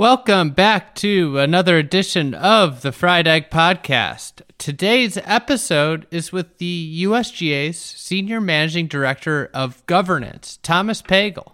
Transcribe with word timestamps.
Welcome 0.00 0.52
back 0.52 0.94
to 0.94 1.38
another 1.38 1.76
edition 1.76 2.32
of 2.32 2.80
the 2.80 2.90
Fried 2.90 3.28
Egg 3.28 3.50
Podcast. 3.50 4.40
Today's 4.56 5.18
episode 5.24 6.06
is 6.10 6.32
with 6.32 6.56
the 6.56 7.04
USGA's 7.04 7.76
Senior 7.76 8.40
Managing 8.40 8.86
Director 8.86 9.50
of 9.52 9.84
Governance, 9.84 10.58
Thomas 10.62 11.02
Pagel. 11.02 11.52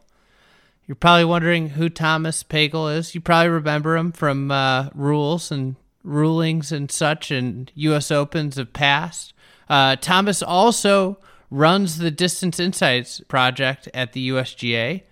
You're 0.86 0.94
probably 0.94 1.24
wondering 1.24 1.70
who 1.70 1.88
Thomas 1.88 2.44
Pagel 2.44 2.96
is. 2.96 3.16
You 3.16 3.20
probably 3.20 3.48
remember 3.48 3.96
him 3.96 4.12
from 4.12 4.52
uh, 4.52 4.90
rules 4.94 5.50
and 5.50 5.74
rulings 6.04 6.70
and 6.70 6.88
such, 6.88 7.32
and 7.32 7.72
U.S. 7.74 8.12
Opens 8.12 8.58
of 8.58 8.72
past. 8.72 9.34
Uh, 9.68 9.96
Thomas 9.96 10.40
also 10.40 11.18
runs 11.50 11.98
the 11.98 12.12
Distance 12.12 12.60
Insights 12.60 13.22
project 13.26 13.88
at 13.92 14.12
the 14.12 14.28
USGA. 14.28 15.02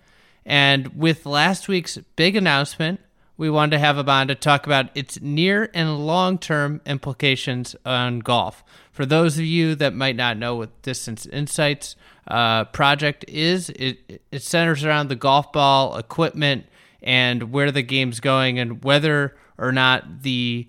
And 0.45 0.95
with 0.95 1.25
last 1.25 1.67
week's 1.67 1.97
big 2.15 2.37
announcement, 2.37 3.01
we 3.37 3.49
wanted 3.49 3.71
to 3.71 3.79
have 3.79 4.07
on 4.07 4.27
to 4.27 4.35
talk 4.35 4.65
about 4.65 4.89
its 4.95 5.19
near 5.21 5.69
and 5.73 6.05
long 6.05 6.37
term 6.37 6.81
implications 6.85 7.75
on 7.85 8.19
golf. 8.19 8.63
For 8.91 9.05
those 9.05 9.37
of 9.37 9.45
you 9.45 9.75
that 9.75 9.93
might 9.93 10.15
not 10.15 10.37
know 10.37 10.55
what 10.55 10.81
Distance 10.81 11.25
Insights 11.25 11.95
uh, 12.27 12.65
project 12.65 13.25
is, 13.27 13.69
it, 13.71 14.21
it 14.31 14.41
centers 14.41 14.83
around 14.83 15.09
the 15.09 15.15
golf 15.15 15.51
ball 15.51 15.97
equipment 15.97 16.65
and 17.03 17.51
where 17.51 17.71
the 17.71 17.83
game's 17.83 18.19
going 18.19 18.57
and 18.57 18.83
whether 18.83 19.35
or 19.57 19.71
not 19.71 20.21
the 20.23 20.67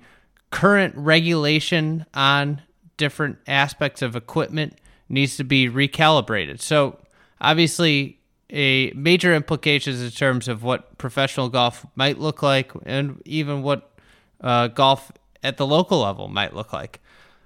current 0.50 0.94
regulation 0.96 2.04
on 2.14 2.62
different 2.96 3.38
aspects 3.46 4.02
of 4.02 4.16
equipment 4.16 4.78
needs 5.08 5.36
to 5.36 5.44
be 5.44 5.68
recalibrated. 5.68 6.60
So, 6.60 6.98
obviously, 7.40 8.15
a 8.50 8.92
major 8.92 9.34
implications 9.34 10.00
in 10.00 10.10
terms 10.10 10.48
of 10.48 10.62
what 10.62 10.96
professional 10.98 11.48
golf 11.48 11.84
might 11.94 12.18
look 12.18 12.42
like 12.42 12.72
and 12.84 13.20
even 13.24 13.62
what 13.62 13.90
uh, 14.40 14.68
golf 14.68 15.10
at 15.42 15.56
the 15.56 15.66
local 15.66 16.00
level 16.00 16.28
might 16.28 16.54
look 16.54 16.72
like. 16.72 17.00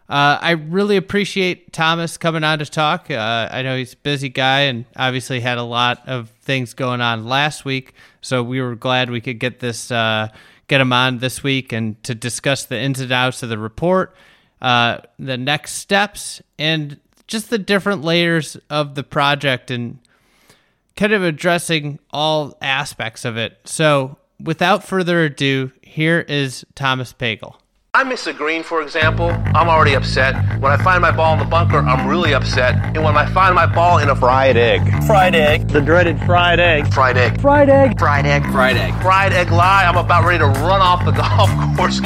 Uh, 0.08 0.38
I 0.40 0.50
really 0.50 0.96
appreciate 0.96 1.72
Thomas 1.72 2.16
coming 2.16 2.42
on 2.42 2.58
to 2.58 2.66
talk. 2.66 3.12
Uh, 3.12 3.48
I 3.50 3.62
know 3.62 3.76
he's 3.76 3.92
a 3.92 3.98
busy 3.98 4.28
guy 4.28 4.62
and 4.62 4.84
obviously 4.96 5.38
had 5.38 5.56
a 5.56 5.62
lot 5.62 6.02
of 6.08 6.30
things 6.42 6.74
going 6.74 7.00
on 7.00 7.26
last 7.26 7.64
week, 7.64 7.94
so 8.20 8.42
we 8.42 8.60
were 8.60 8.74
glad 8.74 9.08
we 9.08 9.20
could 9.20 9.38
get 9.38 9.60
this 9.60 9.92
uh, 9.92 10.28
get 10.66 10.80
him 10.80 10.92
on 10.92 11.18
this 11.18 11.44
week 11.44 11.72
and 11.72 12.02
to 12.02 12.14
discuss 12.14 12.64
the 12.64 12.76
ins 12.76 12.98
and 12.98 13.12
outs 13.12 13.44
of 13.44 13.50
the 13.50 13.58
report, 13.58 14.14
uh, 14.60 14.98
the 15.16 15.36
next 15.36 15.74
steps, 15.74 16.42
and 16.58 16.98
just 17.28 17.48
the 17.48 17.58
different 17.58 18.02
layers 18.02 18.56
of 18.68 18.96
the 18.96 19.04
project 19.04 19.70
and 19.70 20.00
kind 21.00 21.14
of 21.14 21.22
addressing 21.22 21.98
all 22.10 22.54
aspects 22.60 23.24
of 23.24 23.38
it. 23.38 23.56
So, 23.64 24.18
without 24.38 24.84
further 24.84 25.24
ado, 25.24 25.72
here 25.80 26.20
is 26.20 26.66
Thomas 26.74 27.14
Pagel. 27.14 27.54
I 27.94 28.04
miss 28.04 28.26
a 28.26 28.34
green, 28.34 28.62
for 28.62 28.82
example, 28.82 29.30
I'm 29.30 29.68
already 29.68 29.94
upset. 29.94 30.34
When 30.60 30.70
I 30.70 30.76
find 30.76 31.00
my 31.00 31.10
ball 31.10 31.32
in 31.32 31.38
the 31.38 31.46
bunker, 31.46 31.78
I'm 31.78 32.06
really 32.06 32.34
upset. 32.34 32.74
And 32.94 33.02
when 33.02 33.16
I 33.16 33.24
find 33.32 33.54
my 33.54 33.64
ball 33.64 33.98
in 33.98 34.10
a 34.10 34.14
fried 34.14 34.58
egg, 34.58 34.82
fried 35.06 35.34
egg, 35.34 35.68
the 35.68 35.80
dreaded 35.80 36.18
fried 36.20 36.60
egg, 36.60 36.92
fried 36.92 37.16
egg, 37.16 37.40
fried 37.40 37.70
egg, 37.70 37.98
fried 37.98 38.26
egg, 38.26 38.44
fried 38.52 38.76
egg, 38.76 38.94
fried 39.00 39.32
egg 39.32 39.50
lie, 39.50 39.86
I'm 39.86 39.96
about 39.96 40.24
ready 40.24 40.38
to 40.38 40.46
run 40.46 40.82
off 40.82 41.04
the 41.06 41.12
golf 41.22 41.50
course. 41.78 42.00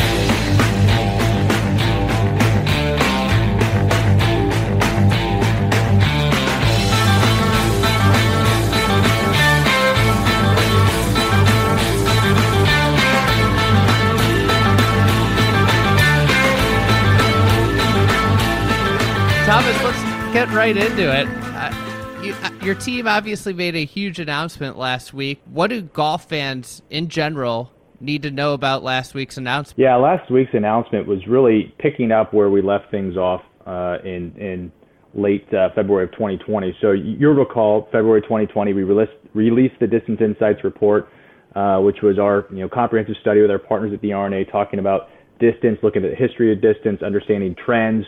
Get 20.35 20.51
right 20.51 20.77
into 20.77 21.17
it. 21.17 21.29
Uh, 21.29 22.21
you, 22.21 22.35
uh, 22.43 22.51
your 22.61 22.75
team 22.75 23.07
obviously 23.07 23.53
made 23.53 23.77
a 23.77 23.85
huge 23.85 24.19
announcement 24.19 24.77
last 24.77 25.15
week. 25.15 25.41
What 25.45 25.69
do 25.69 25.81
golf 25.81 26.29
fans 26.29 26.83
in 26.91 27.09
general 27.09 27.71
need 28.01 28.25
to 28.25 28.33
know 28.33 28.53
about 28.53 28.83
last 28.83 29.15
week's 29.15 29.37
announcement? 29.37 29.79
Yeah, 29.79 29.95
last 29.95 30.33
week's 30.33 30.53
announcement 30.53 31.07
was 31.07 31.25
really 31.29 31.73
picking 31.79 32.11
up 32.11 32.35
where 32.35 32.51
we 32.51 32.63
left 32.63 32.91
things 32.91 33.17
off 33.17 33.43
uh, 33.65 33.99
in 34.05 34.35
in 34.37 34.73
late 35.15 35.47
uh, 35.55 35.69
February 35.73 36.07
of 36.07 36.11
2020. 36.11 36.77
So 36.81 36.91
you'll 36.91 37.35
recall 37.35 37.85
February 37.93 38.23
2020 38.23 38.73
we 38.73 38.83
released 38.83 39.13
released 39.35 39.79
the 39.79 39.87
Distance 39.87 40.21
Insights 40.21 40.65
report, 40.65 41.09
uh, 41.55 41.79
which 41.79 41.99
was 42.03 42.19
our 42.19 42.47
you 42.51 42.59
know 42.59 42.69
comprehensive 42.69 43.15
study 43.21 43.41
with 43.41 43.53
our 43.53 43.61
partners 43.61 43.93
at 43.95 44.01
the 44.01 44.13
R&A 44.13 44.45
talking 44.47 44.81
about 44.81 45.11
distance, 45.39 45.79
looking 45.85 46.05
at 46.05 46.11
the 46.11 46.17
history 46.17 46.53
of 46.53 46.61
distance, 46.61 47.03
understanding 47.05 47.55
trends 47.65 48.05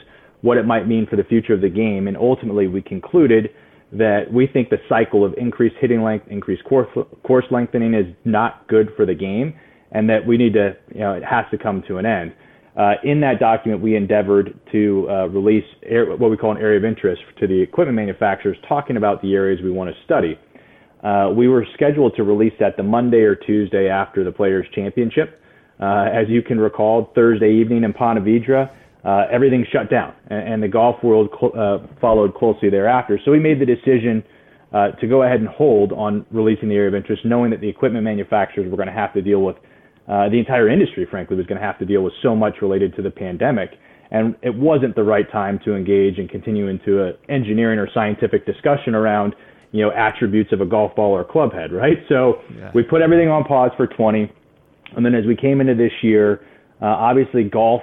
what 0.47 0.57
it 0.57 0.65
might 0.65 0.87
mean 0.87 1.07
for 1.11 1.17
the 1.17 1.25
future 1.25 1.53
of 1.53 1.61
the 1.61 1.69
game. 1.69 2.07
And 2.07 2.17
ultimately, 2.17 2.69
we 2.69 2.81
concluded 2.81 3.51
that 3.93 4.33
we 4.33 4.47
think 4.47 4.71
the 4.71 4.79
cycle 4.89 5.25
of 5.25 5.35
increased 5.37 5.75
hitting 5.81 6.03
length, 6.03 6.29
increased 6.29 6.65
course, 6.65 6.89
course 7.25 7.45
lengthening 7.51 7.95
is 7.95 8.07
not 8.25 8.67
good 8.69 8.91
for 8.97 9.05
the 9.05 9.15
game, 9.15 9.55
and 9.91 10.09
that 10.09 10.25
we 10.25 10.37
need 10.37 10.53
to, 10.53 10.77
you 10.95 11.01
know, 11.01 11.15
it 11.15 11.25
has 11.25 11.45
to 11.51 11.59
come 11.59 11.83
to 11.89 11.99
an 11.99 12.07
end. 12.07 12.33
Uh, 12.77 12.93
in 13.03 13.21
that 13.21 13.41
document, 13.41 13.83
we 13.83 13.97
endeavored 13.97 14.59
to 14.71 15.07
uh, 15.11 15.27
release 15.29 15.65
air, 15.85 16.15
what 16.15 16.31
we 16.31 16.37
call 16.37 16.53
an 16.53 16.59
area 16.59 16.79
of 16.79 16.85
interest 16.85 17.23
to 17.41 17.47
the 17.47 17.61
equipment 17.61 17.97
manufacturers, 17.97 18.57
talking 18.69 18.97
about 18.97 19.21
the 19.23 19.35
areas 19.35 19.61
we 19.65 19.71
want 19.71 19.91
to 19.91 19.97
study. 20.05 20.39
Uh, 21.03 21.33
we 21.35 21.49
were 21.49 21.67
scheduled 21.75 22.15
to 22.15 22.23
release 22.23 22.53
that 22.61 22.77
the 22.77 22.83
Monday 22.83 23.23
or 23.23 23.35
Tuesday 23.35 23.89
after 23.89 24.23
the 24.25 24.33
Players' 24.33 24.67
Championship. 24.75 25.41
Uh, 25.81 26.07
as 26.13 26.29
you 26.29 26.43
can 26.43 26.59
recall, 26.59 27.11
Thursday 27.15 27.53
evening 27.53 27.85
in 27.85 27.93
Ponte 27.93 28.23
Vedra, 28.23 28.71
uh, 29.07 29.27
everything 29.31 29.65
shut 29.73 29.89
down, 29.89 30.13
and, 30.29 30.55
and 30.55 30.63
the 30.63 30.69
golf 30.69 30.97
world 31.03 31.29
cl- 31.39 31.53
uh, 31.57 31.79
followed 32.01 32.35
closely 32.35 32.69
thereafter. 32.69 33.21
So 33.25 33.31
we 33.31 33.39
made 33.39 33.61
the 33.61 33.67
decision 33.67 34.25
uh, 34.73 34.91
to 35.01 35.07
go 35.07 35.23
ahead 35.23 35.39
and 35.39 35.49
hold 35.49 35.93
on 35.93 36.27
releasing 36.33 36.69
the 36.69 36.75
area 36.75 36.89
of 36.89 36.95
interest, 36.95 37.23
knowing 37.25 37.51
that 37.51 37.61
the 37.61 37.69
equipment 37.69 38.05
manufacturers 38.05 38.69
were 38.69 38.77
going 38.77 38.89
to 38.89 38.95
have 38.95 39.15
to 39.15 39.23
deal 39.23 39.43
with 39.43 39.57
uh, 40.09 40.29
the 40.29 40.39
entire 40.39 40.69
industry, 40.69 41.07
frankly, 41.09 41.37
was 41.37 41.47
going 41.47 41.61
to 41.61 41.65
have 41.65 41.79
to 41.79 41.85
deal 41.85 42.03
with 42.03 42.13
so 42.23 42.35
much 42.35 42.55
related 42.61 42.95
to 42.97 43.03
the 43.03 43.11
pandemic. 43.11 43.71
And 44.11 44.37
it 44.43 44.55
wasn't 44.55 44.95
the 44.95 45.03
right 45.03 45.31
time 45.31 45.59
to 45.65 45.75
engage 45.75 46.19
and 46.19 46.29
continue 46.29 46.69
into 46.69 47.03
an 47.03 47.15
engineering 47.29 47.79
or 47.79 47.89
scientific 47.93 48.47
discussion 48.47 48.95
around, 48.95 49.35
you 49.73 49.83
know, 49.83 49.91
attributes 49.91 50.53
of 50.53 50.61
a 50.61 50.67
golf 50.67 50.95
ball 50.95 51.13
or 51.13 51.25
club 51.25 51.53
head, 51.53 51.73
right? 51.73 51.99
So 52.09 52.41
yeah. 52.57 52.71
we 52.75 52.83
put 52.83 53.03
everything 53.03 53.29
on 53.29 53.45
pause 53.45 53.71
for 53.77 53.87
20. 53.87 54.31
And 54.97 55.05
then 55.05 55.15
as 55.15 55.27
we 55.27 55.37
came 55.37 55.61
into 55.61 55.75
this 55.75 55.93
year, 56.03 56.41
uh, 56.81 56.87
obviously 56.87 57.45
golf 57.45 57.83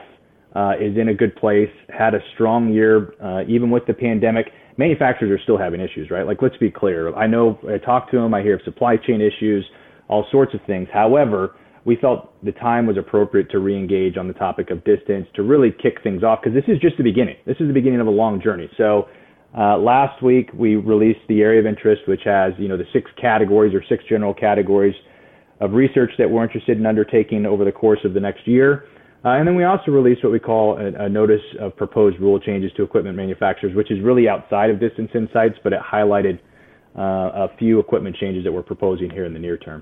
uh, 0.55 0.73
is 0.79 0.97
in 0.97 1.09
a 1.09 1.13
good 1.13 1.35
place, 1.35 1.69
had 1.89 2.13
a 2.13 2.19
strong 2.33 2.71
year, 2.71 3.13
uh, 3.21 3.43
even 3.47 3.71
with 3.71 3.85
the 3.87 3.93
pandemic. 3.93 4.47
Manufacturers 4.77 5.31
are 5.31 5.41
still 5.43 5.57
having 5.57 5.81
issues, 5.81 6.09
right? 6.09 6.25
Like, 6.25 6.41
let's 6.41 6.57
be 6.57 6.71
clear. 6.71 7.13
I 7.15 7.27
know 7.27 7.59
I 7.67 7.77
talk 7.77 8.09
to 8.11 8.17
them, 8.17 8.33
I 8.33 8.41
hear 8.41 8.55
of 8.55 8.61
supply 8.63 8.97
chain 8.97 9.21
issues, 9.21 9.65
all 10.07 10.25
sorts 10.31 10.53
of 10.53 10.59
things. 10.67 10.87
However, 10.93 11.55
we 11.85 11.97
felt 11.97 12.33
the 12.43 12.51
time 12.53 12.85
was 12.85 12.97
appropriate 12.97 13.49
to 13.51 13.59
re-engage 13.59 14.17
on 14.17 14.27
the 14.27 14.33
topic 14.33 14.69
of 14.69 14.83
distance 14.83 15.27
to 15.35 15.43
really 15.43 15.71
kick 15.71 16.01
things 16.01 16.23
off 16.23 16.39
because 16.41 16.55
this 16.55 16.73
is 16.73 16.79
just 16.79 16.97
the 16.97 17.03
beginning. 17.03 17.35
This 17.45 17.57
is 17.59 17.67
the 17.67 17.73
beginning 17.73 17.99
of 17.99 18.07
a 18.07 18.11
long 18.11 18.41
journey. 18.41 18.69
So 18.77 19.09
uh, 19.57 19.77
last 19.77 20.23
week 20.23 20.49
we 20.53 20.75
released 20.75 21.19
the 21.27 21.41
area 21.41 21.59
of 21.59 21.65
interest, 21.65 22.03
which 22.07 22.21
has 22.25 22.53
you 22.57 22.67
know 22.67 22.77
the 22.77 22.87
six 22.93 23.11
categories 23.19 23.73
or 23.73 23.83
six 23.89 24.03
general 24.07 24.33
categories 24.33 24.95
of 25.59 25.73
research 25.73 26.11
that 26.17 26.29
we're 26.29 26.43
interested 26.43 26.77
in 26.77 26.85
undertaking 26.85 27.45
over 27.45 27.65
the 27.65 27.71
course 27.71 27.99
of 28.05 28.13
the 28.13 28.19
next 28.19 28.47
year. 28.47 28.85
Uh, 29.25 29.29
and 29.29 29.47
then 29.47 29.55
we 29.55 29.63
also 29.63 29.89
released 29.89 30.21
what 30.21 30.33
we 30.33 30.39
call 30.39 30.77
a, 30.77 31.05
a, 31.05 31.09
notice 31.09 31.41
of 31.61 31.75
proposed 31.77 32.19
rule 32.19 32.39
changes 32.39 32.71
to 32.75 32.83
equipment 32.83 33.15
manufacturers, 33.15 33.73
which 33.73 33.89
is 33.89 34.01
really 34.01 34.27
outside 34.27 34.69
of 34.69 34.81
Distance 34.81 35.11
Insights, 35.15 35.55
but 35.63 35.71
it 35.71 35.79
highlighted 35.79 36.39
uh, 36.97 37.47
a 37.47 37.51
few 37.57 37.79
equipment 37.79 38.17
changes 38.17 38.43
that 38.43 38.51
we're 38.51 38.61
proposing 38.61 39.09
here 39.09 39.23
in 39.23 39.33
the 39.33 39.39
near 39.39 39.57
term. 39.57 39.81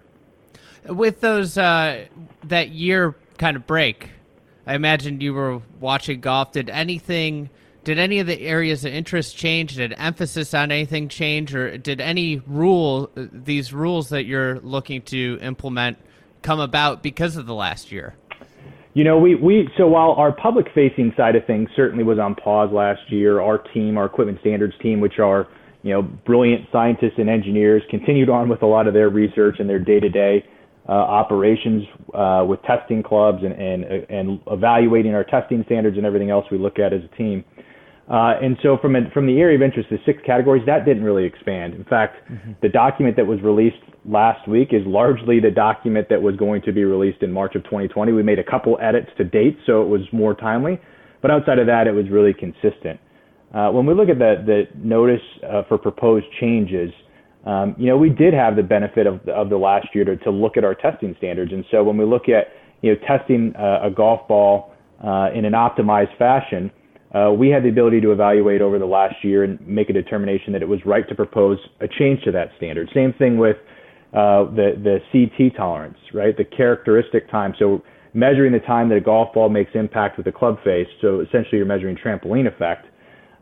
With 0.86 1.22
those 1.22 1.58
uh, 1.58 2.06
that 2.44 2.70
year 2.70 3.16
kind 3.40 3.58
of 3.58 3.66
break, 3.66 4.12
I 4.68 4.76
imagine 4.76 5.22
you 5.22 5.34
were 5.34 5.62
watching 5.80 6.22
golf. 6.22 6.52
Did 6.52 6.70
anything? 6.70 7.50
Did 7.84 7.98
any 7.98 8.20
of 8.20 8.28
the 8.28 8.40
areas 8.42 8.86
of 8.86 8.94
interest 8.94 9.36
change? 9.36 9.76
Did 9.76 9.96
emphasis 9.98 10.54
on 10.54 10.72
anything 10.72 11.08
change, 11.08 11.56
or 11.56 11.78
did 11.78 12.00
any 12.00 12.42
rule 12.46 13.10
these 13.16 13.74
rules 13.74 14.10
that 14.10 14.26
you're 14.26 14.60
looking 14.60 15.02
to 15.04 15.40
implement 15.42 15.98
come 16.44 16.60
about 16.60 17.02
because 17.02 17.38
of 17.38 17.48
the 17.48 17.56
last 17.56 17.92
year? 17.92 18.16
You 18.94 19.06
know, 19.06 19.18
we, 19.18 19.36
we 19.36 19.70
so 19.78 19.88
while 19.88 20.12
our 20.12 20.34
public 20.34 20.68
facing 20.76 21.14
side 21.16 21.36
of 21.36 21.46
things 21.46 21.70
certainly 21.76 22.04
was 22.04 22.20
on 22.20 22.36
pause 22.36 22.70
last 22.74 23.02
year, 23.10 23.40
our 23.40 23.58
team, 23.58 23.98
our 23.98 24.06
equipment 24.06 24.40
standards 24.42 24.74
team, 24.82 25.00
which 25.00 25.20
are 25.20 25.48
you 25.84 25.94
know 25.94 26.02
brilliant 26.02 26.68
scientists 26.72 27.18
and 27.18 27.30
engineers, 27.30 27.82
continued 27.90 28.30
on 28.30 28.50
with 28.50 28.62
a 28.64 28.66
lot 28.66 28.88
of 28.88 28.94
their 28.94 29.10
research 29.10 29.58
and 29.60 29.70
their 29.70 29.80
day 29.80 30.00
to 30.00 30.10
day 30.10 30.46
operations 30.88 31.84
uh, 32.14 32.44
with 32.48 32.62
testing 32.64 33.02
clubs 33.04 33.44
and, 33.44 33.54
and 33.54 33.84
and 34.10 34.42
evaluating 34.48 35.16
our 35.16 35.24
testing 35.24 35.64
standards 35.66 35.98
and 35.98 36.06
everything 36.06 36.30
else 36.30 36.46
we 36.52 36.58
look 36.58 36.80
at 36.80 36.92
as 36.92 37.02
a 37.04 37.16
team. 37.16 37.44
Uh, 38.12 38.36
and 38.44 38.58
so 38.62 38.78
from 38.82 38.98
a, 38.98 39.10
from 39.14 39.26
the 39.26 39.40
area 39.40 39.56
of 39.56 39.62
interest, 39.62 39.90
the 39.90 39.98
six 40.06 40.20
categories 40.26 40.64
that 40.66 40.84
didn't 40.84 41.04
really 41.04 41.24
expand. 41.24 41.74
In 41.74 41.86
fact, 41.86 42.18
mm-hmm. 42.30 42.52
the 42.62 42.68
document 42.68 43.16
that 43.16 43.26
was 43.26 43.42
released 43.42 43.78
last 44.04 44.46
week 44.50 44.70
is 44.74 44.82
largely 44.86 45.40
the 45.40 45.50
document 45.50 46.08
that 46.10 46.22
was 46.22 46.36
going 46.36 46.62
to 46.64 46.74
be 46.74 46.84
released 46.84 47.24
in 47.24 47.32
March 47.32 47.56
of 47.56 47.64
2020. 47.64 48.12
We 48.12 48.22
made 48.22 48.40
a 48.40 48.44
couple 48.44 48.78
edits 48.82 49.08
to 49.18 49.24
date, 49.24 49.58
so 49.66 49.82
it 49.82 49.88
was 49.88 50.02
more 50.12 50.34
timely. 50.34 50.78
But 51.22 51.32
outside 51.32 51.58
of 51.58 51.68
that, 51.68 51.88
it 51.88 51.94
was 51.94 52.10
really 52.10 52.34
consistent. 52.34 53.00
Uh, 53.54 53.70
when 53.70 53.86
we 53.86 53.94
look 53.94 54.10
at 54.10 54.20
the, 54.20 54.44
the 54.46 54.64
notice 54.76 55.22
uh, 55.48 55.64
for 55.70 55.78
proposed 55.78 56.26
changes, 56.42 56.92
um, 57.46 57.76
you 57.78 57.88
know, 57.88 57.98
we 57.98 58.10
did 58.10 58.34
have 58.34 58.58
the 58.58 58.64
benefit 58.64 59.08
of 59.08 59.22
the, 59.26 59.32
of 59.32 59.50
the 59.50 59.58
last 59.58 59.88
year 59.94 60.04
to, 60.04 60.18
to 60.18 60.32
look 60.32 60.58
at 60.58 60.66
our 60.66 60.76
testing 60.76 61.16
standards. 61.18 61.54
And 61.54 61.64
so 61.72 61.82
when 61.84 61.98
we 61.98 62.04
look 62.04 62.24
at, 62.28 62.48
you 62.82 62.94
know, 62.94 63.00
testing 63.08 63.54
uh, 63.56 63.88
a 63.88 63.90
golf 63.90 64.28
ball 64.28 64.74
uh, 65.02 65.30
in 65.34 65.46
an 65.46 65.54
optimized 65.54 66.18
fashion, 66.18 66.72
uh, 67.14 67.32
we 67.32 67.50
had 67.50 67.64
the 67.64 67.70
ability 67.70 68.00
to 68.02 68.12
evaluate 68.12 68.62
over 68.62 68.80
the 68.80 68.86
last 68.86 69.16
year 69.24 69.44
and 69.44 69.60
make 69.68 69.90
a 69.90 69.94
determination 69.94 70.54
that 70.54 70.62
it 70.62 70.68
was 70.68 70.80
right 70.86 71.08
to 71.10 71.16
propose 71.16 71.58
a 71.82 71.88
change 71.88 72.24
to 72.24 72.32
that 72.32 72.50
standard. 72.58 72.90
Same 72.94 73.14
thing 73.14 73.38
with 73.38 73.58
uh, 74.14 74.46
the 74.56 74.74
the 74.82 75.00
CT 75.12 75.56
tolerance, 75.56 75.98
right? 76.14 76.36
The 76.36 76.46
characteristic 76.46 77.30
time. 77.30 77.54
So 77.60 77.82
measuring 78.14 78.54
the 78.54 78.60
time 78.60 78.90
that 78.90 78.96
a 78.96 79.02
golf 79.02 79.34
ball 79.34 79.50
makes 79.50 79.72
impact 79.74 80.18
with 80.18 80.26
the 80.26 80.32
club 80.32 80.58
face. 80.64 80.88
So 81.02 81.20
essentially, 81.20 81.58
you're 81.58 81.66
measuring 81.66 81.98
trampoline 81.98 82.48
effect. 82.48 82.88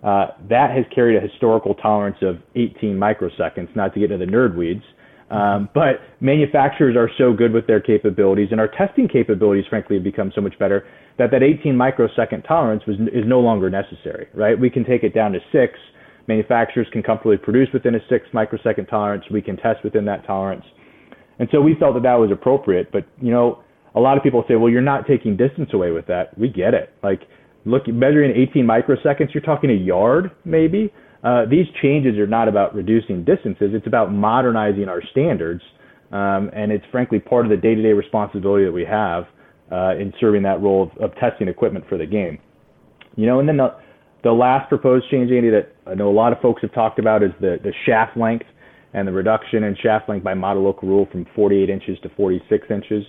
Uh, 0.04 0.28
that 0.50 0.72
has 0.72 0.86
carried 0.94 1.18
a 1.18 1.28
historical 1.28 1.76
tolerance 1.76 2.18
of 2.22 2.38
18 2.56 2.96
microseconds. 2.96 3.76
Not 3.76 3.94
to 3.94 4.00
get 4.00 4.12
into 4.12 4.26
the 4.26 4.32
nerd 4.32 4.56
weeds, 4.56 4.84
um, 5.30 5.70
but 5.74 6.02
manufacturers 6.22 6.96
are 6.96 7.10
so 7.18 7.34
good 7.34 7.52
with 7.52 7.68
their 7.68 7.82
capabilities, 7.82 8.48
and 8.52 8.60
our 8.60 8.68
testing 8.68 9.08
capabilities, 9.08 9.66
frankly, 9.70 9.98
have 9.98 10.04
become 10.04 10.32
so 10.34 10.42
much 10.42 10.58
better 10.58 10.88
that 11.20 11.32
that 11.32 11.44
18 11.44 11.76
microsecond 11.76 12.46
tolerance 12.48 12.82
was, 12.88 12.96
is 13.14 13.26
no 13.28 13.42
longer 13.42 13.70
necessary, 13.70 14.28
right? 14.34 14.58
We 14.58 14.70
can 14.70 14.86
take 14.86 15.04
it 15.04 15.14
down 15.14 15.34
to 15.34 15.40
six. 15.52 15.78
Manufacturers 16.28 16.88
can 16.94 17.04
comfortably 17.04 17.38
produce 17.38 17.68
within 17.74 17.94
a 17.94 18.00
six 18.10 18.26
microsecond 18.34 18.88
tolerance. 18.90 19.26
We 19.30 19.42
can 19.42 19.58
test 19.58 19.84
within 19.84 20.06
that 20.06 20.26
tolerance. 20.26 20.64
And 21.38 21.50
so 21.52 21.60
we 21.62 21.76
felt 21.78 21.94
that 21.96 22.04
that 22.04 22.16
was 22.16 22.32
appropriate. 22.32 22.92
But, 22.92 23.06
you 23.22 23.32
know, 23.32 23.60
a 23.96 24.00
lot 24.00 24.16
of 24.16 24.24
people 24.24 24.46
say, 24.48 24.56
well, 24.56 24.70
you're 24.70 24.82
not 24.82 25.08
taking 25.08 25.36
distance 25.36 25.72
away 25.74 25.92
with 25.92 26.08
that. 26.08 26.38
We 26.38 26.48
get 26.48 26.74
it. 26.74 26.94
Like, 27.04 27.22
look, 27.66 27.88
measuring 27.88 28.32
18 28.36 28.66
microseconds, 28.66 29.34
you're 29.34 29.44
talking 29.44 29.70
a 29.70 29.74
yard, 29.74 30.32
maybe. 30.46 30.94
Uh, 31.22 31.44
these 31.50 31.66
changes 31.82 32.18
are 32.18 32.28
not 32.28 32.48
about 32.48 32.74
reducing 32.74 33.26
distances. 33.26 33.72
It's 33.74 33.88
about 33.88 34.14
modernizing 34.14 34.88
our 34.88 35.02
standards. 35.12 35.62
Um, 36.14 36.50
and 36.54 36.72
it's 36.72 36.86
frankly 36.92 37.20
part 37.20 37.46
of 37.46 37.50
the 37.50 37.58
day-to-day 37.58 37.92
responsibility 37.92 38.64
that 38.64 38.72
we 38.72 38.86
have 38.86 39.26
uh, 39.72 39.96
in 39.96 40.14
serving 40.20 40.44
that 40.44 40.62
role 40.62 40.84
of, 40.84 41.12
of, 41.12 41.16
testing 41.18 41.48
equipment 41.48 41.86
for 41.88 41.98
the 41.98 42.06
game. 42.06 42.40
You 43.16 43.26
know, 43.26 43.40
and 43.40 43.48
then 43.48 43.58
the, 43.58 43.76
the 44.24 44.32
last 44.32 44.70
proposed 44.70 45.06
change, 45.12 45.32
Andy, 45.32 45.50
that 45.50 45.76
I 45.86 45.96
know 45.96 46.10
a 46.10 46.14
lot 46.14 46.34
of 46.34 46.40
folks 46.40 46.62
have 46.62 46.74
talked 46.74 47.00
about 47.00 47.24
is 47.24 47.32
the, 47.40 47.58
the 47.64 47.74
shaft 47.86 48.18
length 48.18 48.46
and 48.94 49.08
the 49.08 49.12
reduction 49.12 49.64
in 49.64 49.76
shaft 49.82 50.10
length 50.10 50.24
by 50.24 50.34
model 50.34 50.64
local 50.64 50.88
rule 50.88 51.08
from 51.12 51.26
48 51.36 51.70
inches 51.70 51.98
to 52.04 52.10
46 52.10 52.68
inches. 52.72 53.04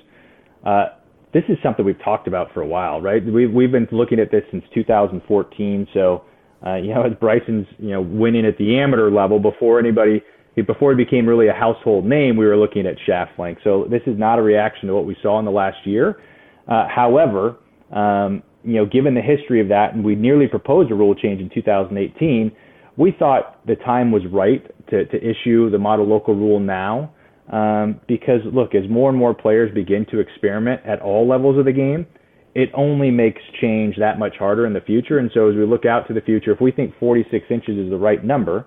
Uh, 0.64 0.84
this 1.32 1.44
is 1.48 1.56
something 1.62 1.84
we've 1.84 2.02
talked 2.02 2.26
about 2.26 2.52
for 2.52 2.60
a 2.60 2.66
while, 2.66 3.00
right? 3.00 3.24
We've, 3.24 3.50
we've 3.50 3.72
been 3.72 3.88
looking 3.92 4.18
at 4.18 4.30
this 4.30 4.42
since 4.50 4.64
2014. 4.74 5.86
So, 5.94 6.24
uh, 6.66 6.74
you 6.74 6.92
know, 6.92 7.02
as 7.02 7.12
Bryson's, 7.18 7.66
you 7.78 7.90
know, 7.90 8.02
winning 8.02 8.44
at 8.44 8.58
the 8.58 8.78
amateur 8.78 9.10
level 9.10 9.38
before 9.38 9.78
anybody, 9.78 10.22
before 10.66 10.92
it 10.92 10.96
became 10.96 11.26
really 11.26 11.48
a 11.48 11.54
household 11.54 12.04
name, 12.04 12.36
we 12.36 12.44
were 12.44 12.56
looking 12.56 12.86
at 12.86 12.96
shaft 13.06 13.38
length. 13.38 13.62
So 13.64 13.86
this 13.88 14.02
is 14.06 14.18
not 14.18 14.38
a 14.38 14.42
reaction 14.42 14.88
to 14.88 14.94
what 14.94 15.06
we 15.06 15.16
saw 15.22 15.38
in 15.38 15.44
the 15.44 15.50
last 15.50 15.78
year. 15.86 16.20
Uh, 16.70 16.86
however, 16.88 17.56
um, 17.92 18.42
you 18.62 18.74
know, 18.74 18.86
given 18.86 19.14
the 19.14 19.20
history 19.20 19.60
of 19.60 19.68
that, 19.68 19.94
and 19.94 20.04
we 20.04 20.14
nearly 20.14 20.46
proposed 20.46 20.90
a 20.90 20.94
rule 20.94 21.14
change 21.14 21.40
in 21.40 21.50
2018, 21.52 22.52
we 22.96 23.14
thought 23.18 23.58
the 23.66 23.76
time 23.76 24.12
was 24.12 24.22
right 24.30 24.64
to, 24.88 25.04
to 25.06 25.16
issue 25.16 25.70
the 25.70 25.78
model 25.78 26.06
local 26.06 26.34
rule 26.34 26.60
now. 26.60 27.12
Um, 27.50 28.00
because 28.06 28.40
look, 28.52 28.76
as 28.76 28.88
more 28.88 29.10
and 29.10 29.18
more 29.18 29.34
players 29.34 29.74
begin 29.74 30.06
to 30.12 30.20
experiment 30.20 30.82
at 30.86 31.00
all 31.00 31.26
levels 31.28 31.58
of 31.58 31.64
the 31.64 31.72
game, 31.72 32.06
it 32.54 32.68
only 32.74 33.10
makes 33.10 33.42
change 33.60 33.96
that 33.98 34.18
much 34.18 34.36
harder 34.38 34.66
in 34.66 34.72
the 34.72 34.80
future. 34.80 35.18
And 35.18 35.30
so 35.34 35.48
as 35.48 35.56
we 35.56 35.64
look 35.64 35.84
out 35.84 36.06
to 36.08 36.14
the 36.14 36.20
future, 36.20 36.52
if 36.52 36.60
we 36.60 36.70
think 36.70 36.94
46 37.00 37.46
inches 37.50 37.76
is 37.76 37.90
the 37.90 37.96
right 37.96 38.24
number, 38.24 38.66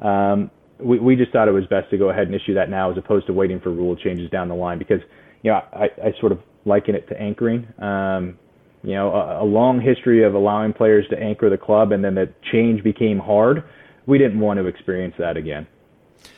um, 0.00 0.50
we, 0.80 0.98
we 0.98 1.16
just 1.16 1.30
thought 1.32 1.46
it 1.46 1.52
was 1.52 1.66
best 1.66 1.90
to 1.90 1.98
go 1.98 2.10
ahead 2.10 2.26
and 2.26 2.34
issue 2.34 2.54
that 2.54 2.70
now 2.70 2.90
as 2.90 2.98
opposed 2.98 3.26
to 3.26 3.32
waiting 3.32 3.60
for 3.60 3.70
rule 3.70 3.94
changes 3.94 4.30
down 4.30 4.48
the 4.48 4.54
line 4.54 4.78
because, 4.78 5.00
you 5.42 5.50
know, 5.52 5.60
I, 5.72 5.84
I 6.02 6.20
sort 6.20 6.32
of 6.32 6.38
liken 6.64 6.94
it 6.94 7.08
to 7.08 7.20
anchoring. 7.20 7.66
Um, 7.78 8.38
you 8.82 8.94
know, 8.94 9.12
a, 9.12 9.42
a 9.42 9.46
long 9.46 9.80
history 9.80 10.24
of 10.24 10.34
allowing 10.34 10.72
players 10.72 11.06
to 11.08 11.18
anchor 11.18 11.48
the 11.48 11.58
club 11.58 11.92
and 11.92 12.04
then 12.04 12.14
the 12.14 12.32
change 12.52 12.84
became 12.84 13.18
hard. 13.18 13.64
We 14.06 14.18
didn't 14.18 14.40
want 14.40 14.58
to 14.58 14.66
experience 14.66 15.14
that 15.18 15.36
again. 15.36 15.66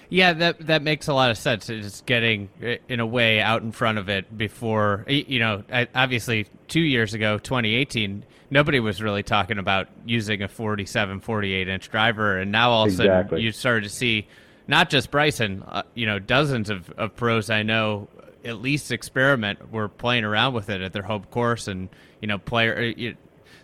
Yeah, 0.08 0.34
that 0.34 0.67
that 0.67 0.82
makes 0.82 1.08
a 1.08 1.14
lot 1.14 1.32
of 1.32 1.38
sense. 1.38 1.69
It's 1.69 2.02
getting, 2.02 2.49
in 2.88 3.00
a 3.00 3.06
way, 3.06 3.40
out 3.40 3.62
in 3.62 3.73
front 3.73 3.99
of 3.99 4.08
it 4.08 4.37
before. 4.38 5.05
You 5.08 5.40
know, 5.40 5.64
obviously, 5.96 6.46
two 6.69 6.81
years 6.81 7.12
ago, 7.12 7.38
2018, 7.38 8.25
nobody 8.50 8.78
was 8.78 9.02
really 9.02 9.25
talking 9.25 9.58
about 9.58 9.88
using 10.05 10.43
a 10.43 10.49
47, 10.49 11.20
48 11.20 11.69
inch 11.69 11.90
driver, 11.90 12.38
and 12.38 12.52
now 12.52 12.70
all 12.70 12.87
of 12.87 12.93
a 12.93 12.94
sudden 12.94 13.38
you 13.38 13.50
started 13.50 13.82
to 13.82 13.90
see 13.90 14.28
not 14.69 14.90
just 14.90 15.11
Bryson, 15.11 15.64
uh, 15.67 15.82
you 15.94 16.06
know, 16.06 16.19
dozens 16.19 16.70
of, 16.70 16.90
of 16.90 17.17
pros 17.17 17.50
I 17.50 17.62
know 17.62 18.08
at 18.46 18.62
least 18.62 18.93
experiment 18.93 19.72
were 19.72 19.88
playing 19.88 20.25
around 20.25 20.54
with 20.54 20.70
it 20.70 20.81
at 20.81 20.93
their 20.93 21.02
home 21.02 21.25
course, 21.25 21.69
and 21.69 21.88
you 22.20 22.28
know, 22.28 22.38
player. 22.38 22.81
You, 22.81 23.16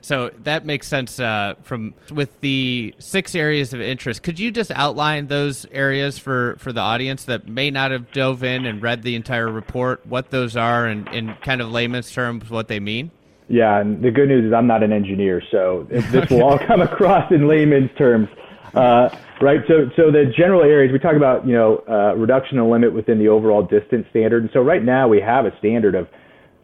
so 0.03 0.31
that 0.43 0.67
makes 0.67 0.89
sense 0.89 1.21
uh, 1.21 1.55
from 1.63 1.95
with 2.11 2.41
the 2.41 2.93
six 2.99 3.35
areas 3.37 3.73
of 3.73 3.81
interest. 3.81 4.25
Could 4.25 4.39
you 4.39 4.51
just 4.51 4.73
outline 4.73 5.29
those 5.29 5.65
areas 5.71 6.19
for, 6.19 6.57
for 6.59 6.73
the 6.73 6.81
audience 6.81 7.25
that 7.27 7.47
may 7.47 7.71
not 7.71 7.93
have 7.93 8.11
dove 8.11 8.43
in 8.43 8.67
and 8.67 8.83
read 8.83 9.03
the 9.03 9.15
entire 9.15 9.49
report, 9.49 10.05
what 10.07 10.31
those 10.31 10.57
are, 10.57 10.87
and 10.87 11.09
in 11.09 11.35
kind 11.43 11.61
of 11.61 11.71
layman's 11.71 12.11
terms, 12.11 12.51
what 12.51 12.67
they 12.67 12.81
mean? 12.81 13.13
Yeah, 13.49 13.81
and 13.81 14.03
the 14.03 14.11
good 14.11 14.29
news 14.29 14.47
is 14.47 14.53
I'm 14.53 14.67
not 14.67 14.83
an 14.83 14.93
engineer, 14.93 15.43
so 15.51 15.87
this 15.89 16.29
will 16.31 16.43
all 16.43 16.59
come 16.59 16.81
across 16.81 17.31
in 17.31 17.47
layman's 17.47 17.91
terms. 17.97 18.29
Uh, 18.75 19.09
right. 19.41 19.61
So, 19.69 19.91
so 19.97 20.11
the 20.11 20.33
general 20.37 20.63
areas 20.63 20.93
we 20.93 20.99
talk 20.99 21.17
about, 21.17 21.47
you 21.47 21.53
know, 21.53 21.83
uh, 21.89 22.15
reduction 22.17 22.59
of 22.59 22.69
limit 22.69 22.93
within 22.93 23.19
the 23.19 23.29
overall 23.29 23.63
distance 23.63 24.07
standard. 24.11 24.43
And 24.43 24.51
so 24.53 24.61
right 24.61 24.83
now 24.83 25.09
we 25.09 25.21
have 25.21 25.45
a 25.45 25.57
standard 25.59 25.95
of 25.95 26.09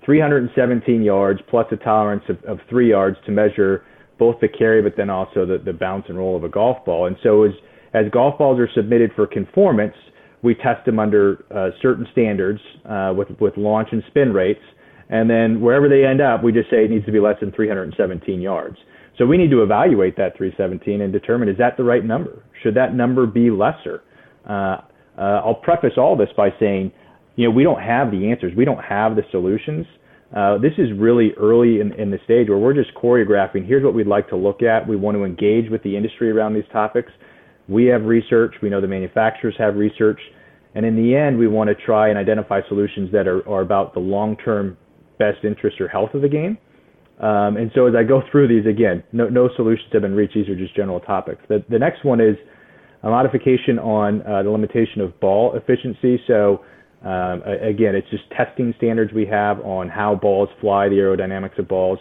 317 0.05 1.03
yards 1.03 1.41
plus 1.51 1.67
a 1.71 1.77
tolerance 1.77 2.25
of, 2.29 2.43
of 2.45 2.61
three 2.71 2.91
yards 2.91 3.19
to 3.27 3.31
measure 3.31 3.85
both 4.19 4.41
the 4.41 4.49
carry, 4.49 4.81
but 4.83 4.95
then 4.97 5.11
also 5.11 5.45
the, 5.45 5.59
the 5.59 5.73
bounce 5.73 6.07
and 6.09 6.17
roll 6.17 6.35
of 6.35 6.45
a 6.45 6.49
golf 6.49 6.83
ball. 6.85 7.07
And 7.07 7.17
so 7.23 7.43
as, 7.43 7.53
as 7.93 8.05
golf 8.11 8.39
balls 8.39 8.59
are 8.59 8.69
submitted 8.75 9.11
for 9.15 9.27
conformance, 9.27 9.95
we 10.43 10.55
test 10.55 10.87
them 10.87 10.99
under 10.99 11.45
uh, 11.55 11.71
certain 11.83 12.07
standards 12.13 12.61
uh, 12.89 13.13
with, 13.15 13.29
with 13.41 13.57
launch 13.57 13.89
and 13.93 14.03
spin 14.09 14.33
rates. 14.33 14.63
And 15.11 15.29
then 15.29 15.61
wherever 15.61 15.89
they 15.89 16.05
end 16.05 16.21
up, 16.21 16.43
we 16.43 16.53
just 16.53 16.71
say 16.71 16.85
it 16.85 16.91
needs 16.91 17.05
to 17.07 17.12
be 17.12 17.21
less 17.21 17.37
than 17.41 17.53
317 17.53 18.41
yards. 18.41 18.77
So 19.19 19.27
we 19.27 19.37
need 19.37 19.51
to 19.51 19.63
evaluate 19.63 20.17
that 20.17 20.37
317 20.37 21.01
and 21.01 21.13
determine 21.13 21.49
is 21.49 21.59
that 21.59 21.77
the 21.77 21.83
right 21.83 22.05
number? 22.05 22.45
Should 22.63 22.75
that 22.77 22.95
number 22.95 23.27
be 23.27 23.51
lesser? 23.51 24.03
Uh, 24.49 24.79
uh, 25.19 25.43
I'll 25.45 25.57
preface 25.57 25.95
all 25.97 26.17
this 26.17 26.29
by 26.37 26.51
saying, 26.61 26.93
you 27.35 27.49
know, 27.49 27.51
we 27.51 27.65
don't 27.65 27.83
have 27.83 28.13
the 28.13 28.31
answers. 28.31 28.53
We 28.57 28.65
don't 28.65 28.83
have 28.83 29.17
the 29.17 29.23
solutions. 29.33 29.87
Uh, 30.35 30.59
this 30.59 30.73
is 30.79 30.89
really 30.97 31.33
early 31.37 31.81
in, 31.81 31.93
in 31.95 32.11
the 32.11 32.19
stage 32.25 32.49
where 32.49 32.59
we're 32.59 32.75
just 32.75 32.95
choreographing. 32.95 33.67
Here's 33.67 33.83
what 33.83 33.95
we'd 33.95 34.07
like 34.07 34.29
to 34.29 34.37
look 34.37 34.63
at. 34.63 34.87
We 34.87 34.97
want 34.97 35.17
to 35.17 35.25
engage 35.25 35.71
with 35.71 35.83
the 35.83 35.97
industry 35.97 36.31
around 36.31 36.55
these 36.55 36.69
topics. 36.71 37.11
We 37.69 37.87
have 37.87 38.03
research. 38.03 38.55
We 38.63 38.71
know 38.71 38.81
the 38.81 38.87
manufacturers 38.89 39.55
have 39.59 39.77
research. 39.77 40.21
And 40.75 40.85
in 40.87 40.97
the 40.97 41.17
end, 41.17 41.39
we 41.39 41.49
want 41.49 41.69
to 41.69 41.75
try 41.75 42.09
and 42.09 42.19
identify 42.19 42.61
solutions 42.69 43.11
that 43.13 43.27
are, 43.27 43.47
are 43.49 43.63
about 43.63 43.95
the 43.95 44.01
long 44.01 44.37
term 44.37 44.77
best 45.19 45.39
interest 45.45 45.81
or 45.81 45.89
health 45.89 46.11
of 46.15 46.23
the 46.23 46.29
game. 46.29 46.59
Um, 47.21 47.57
and 47.57 47.71
so 47.75 47.87
as 47.87 47.95
I 47.97 48.05
go 48.05 48.23
through 48.31 48.49
these, 48.49 48.67
again, 48.67 49.03
no, 49.13 49.29
no 49.29 49.49
solutions 49.57 49.89
have 49.93 50.03
been 50.03 50.15
reached. 50.15 50.35
These 50.35 50.49
are 50.49 50.57
just 50.57 50.75
general 50.77 51.01
topics. 51.01 51.43
The, 51.49 51.65
the 51.69 51.79
next 51.79 52.05
one 52.05 52.21
is 52.21 52.37
a 53.03 53.09
modification 53.09 53.79
on 53.79 54.23
uh, 54.23 54.43
the 54.43 54.51
limitation 54.51 55.01
of 55.01 55.19
ball 55.21 55.55
efficiency. 55.57 56.21
So 56.27 56.65
um, 57.03 57.43
again, 57.43 57.95
it's 57.95 58.09
just 58.11 58.25
testing 58.37 58.75
standards 58.77 59.13
we 59.13 59.27
have 59.27 59.61
on 59.61 59.89
how 59.89 60.17
balls 60.17 60.49
fly, 60.61 60.89
the 60.89 60.97
aerodynamics 60.97 61.59
of 61.59 61.69
balls, 61.69 61.99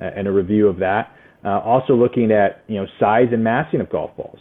uh, 0.00 0.10
and 0.16 0.28
a 0.28 0.32
review 0.32 0.68
of 0.68 0.78
that. 0.78 1.12
Uh, 1.44 1.60
also 1.60 1.94
looking 1.94 2.30
at 2.32 2.64
you 2.66 2.76
know 2.76 2.86
size 2.98 3.28
and 3.32 3.42
massing 3.42 3.80
of 3.80 3.90
golf 3.90 4.16
balls, 4.16 4.38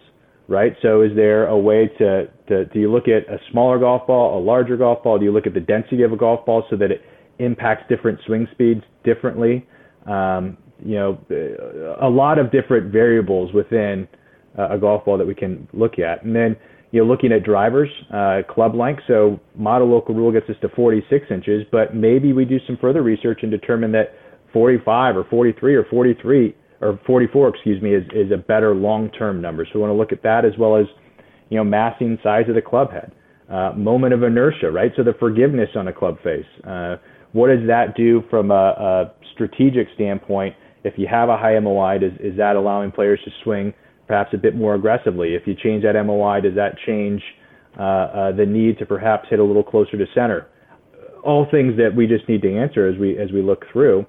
right? 0.48 0.74
So 0.82 1.02
is 1.02 1.12
there 1.16 1.48
a 1.48 1.58
way 1.58 1.90
to, 2.00 2.28
to 2.48 2.66
do 2.66 2.80
you 2.80 2.92
look 2.92 3.06
at 3.08 3.32
a 3.32 3.38
smaller 3.52 3.80
golf 3.80 4.08
ball, 4.08 4.40
a 4.40 4.42
larger 4.42 4.78
golf 4.78 5.04
ball? 5.04 5.18
Do 5.18 5.26
you 5.26 5.32
look 5.32 5.48
at 5.48 5.54
the 5.54 5.60
density 5.60 6.04
of 6.04 6.12
a 6.12 6.18
golf 6.18 6.46
ball 6.46 6.64
so 6.70 6.76
that 6.76 6.92
it 6.92 7.02
impacts 7.40 7.84
different 7.88 8.20
swing 8.26 8.48
speeds 8.52 8.82
differently? 9.04 9.66
Um, 10.08 10.58
you 10.84 10.96
know, 10.96 11.18
a 12.02 12.10
lot 12.10 12.38
of 12.40 12.52
different 12.52 12.92
variables 12.92 13.52
within 13.54 14.08
uh, 14.58 14.70
a 14.76 14.78
golf 14.78 15.06
ball 15.06 15.18
that 15.18 15.26
we 15.26 15.36
can 15.36 15.68
look 15.74 16.00
at, 16.00 16.24
and 16.24 16.36
then 16.36 16.56
you 16.92 17.02
know, 17.02 17.08
looking 17.08 17.32
at 17.32 17.44
drivers, 17.44 17.90
uh, 18.14 18.42
club 18.50 18.76
length. 18.76 19.02
So 19.08 19.40
model 19.56 19.90
local 19.90 20.16
rule 20.16 20.32
gets 20.32 20.50
us 20.50 20.56
to 20.62 20.70
46 20.70 21.26
inches, 21.30 21.64
but 21.72 21.96
maybe 21.96 22.32
we 22.32 22.46
do 22.46 22.60
some 22.66 22.78
further 22.80 23.04
research 23.04 23.40
and 23.42 23.52
determine 23.52 23.92
that 23.92 24.14
45 24.54 25.18
or 25.18 25.26
43 25.30 25.76
or 25.76 25.84
43 25.90 26.56
or 26.80 27.00
44, 27.06 27.50
excuse 27.50 27.82
me, 27.82 27.94
is, 27.94 28.04
is 28.14 28.32
a 28.32 28.38
better 28.38 28.74
long-term 28.74 29.42
number. 29.42 29.66
So 29.66 29.72
we 29.76 29.82
want 29.82 29.92
to 29.92 29.98
look 29.98 30.14
at 30.14 30.24
that 30.24 30.46
as 30.46 30.54
well 30.58 30.78
as, 30.78 30.86
you 31.50 31.58
know, 31.58 31.64
massing 31.64 32.18
size 32.24 32.46
of 32.48 32.56
the 32.56 32.62
club 32.62 32.92
head. 32.92 33.12
uh, 33.50 33.72
moment 33.76 34.14
of 34.14 34.24
inertia, 34.24 34.72
right? 34.72 34.92
So 34.96 35.04
the 35.04 35.14
forgiveness 35.20 35.70
on 35.76 35.88
a 35.88 35.94
club 35.94 36.18
face. 36.24 36.46
Uh, 36.66 36.98
what 37.38 37.50
does 37.50 37.68
that 37.68 37.96
do 37.96 38.24
from 38.32 38.50
a, 38.50 38.56
a 38.56 39.14
strategic 39.36 39.88
standpoint? 39.94 40.56
If 40.84 40.96
you 40.98 41.06
have 41.08 41.30
a 41.30 41.38
high 41.38 41.60
MOI, 41.60 42.00
does, 42.00 42.14
is 42.20 42.36
that 42.38 42.56
allowing 42.56 42.92
players 42.92 43.20
to 43.26 43.32
swing 43.44 43.76
perhaps 44.08 44.32
a 44.34 44.38
bit 44.38 44.56
more 44.56 44.74
aggressively? 44.74 45.36
If 45.36 45.46
you 45.46 45.54
change 45.54 45.84
that 45.84 45.94
MOI, 46.04 46.42
does 46.42 46.56
that 46.56 46.74
change 46.88 47.22
uh, 47.80 47.84
uh, 47.84 48.32
the 48.32 48.46
need 48.46 48.80
to 48.80 48.88
perhaps 48.88 49.28
hit 49.30 49.38
a 49.38 49.44
little 49.44 49.64
closer 49.64 50.00
to 50.00 50.06
center? 50.16 50.48
All 51.24 51.46
things 51.52 51.78
that 51.78 51.96
we 51.96 52.08
just 52.08 52.28
need 52.28 52.42
to 52.42 52.58
answer 52.58 52.88
as 52.88 52.98
we 52.98 53.20
as 53.20 53.32
we 53.32 53.44
look 53.44 53.66
through. 53.72 54.08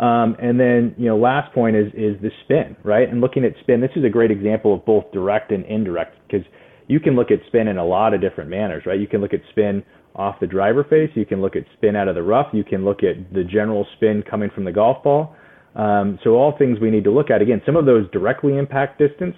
Um, 0.00 0.36
and 0.42 0.58
then, 0.58 0.96
you 0.98 1.06
know, 1.06 1.16
last 1.16 1.54
point 1.54 1.76
is 1.76 1.86
is 1.94 2.20
the 2.20 2.30
spin, 2.42 2.74
right? 2.82 3.08
And 3.08 3.20
looking 3.20 3.44
at 3.44 3.52
spin, 3.60 3.80
this 3.80 3.92
is 3.94 4.04
a 4.04 4.08
great 4.08 4.32
example 4.32 4.74
of 4.74 4.84
both 4.84 5.04
direct 5.12 5.52
and 5.52 5.64
indirect 5.66 6.16
because 6.26 6.44
you 6.88 6.98
can 6.98 7.14
look 7.14 7.30
at 7.30 7.38
spin 7.46 7.68
in 7.68 7.78
a 7.78 7.84
lot 7.84 8.12
of 8.12 8.20
different 8.20 8.50
manners, 8.50 8.84
right? 8.86 8.98
You 8.98 9.06
can 9.06 9.20
look 9.20 9.34
at 9.34 9.40
spin 9.50 9.84
off 10.18 10.40
the 10.40 10.46
driver 10.46 10.84
face, 10.84 11.10
you 11.14 11.24
can 11.24 11.40
look 11.40 11.56
at 11.56 11.62
spin 11.76 11.94
out 11.96 12.08
of 12.08 12.16
the 12.16 12.22
rough, 12.22 12.48
you 12.52 12.64
can 12.64 12.84
look 12.84 13.02
at 13.04 13.32
the 13.32 13.44
general 13.44 13.86
spin 13.96 14.22
coming 14.28 14.50
from 14.50 14.64
the 14.64 14.72
golf 14.72 15.02
ball. 15.02 15.34
Um, 15.76 16.18
so 16.24 16.30
all 16.30 16.58
things 16.58 16.80
we 16.80 16.90
need 16.90 17.04
to 17.04 17.10
look 17.10 17.30
at. 17.30 17.40
Again, 17.40 17.62
some 17.64 17.76
of 17.76 17.86
those 17.86 18.10
directly 18.10 18.58
impact 18.58 18.98
distance, 18.98 19.36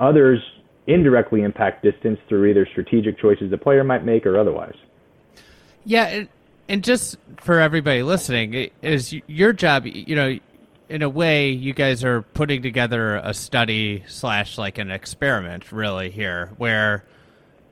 others 0.00 0.38
indirectly 0.86 1.42
impact 1.42 1.82
distance 1.82 2.18
through 2.28 2.46
either 2.50 2.66
strategic 2.70 3.18
choices 3.18 3.50
the 3.50 3.58
player 3.58 3.82
might 3.82 4.04
make 4.04 4.26
or 4.26 4.38
otherwise. 4.38 4.74
Yeah, 5.84 6.24
and 6.68 6.84
just 6.84 7.16
for 7.38 7.60
everybody 7.60 8.02
listening, 8.02 8.52
it 8.52 8.72
is 8.82 9.14
your 9.26 9.54
job. 9.54 9.86
You 9.86 10.14
know, 10.14 10.38
in 10.90 11.02
a 11.02 11.08
way, 11.08 11.50
you 11.50 11.72
guys 11.72 12.04
are 12.04 12.22
putting 12.22 12.60
together 12.60 13.16
a 13.16 13.32
study 13.32 14.04
slash 14.06 14.58
like 14.58 14.76
an 14.76 14.90
experiment, 14.90 15.72
really 15.72 16.10
here, 16.10 16.52
where 16.58 17.04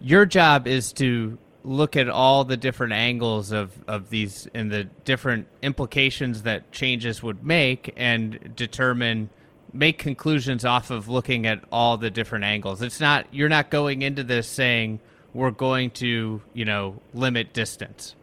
your 0.01 0.25
job 0.25 0.67
is 0.67 0.93
to 0.95 1.37
look 1.67 1.97
at 1.97 2.09
all 2.09 2.45
the 2.45 2.57
different 2.57 2.93
angles 2.93 3.51
of, 3.51 3.73
of 3.89 4.09
these 4.09 4.49
and 4.55 4.71
the 4.71 4.85
different 5.05 5.49
implications 5.63 6.43
that 6.43 6.71
changes 6.71 7.23
would 7.23 7.45
make 7.45 7.93
and 7.97 8.55
determine 8.55 9.29
make 9.73 9.99
conclusions 9.99 10.65
off 10.65 10.91
of 10.91 11.09
looking 11.09 11.45
at 11.45 11.63
all 11.73 11.97
the 11.97 12.11
different 12.11 12.45
angles. 12.45 12.81
It's 12.81 13.01
not 13.01 13.27
you're 13.33 13.49
not 13.49 13.69
going 13.71 14.03
into 14.03 14.23
this 14.23 14.49
saying 14.49 15.01
we're 15.35 15.51
going 15.51 15.91
to, 15.91 16.41
you 16.55 16.65
know, 16.65 17.01
limit 17.13 17.53
distance. 17.53 18.15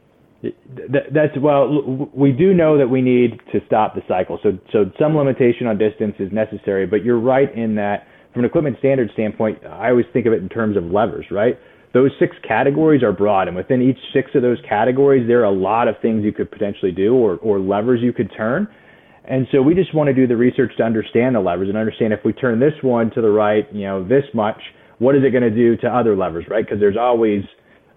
That's 0.41 1.37
well, 1.37 2.09
we 2.13 2.31
do 2.31 2.53
know 2.53 2.77
that 2.77 2.89
we 2.89 3.01
need 3.01 3.39
to 3.51 3.61
stop 3.65 3.93
the 3.93 4.01
cycle. 4.07 4.39
So, 4.41 4.57
so 4.71 4.91
some 4.99 5.15
limitation 5.15 5.67
on 5.67 5.77
distance 5.77 6.15
is 6.19 6.31
necessary. 6.31 6.85
But 6.85 7.03
you're 7.03 7.19
right 7.19 7.53
in 7.55 7.75
that, 7.75 8.07
from 8.33 8.41
an 8.41 8.45
equipment 8.45 8.77
standard 8.79 9.09
standpoint, 9.13 9.63
I 9.65 9.89
always 9.89 10.05
think 10.11 10.25
of 10.25 10.33
it 10.33 10.41
in 10.41 10.49
terms 10.49 10.75
of 10.75 10.85
levers, 10.85 11.27
right? 11.31 11.57
Those 11.93 12.11
six 12.19 12.35
categories 12.47 13.03
are 13.03 13.11
broad, 13.11 13.47
and 13.47 13.55
within 13.55 13.81
each 13.81 13.99
six 14.13 14.31
of 14.33 14.41
those 14.41 14.57
categories, 14.67 15.27
there 15.27 15.41
are 15.41 15.45
a 15.45 15.51
lot 15.51 15.87
of 15.87 15.95
things 16.01 16.23
you 16.23 16.33
could 16.33 16.49
potentially 16.49 16.91
do 16.91 17.13
or, 17.13 17.37
or 17.37 17.59
levers 17.59 17.99
you 18.01 18.11
could 18.11 18.31
turn. 18.35 18.67
And 19.25 19.47
so 19.51 19.61
we 19.61 19.73
just 19.73 19.93
want 19.93 20.07
to 20.07 20.13
do 20.13 20.27
the 20.27 20.35
research 20.35 20.73
to 20.77 20.83
understand 20.83 21.35
the 21.35 21.39
levers 21.39 21.69
and 21.69 21.77
understand 21.77 22.11
if 22.11 22.19
we 22.25 22.33
turn 22.33 22.59
this 22.59 22.73
one 22.81 23.11
to 23.11 23.21
the 23.21 23.29
right, 23.29 23.71
you 23.73 23.83
know, 23.83 24.05
this 24.05 24.23
much, 24.33 24.59
what 24.99 25.15
is 25.15 25.21
it 25.23 25.31
going 25.31 25.43
to 25.43 25.51
do 25.51 25.77
to 25.77 25.87
other 25.87 26.15
levers, 26.15 26.45
right? 26.49 26.65
Because 26.65 26.79
there's 26.79 26.97
always 26.97 27.43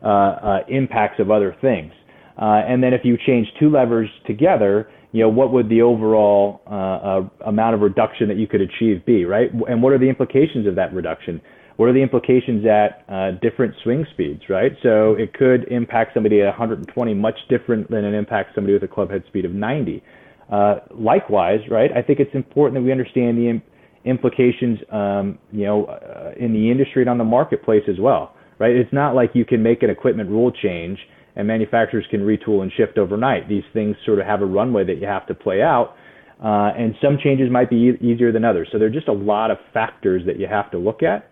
uh, 0.03 0.07
uh, 0.07 0.59
impacts 0.69 1.19
of 1.19 1.31
other 1.31 1.57
things. 1.61 1.93
Uh, 2.41 2.63
and 2.69 2.83
then 2.83 2.93
if 2.93 3.01
you 3.03 3.17
change 3.27 3.49
two 3.59 3.71
levers 3.71 4.09
together, 4.27 4.89
you 5.13 5.23
know, 5.23 5.29
what 5.29 5.53
would 5.53 5.69
the 5.71 5.81
overall 5.81 6.61
uh, 6.71 6.75
uh, 6.75 7.49
amount 7.49 7.75
of 7.75 7.81
reduction 7.81 8.29
that 8.29 8.37
you 8.37 8.47
could 8.47 8.61
achieve 8.61 9.05
be, 9.07 9.25
right? 9.25 9.51
And 9.69 9.83
what 9.83 9.95
are 9.95 9.99
the 9.99 10.09
implications 10.09 10.67
of 10.67 10.75
that 10.77 10.93
reduction? 10.93 11.41
What 11.77 11.89
are 11.89 11.93
the 11.93 12.03
implications 12.03 12.65
at 12.65 13.05
uh, 13.09 13.33
different 13.43 13.75
swing 13.83 14.07
speeds, 14.13 14.43
right? 14.49 14.73
So 14.83 15.15
it 15.15 15.35
could 15.35 15.65
impact 15.71 16.15
somebody 16.15 16.41
at 16.41 16.47
120 16.47 17.15
much 17.15 17.39
different 17.51 17.91
than 17.91 18.05
it 18.05 18.15
impacts 18.17 18.55
somebody 18.55 18.73
with 18.73 18.83
a 18.83 18.89
club 18.89 19.11
head 19.11 19.25
speed 19.29 19.45
of 19.45 19.53
90. 19.53 20.03
Uh, 20.51 20.77
likewise, 20.95 21.61
right? 21.71 21.91
I 21.95 22.03
think 22.03 22.21
it's 22.21 22.35
important 22.35 22.81
that 22.81 22.83
we 22.83 22.93
understand 22.93 23.37
the 23.37 23.51
Im- 23.51 23.63
implications, 24.05 24.79
um, 24.91 25.39
you 25.53 25.65
know, 25.65 25.85
uh, 25.87 26.33
in 26.39 26.53
the 26.53 26.71
industry 26.71 27.03
and 27.03 27.11
on 27.11 27.19
the 27.19 27.25
marketplace 27.25 27.83
as 27.89 27.97
well, 28.01 28.35
right? 28.59 28.75
It's 28.75 28.93
not 28.93 29.15
like 29.15 29.31
you 29.35 29.45
can 29.45 29.63
make 29.63 29.83
an 29.83 29.91
equipment 29.91 30.31
rule 30.31 30.53
change 30.53 30.99
and 31.35 31.47
manufacturers 31.47 32.07
can 32.11 32.21
retool 32.21 32.63
and 32.63 32.73
shift 32.73 32.97
overnight. 32.97 33.49
These 33.49 33.65
things 33.75 33.97
sort 34.07 34.19
of 34.19 34.27
have 34.27 34.41
a 34.41 34.47
runway 34.47 34.85
that 34.85 34.97
you 34.99 35.07
have 35.07 35.27
to 35.27 35.35
play 35.35 35.61
out. 35.61 35.95
Uh, 36.43 36.73
and 36.79 36.95
some 37.03 37.19
changes 37.23 37.51
might 37.51 37.69
be 37.69 37.77
e- 37.77 38.07
easier 38.07 38.33
than 38.33 38.45
others. 38.45 38.69
So 38.73 38.79
there 38.79 38.89
are 38.89 38.91
just 38.91 39.09
a 39.09 39.13
lot 39.13 39.51
of 39.51 39.59
factors 39.75 40.23
that 40.27 40.39
you 40.39 40.47
have 40.47 40.71
to 40.71 40.79
look 40.79 41.03
at 41.03 41.29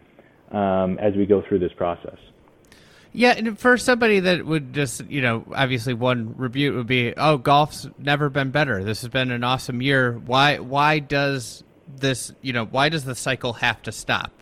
um, 0.54 0.98
as 0.98 1.14
we 1.14 1.26
go 1.26 1.42
through 1.46 1.58
this 1.58 1.72
process. 1.72 2.16
Yeah, 3.12 3.34
and 3.36 3.56
for 3.58 3.78
somebody 3.78 4.20
that 4.20 4.44
would 4.44 4.72
just, 4.72 5.08
you 5.08 5.20
know, 5.20 5.44
obviously 5.54 5.94
one 5.94 6.34
rebuke 6.36 6.74
would 6.74 6.88
be, 6.88 7.14
"Oh, 7.16 7.38
golf's 7.38 7.88
never 7.96 8.28
been 8.28 8.50
better. 8.50 8.82
This 8.82 9.02
has 9.02 9.08
been 9.08 9.30
an 9.30 9.44
awesome 9.44 9.80
year. 9.80 10.20
Why? 10.26 10.58
Why 10.58 10.98
does 10.98 11.62
this? 11.96 12.32
You 12.42 12.52
know, 12.52 12.64
why 12.64 12.88
does 12.88 13.04
the 13.04 13.14
cycle 13.14 13.52
have 13.54 13.82
to 13.82 13.92
stop?" 13.92 14.32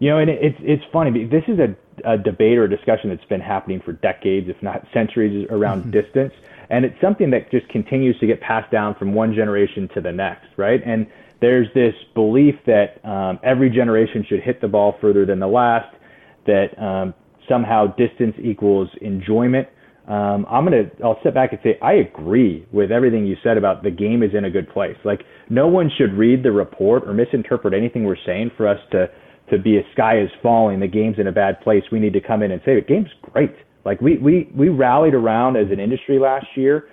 You 0.00 0.10
know, 0.10 0.18
and 0.18 0.28
it's 0.28 0.58
it's 0.60 0.82
funny. 0.92 1.24
This 1.24 1.44
is 1.46 1.60
a, 1.60 1.76
a 2.04 2.18
debate 2.18 2.58
or 2.58 2.64
a 2.64 2.70
discussion 2.70 3.10
that's 3.10 3.24
been 3.26 3.40
happening 3.40 3.80
for 3.80 3.92
decades, 3.92 4.48
if 4.48 4.60
not 4.60 4.84
centuries, 4.92 5.46
around 5.48 5.82
mm-hmm. 5.82 5.90
distance, 5.92 6.34
and 6.70 6.84
it's 6.84 7.00
something 7.00 7.30
that 7.30 7.48
just 7.52 7.68
continues 7.68 8.18
to 8.18 8.26
get 8.26 8.40
passed 8.40 8.72
down 8.72 8.96
from 8.96 9.14
one 9.14 9.34
generation 9.34 9.88
to 9.94 10.00
the 10.00 10.10
next, 10.10 10.48
right? 10.56 10.82
And 10.84 11.06
there's 11.40 11.68
this 11.74 11.94
belief 12.14 12.54
that 12.66 13.04
um, 13.08 13.38
every 13.44 13.70
generation 13.70 14.24
should 14.28 14.40
hit 14.40 14.60
the 14.60 14.68
ball 14.68 14.96
further 15.00 15.24
than 15.24 15.38
the 15.38 15.46
last, 15.46 15.94
that 16.46 16.66
um, 16.82 17.14
somehow 17.48 17.86
distance 17.96 18.34
equals 18.42 18.88
enjoyment. 19.00 19.68
Um, 20.08 20.46
I'm 20.48 20.64
gonna, 20.64 20.84
I'll 21.04 21.20
step 21.20 21.34
back 21.34 21.52
and 21.52 21.60
say 21.62 21.78
I 21.82 21.94
agree 21.94 22.66
with 22.72 22.90
everything 22.90 23.26
you 23.26 23.36
said 23.42 23.58
about 23.58 23.82
the 23.82 23.90
game 23.90 24.22
is 24.22 24.30
in 24.34 24.46
a 24.46 24.50
good 24.50 24.68
place. 24.70 24.96
Like 25.04 25.20
no 25.50 25.68
one 25.68 25.90
should 25.98 26.14
read 26.14 26.42
the 26.42 26.50
report 26.50 27.06
or 27.06 27.12
misinterpret 27.12 27.74
anything 27.74 28.04
we're 28.04 28.16
saying 28.24 28.52
for 28.56 28.66
us 28.66 28.78
to 28.92 29.08
to 29.50 29.58
be 29.58 29.78
a 29.78 29.82
sky 29.92 30.20
is 30.20 30.28
falling, 30.42 30.80
the 30.80 30.86
game's 30.86 31.18
in 31.18 31.26
a 31.26 31.32
bad 31.32 31.58
place. 31.62 31.82
We 31.90 32.00
need 32.00 32.12
to 32.12 32.20
come 32.20 32.42
in 32.42 32.50
and 32.50 32.60
say 32.66 32.74
the 32.74 32.82
game's 32.82 33.08
great. 33.32 33.54
Like 33.84 34.00
we 34.00 34.16
we 34.16 34.50
we 34.56 34.70
rallied 34.70 35.14
around 35.14 35.56
as 35.56 35.70
an 35.70 35.78
industry 35.78 36.18
last 36.18 36.46
year 36.56 36.88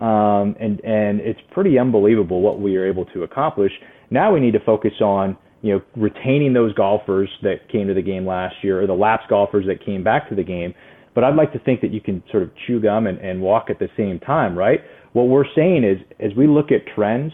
um, 0.00 0.56
and 0.58 0.80
and 0.80 1.20
it's 1.20 1.40
pretty 1.52 1.78
unbelievable 1.78 2.40
what 2.40 2.60
we 2.60 2.76
are 2.76 2.86
able 2.86 3.04
to 3.06 3.22
accomplish. 3.22 3.72
Now 4.10 4.32
we 4.32 4.40
need 4.40 4.52
to 4.52 4.60
focus 4.60 4.94
on 5.00 5.36
you 5.62 5.74
know 5.74 5.82
retaining 5.94 6.54
those 6.54 6.72
golfers 6.74 7.28
that 7.42 7.68
came 7.70 7.86
to 7.88 7.94
the 7.94 8.02
game 8.02 8.26
last 8.26 8.56
year 8.62 8.82
or 8.82 8.86
the 8.86 8.94
lapsed 8.94 9.28
golfers 9.28 9.66
that 9.66 9.84
came 9.84 10.02
back 10.02 10.28
to 10.30 10.34
the 10.34 10.42
game. 10.42 10.74
But 11.14 11.24
I'd 11.24 11.34
like 11.34 11.52
to 11.52 11.58
think 11.58 11.80
that 11.82 11.92
you 11.92 12.00
can 12.00 12.22
sort 12.30 12.42
of 12.42 12.50
chew 12.66 12.80
gum 12.80 13.06
and, 13.06 13.18
and 13.18 13.40
walk 13.42 13.66
at 13.68 13.78
the 13.78 13.88
same 13.96 14.20
time, 14.20 14.56
right? 14.56 14.80
What 15.12 15.24
we're 15.24 15.44
saying 15.56 15.84
is, 15.84 15.98
as 16.20 16.34
we 16.36 16.46
look 16.46 16.70
at 16.70 16.86
trends, 16.94 17.32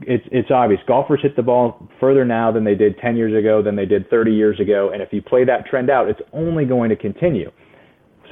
it's 0.00 0.24
it's 0.32 0.50
obvious 0.50 0.80
golfers 0.88 1.20
hit 1.22 1.36
the 1.36 1.42
ball 1.42 1.88
further 2.00 2.24
now 2.24 2.50
than 2.50 2.64
they 2.64 2.74
did 2.74 2.98
10 2.98 3.16
years 3.16 3.38
ago, 3.38 3.62
than 3.62 3.76
they 3.76 3.86
did 3.86 4.10
30 4.10 4.32
years 4.32 4.58
ago, 4.58 4.90
and 4.92 5.00
if 5.00 5.10
you 5.12 5.22
play 5.22 5.44
that 5.44 5.66
trend 5.66 5.90
out, 5.90 6.08
it's 6.08 6.20
only 6.32 6.64
going 6.64 6.90
to 6.90 6.96
continue. 6.96 7.50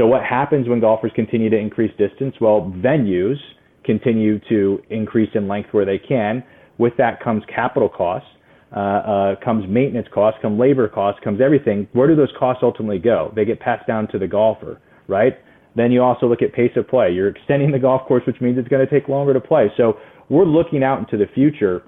So 0.00 0.06
what 0.06 0.22
happens 0.24 0.66
when 0.66 0.80
golfers 0.80 1.12
continue 1.14 1.50
to 1.50 1.58
increase 1.58 1.90
distance? 1.98 2.34
Well, 2.40 2.72
venues 2.78 3.36
continue 3.84 4.40
to 4.48 4.80
increase 4.88 5.28
in 5.34 5.46
length 5.46 5.74
where 5.74 5.84
they 5.84 5.98
can. 5.98 6.42
With 6.78 6.94
that 6.96 7.22
comes 7.22 7.42
capital 7.54 7.90
costs, 7.90 8.26
uh, 8.74 8.80
uh, 8.80 9.34
comes 9.44 9.66
maintenance 9.68 10.08
costs, 10.10 10.38
come 10.40 10.58
labor 10.58 10.88
costs, 10.88 11.20
comes 11.22 11.42
everything. 11.42 11.86
Where 11.92 12.08
do 12.08 12.16
those 12.16 12.32
costs 12.38 12.62
ultimately 12.62 12.98
go? 12.98 13.30
They 13.36 13.44
get 13.44 13.60
passed 13.60 13.86
down 13.86 14.08
to 14.12 14.18
the 14.18 14.26
golfer, 14.26 14.80
right? 15.06 15.34
Then 15.76 15.92
you 15.92 16.02
also 16.02 16.26
look 16.26 16.40
at 16.40 16.54
pace 16.54 16.72
of 16.76 16.88
play. 16.88 17.10
You're 17.10 17.28
extending 17.28 17.70
the 17.70 17.78
golf 17.78 18.08
course, 18.08 18.22
which 18.26 18.40
means 18.40 18.56
it's 18.56 18.68
going 18.68 18.86
to 18.86 18.90
take 18.90 19.06
longer 19.06 19.34
to 19.34 19.40
play. 19.40 19.70
So 19.76 19.98
we're 20.30 20.46
looking 20.46 20.82
out 20.82 20.98
into 20.98 21.18
the 21.18 21.30
future 21.34 21.82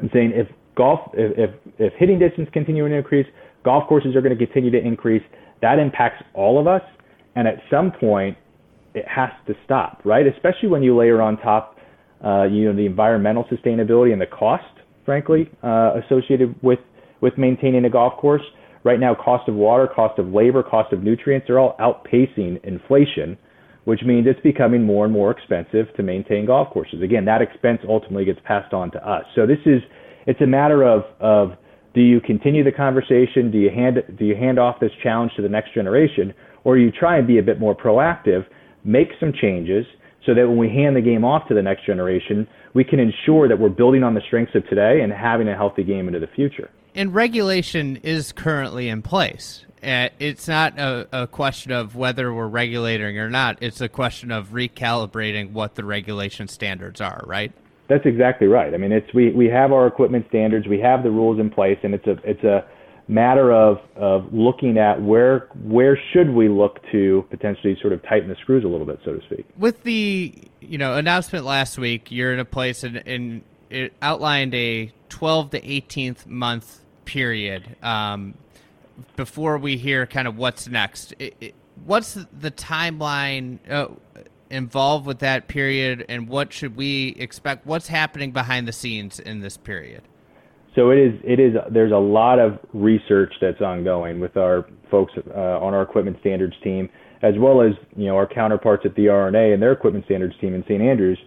and 0.00 0.10
saying 0.12 0.32
if 0.34 0.48
golf, 0.76 0.98
if, 1.14 1.50
if, 1.50 1.50
if 1.78 1.92
hitting 1.96 2.18
distance 2.18 2.48
continuing 2.52 2.90
to 2.90 2.96
increase, 2.96 3.26
golf 3.64 3.88
courses 3.88 4.16
are 4.16 4.20
going 4.20 4.36
to 4.36 4.46
continue 4.46 4.72
to 4.72 4.84
increase. 4.84 5.22
That 5.62 5.78
impacts 5.78 6.24
all 6.34 6.58
of 6.58 6.66
us 6.66 6.82
and 7.36 7.46
at 7.46 7.58
some 7.70 7.92
point 7.92 8.36
it 8.94 9.04
has 9.06 9.30
to 9.46 9.54
stop, 9.64 10.00
right? 10.04 10.26
Especially 10.26 10.68
when 10.68 10.82
you 10.82 10.96
layer 10.96 11.20
on 11.20 11.36
top, 11.36 11.76
uh, 12.24 12.44
you 12.44 12.64
know, 12.64 12.74
the 12.74 12.86
environmental 12.86 13.44
sustainability 13.44 14.12
and 14.12 14.20
the 14.20 14.26
cost, 14.26 14.64
frankly, 15.04 15.48
uh, 15.62 15.92
associated 16.04 16.56
with 16.62 16.80
with 17.20 17.38
maintaining 17.38 17.84
a 17.84 17.90
golf 17.90 18.14
course. 18.16 18.42
Right 18.84 19.00
now, 19.00 19.14
cost 19.14 19.48
of 19.48 19.54
water, 19.54 19.88
cost 19.88 20.18
of 20.18 20.28
labor, 20.28 20.62
cost 20.62 20.92
of 20.92 21.02
nutrients 21.02 21.50
are 21.50 21.58
all 21.58 21.76
outpacing 21.80 22.64
inflation, 22.64 23.36
which 23.84 24.00
means 24.04 24.26
it's 24.28 24.40
becoming 24.40 24.84
more 24.84 25.04
and 25.04 25.12
more 25.12 25.30
expensive 25.30 25.86
to 25.96 26.02
maintain 26.02 26.46
golf 26.46 26.70
courses. 26.70 27.02
Again, 27.02 27.24
that 27.24 27.42
expense 27.42 27.80
ultimately 27.88 28.24
gets 28.24 28.38
passed 28.44 28.72
on 28.72 28.90
to 28.92 29.08
us. 29.08 29.24
So 29.34 29.46
this 29.46 29.58
is 29.66 29.82
it's 30.26 30.40
a 30.40 30.46
matter 30.46 30.84
of 30.84 31.02
of 31.20 31.58
do 31.94 32.00
you 32.00 32.20
continue 32.20 32.62
the 32.62 32.72
conversation? 32.72 33.50
Do 33.50 33.58
you 33.58 33.70
hand 33.70 33.96
do 34.18 34.24
you 34.24 34.36
hand 34.36 34.58
off 34.58 34.80
this 34.80 34.92
challenge 35.02 35.32
to 35.36 35.42
the 35.42 35.48
next 35.48 35.74
generation, 35.74 36.32
or 36.66 36.76
you 36.76 36.90
try 36.90 37.16
and 37.16 37.28
be 37.28 37.38
a 37.38 37.42
bit 37.44 37.60
more 37.60 37.76
proactive, 37.76 38.44
make 38.82 39.10
some 39.20 39.32
changes 39.32 39.86
so 40.26 40.34
that 40.34 40.48
when 40.48 40.58
we 40.58 40.68
hand 40.68 40.96
the 40.96 41.00
game 41.00 41.24
off 41.24 41.46
to 41.46 41.54
the 41.54 41.62
next 41.62 41.86
generation, 41.86 42.44
we 42.74 42.82
can 42.82 42.98
ensure 42.98 43.46
that 43.46 43.56
we're 43.56 43.68
building 43.68 44.02
on 44.02 44.14
the 44.14 44.20
strengths 44.26 44.52
of 44.56 44.68
today 44.68 45.00
and 45.00 45.12
having 45.12 45.46
a 45.46 45.54
healthy 45.54 45.84
game 45.84 46.08
into 46.08 46.18
the 46.18 46.26
future. 46.26 46.68
and 46.96 47.14
regulation 47.14 47.96
is 48.02 48.32
currently 48.32 48.88
in 48.88 49.00
place. 49.00 49.64
Uh, 49.80 50.08
it's 50.18 50.48
not 50.48 50.76
a, 50.76 51.06
a, 51.12 51.26
question 51.28 51.70
of 51.70 51.94
whether 51.94 52.34
we're 52.34 52.48
regulating 52.48 53.16
or 53.16 53.30
not. 53.30 53.58
It's 53.60 53.80
a 53.80 53.88
question 53.88 54.32
of 54.32 54.48
recalibrating 54.48 55.52
what 55.52 55.76
the 55.76 55.84
regulation 55.84 56.48
standards 56.48 57.00
are, 57.00 57.22
right? 57.26 57.52
That's 57.88 58.06
exactly 58.06 58.48
right. 58.48 58.74
I 58.74 58.78
mean, 58.78 58.90
it's 58.90 59.14
we, 59.14 59.30
we 59.30 59.46
have 59.46 59.70
our 59.70 59.86
equipment 59.86 60.26
standards, 60.30 60.66
we 60.66 60.80
have 60.80 61.04
the 61.04 61.10
rules 61.10 61.38
in 61.38 61.48
place, 61.50 61.78
and 61.84 61.94
it's 61.94 62.06
a 62.08 62.16
it's 62.24 62.42
a 62.42 62.64
matter 63.08 63.52
of 63.52 63.78
of 63.94 64.32
looking 64.32 64.78
at 64.78 65.00
where 65.00 65.48
where 65.62 65.98
should 66.12 66.30
we 66.30 66.48
look 66.48 66.80
to 66.90 67.24
potentially 67.30 67.76
sort 67.80 67.92
of 67.92 68.02
tighten 68.02 68.28
the 68.28 68.36
screws 68.36 68.64
a 68.64 68.68
little 68.68 68.86
bit, 68.86 68.98
so 69.04 69.12
to 69.12 69.24
speak. 69.26 69.46
With 69.56 69.82
the 69.84 70.34
you 70.60 70.78
know 70.78 70.94
announcement 70.94 71.44
last 71.44 71.78
week, 71.78 72.10
you're 72.10 72.32
in 72.32 72.40
a 72.40 72.44
place 72.44 72.82
and, 72.84 73.42
it 73.68 73.92
outlined 74.00 74.54
a 74.54 74.92
12 75.08 75.50
to 75.50 75.60
18th 75.60 76.24
month 76.24 76.82
period. 77.04 77.76
Um, 77.82 78.34
before 79.16 79.58
we 79.58 79.76
hear 79.76 80.06
kind 80.06 80.28
of 80.28 80.38
what's 80.38 80.68
next, 80.68 81.14
it, 81.18 81.36
it, 81.40 81.54
what's 81.84 82.14
the 82.14 82.52
timeline 82.52 83.58
uh, 83.68 83.88
involved 84.50 85.04
with 85.04 85.18
that 85.18 85.48
period, 85.48 86.04
and 86.08 86.28
what 86.28 86.52
should 86.52 86.76
we 86.76 87.08
expect? 87.18 87.66
What's 87.66 87.88
happening 87.88 88.30
behind 88.30 88.68
the 88.68 88.72
scenes 88.72 89.18
in 89.18 89.40
this 89.40 89.56
period? 89.56 90.02
So 90.76 90.90
it 90.90 90.98
is. 90.98 91.20
It 91.24 91.40
is. 91.40 91.54
There's 91.72 91.92
a 91.92 91.96
lot 91.96 92.38
of 92.38 92.58
research 92.72 93.32
that's 93.40 93.60
ongoing 93.60 94.20
with 94.20 94.36
our 94.36 94.66
folks 94.90 95.12
uh, 95.16 95.40
on 95.40 95.74
our 95.74 95.82
equipment 95.82 96.18
standards 96.20 96.54
team, 96.62 96.88
as 97.22 97.34
well 97.38 97.62
as 97.62 97.72
you 97.96 98.06
know 98.06 98.16
our 98.16 98.28
counterparts 98.28 98.84
at 98.84 98.94
the 98.94 99.08
R&A 99.08 99.52
and 99.52 99.60
their 99.60 99.72
equipment 99.72 100.04
standards 100.04 100.34
team 100.40 100.54
in 100.54 100.62
St. 100.64 100.82
Andrews. 100.82 101.18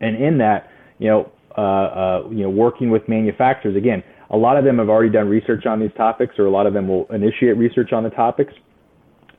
And 0.00 0.22
in 0.22 0.38
that, 0.38 0.68
you 0.98 1.08
know, 1.08 1.32
uh, 1.56 1.60
uh, 1.60 2.30
you 2.30 2.44
know, 2.44 2.50
working 2.50 2.90
with 2.90 3.08
manufacturers 3.08 3.74
again 3.74 4.04
a 4.30 4.36
lot 4.36 4.56
of 4.56 4.64
them 4.64 4.78
have 4.78 4.88
already 4.88 5.10
done 5.10 5.28
research 5.28 5.64
on 5.66 5.80
these 5.80 5.90
topics, 5.96 6.38
or 6.38 6.46
a 6.46 6.50
lot 6.50 6.66
of 6.66 6.74
them 6.74 6.88
will 6.88 7.06
initiate 7.10 7.56
research 7.56 7.92
on 7.92 8.04
the 8.04 8.10
topics. 8.10 8.52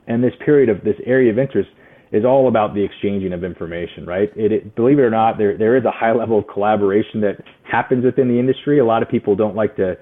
And 0.07 0.23
this 0.23 0.33
period 0.43 0.69
of 0.69 0.83
this 0.83 0.95
area 1.05 1.31
of 1.31 1.37
interest 1.37 1.69
is 2.11 2.25
all 2.25 2.47
about 2.47 2.73
the 2.73 2.83
exchanging 2.83 3.33
of 3.33 3.43
information, 3.43 4.05
right? 4.05 4.31
It, 4.35 4.51
it, 4.51 4.75
believe 4.75 4.97
it 4.99 5.03
or 5.03 5.11
not, 5.11 5.37
there 5.37 5.57
there 5.57 5.77
is 5.77 5.85
a 5.85 5.91
high 5.91 6.11
level 6.11 6.39
of 6.39 6.45
collaboration 6.47 7.21
that 7.21 7.37
happens 7.63 8.03
within 8.03 8.27
the 8.27 8.39
industry. 8.39 8.79
A 8.79 8.85
lot 8.85 9.03
of 9.03 9.09
people 9.09 9.35
don't 9.35 9.55
like 9.55 9.75
to 9.75 9.95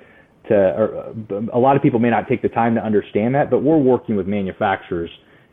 to, 0.47 0.55
or 0.55 1.15
a 1.53 1.59
lot 1.59 1.75
of 1.75 1.81
people 1.81 1.99
may 1.99 2.09
not 2.09 2.27
take 2.27 2.41
the 2.41 2.49
time 2.49 2.75
to 2.75 2.81
understand 2.81 3.35
that, 3.35 3.49
but 3.51 3.59
we're 3.63 3.77
working 3.77 4.15
with 4.15 4.27
manufacturers, 4.27 5.09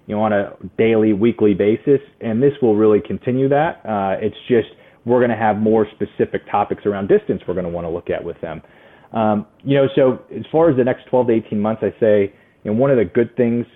you 0.06 0.14
know, 0.14 0.22
on 0.22 0.32
a 0.32 0.52
daily, 0.78 1.12
weekly 1.12 1.52
basis, 1.52 2.00
and 2.20 2.40
this 2.40 2.52
will 2.62 2.76
really 2.76 3.00
continue 3.04 3.48
that. 3.48 3.80
Uh, 3.84 4.16
it's 4.20 4.36
just 4.48 4.68
we're 5.04 5.18
going 5.18 5.30
to 5.30 5.36
have 5.36 5.56
more 5.56 5.86
specific 5.94 6.48
topics 6.50 6.86
around 6.86 7.08
distance 7.08 7.42
we're 7.46 7.54
going 7.54 7.66
to 7.66 7.72
want 7.72 7.84
to 7.84 7.90
look 7.90 8.08
at 8.08 8.24
with 8.24 8.40
them. 8.40 8.62
Um, 9.12 9.46
you 9.62 9.76
know, 9.76 9.86
so 9.94 10.20
as 10.34 10.44
far 10.50 10.70
as 10.70 10.76
the 10.76 10.84
next 10.84 11.06
12 11.06 11.26
to 11.28 11.32
18 11.32 11.60
months, 11.60 11.82
I 11.84 11.90
say, 12.00 12.32
you 12.62 12.72
know, 12.72 12.78
one 12.78 12.90
of 12.90 12.96
the 12.96 13.04
good 13.04 13.36
things 13.36 13.66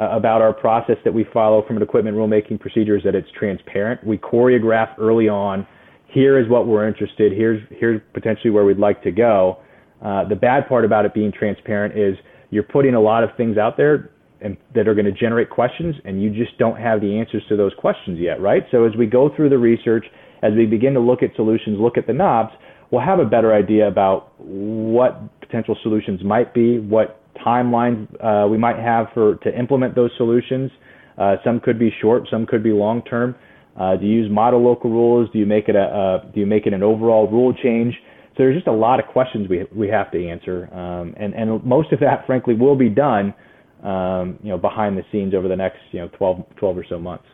uh, 0.00 0.10
about 0.10 0.42
our 0.42 0.52
process 0.52 0.96
that 1.04 1.14
we 1.14 1.24
follow 1.32 1.64
from 1.66 1.76
an 1.76 1.82
equipment 1.82 2.16
rulemaking 2.16 2.60
procedure 2.60 2.96
is 2.96 3.04
that 3.04 3.14
it's 3.14 3.28
transparent. 3.38 4.04
We 4.04 4.18
choreograph 4.18 4.98
early 4.98 5.28
on. 5.28 5.66
Here 6.06 6.38
is 6.38 6.48
what 6.48 6.66
we're 6.66 6.86
interested. 6.86 7.32
Here's 7.32 7.60
here's 7.70 8.00
potentially 8.14 8.50
where 8.50 8.64
we'd 8.64 8.78
like 8.78 9.02
to 9.02 9.10
go. 9.10 9.58
Uh, 10.04 10.28
the 10.28 10.36
bad 10.36 10.68
part 10.68 10.84
about 10.84 11.04
it 11.06 11.14
being 11.14 11.32
transparent 11.32 11.98
is 11.98 12.16
you're 12.50 12.62
putting 12.62 12.94
a 12.94 13.00
lot 13.00 13.24
of 13.24 13.30
things 13.36 13.56
out 13.56 13.76
there 13.76 14.10
and 14.40 14.56
that 14.74 14.86
are 14.86 14.94
going 14.94 15.06
to 15.06 15.12
generate 15.12 15.48
questions, 15.48 15.94
and 16.04 16.22
you 16.22 16.30
just 16.30 16.56
don't 16.58 16.76
have 16.78 17.00
the 17.00 17.18
answers 17.18 17.42
to 17.48 17.56
those 17.56 17.72
questions 17.78 18.18
yet, 18.20 18.40
right? 18.40 18.64
So 18.70 18.84
as 18.84 18.92
we 18.96 19.06
go 19.06 19.34
through 19.34 19.48
the 19.48 19.58
research, 19.58 20.04
as 20.42 20.52
we 20.54 20.66
begin 20.66 20.92
to 20.94 21.00
look 21.00 21.22
at 21.22 21.30
solutions, 21.36 21.78
look 21.80 21.96
at 21.96 22.06
the 22.06 22.12
knobs, 22.12 22.52
we'll 22.90 23.04
have 23.04 23.18
a 23.18 23.24
better 23.24 23.54
idea 23.54 23.88
about 23.88 24.32
what 24.38 25.40
potential 25.40 25.76
solutions 25.82 26.22
might 26.22 26.52
be, 26.52 26.78
what 26.78 27.20
timelines 27.44 28.06
uh, 28.22 28.46
we 28.48 28.58
might 28.58 28.78
have 28.78 29.06
for 29.14 29.36
to 29.36 29.58
implement 29.58 29.94
those 29.94 30.10
solutions. 30.16 30.70
Uh, 31.18 31.36
some 31.44 31.60
could 31.60 31.78
be 31.78 31.90
short, 32.00 32.24
some 32.30 32.46
could 32.46 32.62
be 32.62 32.70
long 32.70 33.02
term. 33.02 33.34
Uh, 33.78 33.96
do 33.96 34.06
you 34.06 34.22
use 34.22 34.30
model 34.30 34.62
local 34.62 34.90
rules? 34.90 35.28
Do 35.32 35.38
you 35.38 35.46
make 35.46 35.68
it 35.68 35.76
a 35.76 35.82
uh, 35.82 36.30
do 36.32 36.40
you 36.40 36.46
make 36.46 36.66
it 36.66 36.72
an 36.72 36.82
overall 36.82 37.28
rule 37.30 37.54
change? 37.54 37.94
So 38.30 38.42
there's 38.42 38.56
just 38.56 38.66
a 38.66 38.72
lot 38.72 39.00
of 39.00 39.06
questions 39.06 39.48
we 39.48 39.64
we 39.74 39.88
have 39.88 40.10
to 40.12 40.28
answer, 40.28 40.68
um, 40.74 41.14
and 41.18 41.34
and 41.34 41.64
most 41.64 41.92
of 41.92 42.00
that, 42.00 42.26
frankly, 42.26 42.54
will 42.54 42.76
be 42.76 42.88
done, 42.88 43.34
um, 43.82 44.38
you 44.42 44.50
know, 44.50 44.58
behind 44.58 44.96
the 44.96 45.02
scenes 45.10 45.34
over 45.34 45.48
the 45.48 45.56
next 45.56 45.78
you 45.92 46.00
know 46.00 46.08
12, 46.18 46.44
12 46.56 46.78
or 46.78 46.84
so 46.88 46.98
months. 46.98 47.24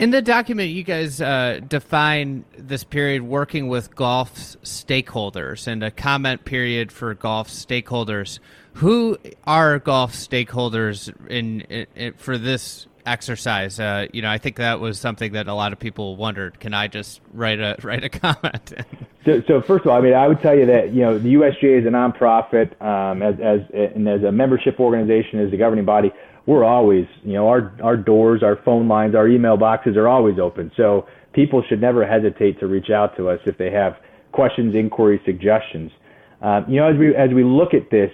In 0.00 0.12
the 0.12 0.22
document, 0.22 0.70
you 0.70 0.82
guys 0.82 1.20
uh, 1.20 1.60
define 1.68 2.46
this 2.56 2.84
period 2.84 3.20
working 3.20 3.68
with 3.68 3.94
golf 3.94 4.34
stakeholders 4.34 5.66
and 5.66 5.84
a 5.84 5.90
comment 5.90 6.46
period 6.46 6.90
for 6.90 7.12
golf 7.12 7.50
stakeholders. 7.50 8.38
Who 8.76 9.18
are 9.46 9.78
golf 9.78 10.14
stakeholders 10.14 11.12
in, 11.28 11.60
in, 11.60 11.86
in 11.94 12.12
for 12.14 12.38
this 12.38 12.86
exercise? 13.04 13.78
Uh, 13.78 14.06
you 14.10 14.22
know, 14.22 14.30
I 14.30 14.38
think 14.38 14.56
that 14.56 14.80
was 14.80 14.98
something 14.98 15.32
that 15.32 15.48
a 15.48 15.54
lot 15.54 15.74
of 15.74 15.78
people 15.78 16.16
wondered. 16.16 16.58
Can 16.60 16.72
I 16.72 16.88
just 16.88 17.20
write 17.34 17.60
a 17.60 17.76
write 17.82 18.02
a 18.02 18.08
comment? 18.08 18.72
so, 19.26 19.42
so 19.46 19.60
first 19.60 19.84
of 19.84 19.90
all, 19.90 19.98
I 19.98 20.00
mean, 20.00 20.14
I 20.14 20.28
would 20.28 20.40
tell 20.40 20.56
you 20.56 20.64
that 20.64 20.94
you 20.94 21.02
know 21.02 21.18
the 21.18 21.34
USGA 21.34 21.80
is 21.80 21.86
a 21.86 21.90
nonprofit, 21.90 22.80
um, 22.80 23.20
as 23.20 23.34
as 23.40 23.60
and 23.94 24.08
as 24.08 24.22
a 24.22 24.32
membership 24.32 24.80
organization, 24.80 25.40
as 25.40 25.52
a 25.52 25.58
governing 25.58 25.84
body 25.84 26.10
we're 26.50 26.64
always, 26.64 27.04
you 27.22 27.34
know, 27.34 27.46
our 27.46 27.72
our 27.80 27.96
doors, 27.96 28.42
our 28.42 28.58
phone 28.64 28.88
lines, 28.88 29.14
our 29.14 29.28
email 29.28 29.56
boxes 29.56 29.96
are 29.96 30.08
always 30.08 30.40
open. 30.40 30.72
So 30.76 31.06
people 31.32 31.62
should 31.68 31.80
never 31.80 32.04
hesitate 32.04 32.58
to 32.58 32.66
reach 32.66 32.90
out 32.90 33.16
to 33.18 33.28
us 33.28 33.38
if 33.46 33.56
they 33.56 33.70
have 33.70 33.94
questions, 34.32 34.74
inquiries, 34.74 35.20
suggestions. 35.24 35.92
Um, 36.42 36.66
you 36.68 36.80
know, 36.80 36.90
as 36.90 36.98
we 36.98 37.14
as 37.14 37.30
we 37.32 37.44
look 37.44 37.72
at 37.72 37.92
this, 37.92 38.10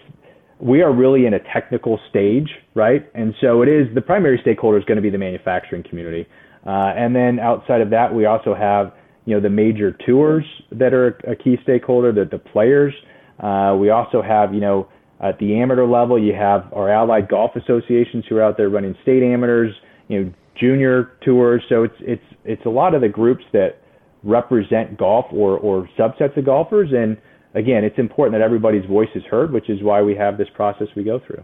we 0.61 0.83
are 0.83 0.93
really 0.93 1.25
in 1.25 1.33
a 1.33 1.39
technical 1.51 1.99
stage, 2.11 2.51
right? 2.75 3.11
And 3.15 3.33
so 3.41 3.63
it 3.63 3.69
is 3.69 3.87
the 3.95 4.03
primary 4.03 4.39
stakeholder 4.43 4.77
is 4.77 4.85
going 4.85 4.97
to 4.97 5.03
be 5.03 5.11
the 5.11 5.19
manufacturing 5.19 5.83
community, 5.89 6.27
uh, 6.67 6.93
and 6.95 7.17
then 7.17 7.39
outside 7.41 7.81
of 7.81 7.89
that, 7.91 8.15
we 8.15 8.27
also 8.27 8.55
have 8.55 8.93
you 9.25 9.35
know 9.35 9.41
the 9.41 9.49
major 9.49 9.97
tours 10.05 10.45
that 10.73 10.93
are 10.93 11.19
a 11.27 11.35
key 11.35 11.57
stakeholder, 11.63 12.13
the 12.13 12.27
the 12.31 12.39
players. 12.39 12.93
Uh, 13.41 13.75
we 13.81 13.89
also 13.89 14.21
have 14.21 14.53
you 14.53 14.61
know 14.61 14.89
at 15.21 15.39
the 15.39 15.57
amateur 15.57 15.87
level, 15.87 16.23
you 16.23 16.35
have 16.35 16.71
our 16.73 16.91
allied 16.91 17.29
golf 17.29 17.53
associations 17.57 18.25
who 18.29 18.37
are 18.37 18.43
out 18.43 18.57
there 18.57 18.69
running 18.69 18.95
state 19.03 19.23
amateurs, 19.23 19.75
you 20.09 20.25
know, 20.25 20.33
junior 20.61 21.13
tours. 21.25 21.63
So 21.69 21.85
it's 21.85 21.95
it's 22.01 22.25
it's 22.45 22.67
a 22.67 22.71
lot 22.71 22.95
of 22.95 23.01
the 23.01 23.09
groups 23.09 23.45
that 23.53 23.81
represent 24.23 24.99
golf 24.99 25.27
or 25.33 25.59
or 25.59 25.89
subsets 25.99 26.37
of 26.37 26.45
golfers. 26.45 26.91
And 26.93 27.17
again, 27.55 27.85
it's 27.85 27.99
important 27.99 28.35
that 28.39 28.45
everybody's 28.45 28.85
voice 28.85 29.09
is 29.15 29.23
heard, 29.31 29.53
which 29.53 29.71
is 29.71 29.83
why 29.83 30.03
we 30.03 30.15
have 30.17 30.37
this 30.37 30.49
process 30.55 30.89
we 30.95 31.05
go 31.05 31.21
through. 31.27 31.43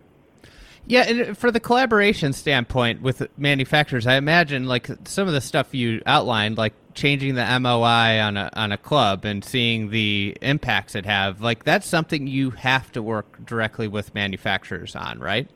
Yeah, 0.86 1.02
and 1.02 1.38
for 1.38 1.50
the 1.50 1.60
collaboration 1.60 2.32
standpoint 2.32 3.02
with 3.02 3.26
manufacturers, 3.38 4.06
I 4.06 4.16
imagine 4.16 4.66
like 4.66 4.88
some 5.04 5.28
of 5.28 5.34
the 5.34 5.40
stuff 5.40 5.74
you 5.74 6.02
outlined, 6.06 6.58
like 6.58 6.74
changing 6.94 7.36
the 7.36 7.60
MOI 7.60 8.20
on 8.20 8.36
a 8.36 8.50
on 8.54 8.72
a 8.72 8.76
club 8.76 9.24
and 9.24 9.44
seeing 9.44 9.90
the 9.90 10.36
impacts 10.42 10.94
it 10.94 11.06
have, 11.06 11.40
like 11.40 11.64
that's 11.64 11.86
something 11.86 12.26
you 12.26 12.50
have 12.50 12.90
to 12.92 13.02
work 13.02 13.44
directly 13.46 13.86
with 13.86 14.14
manufacturers 14.14 14.96
on, 14.96 15.20
right? 15.20 15.48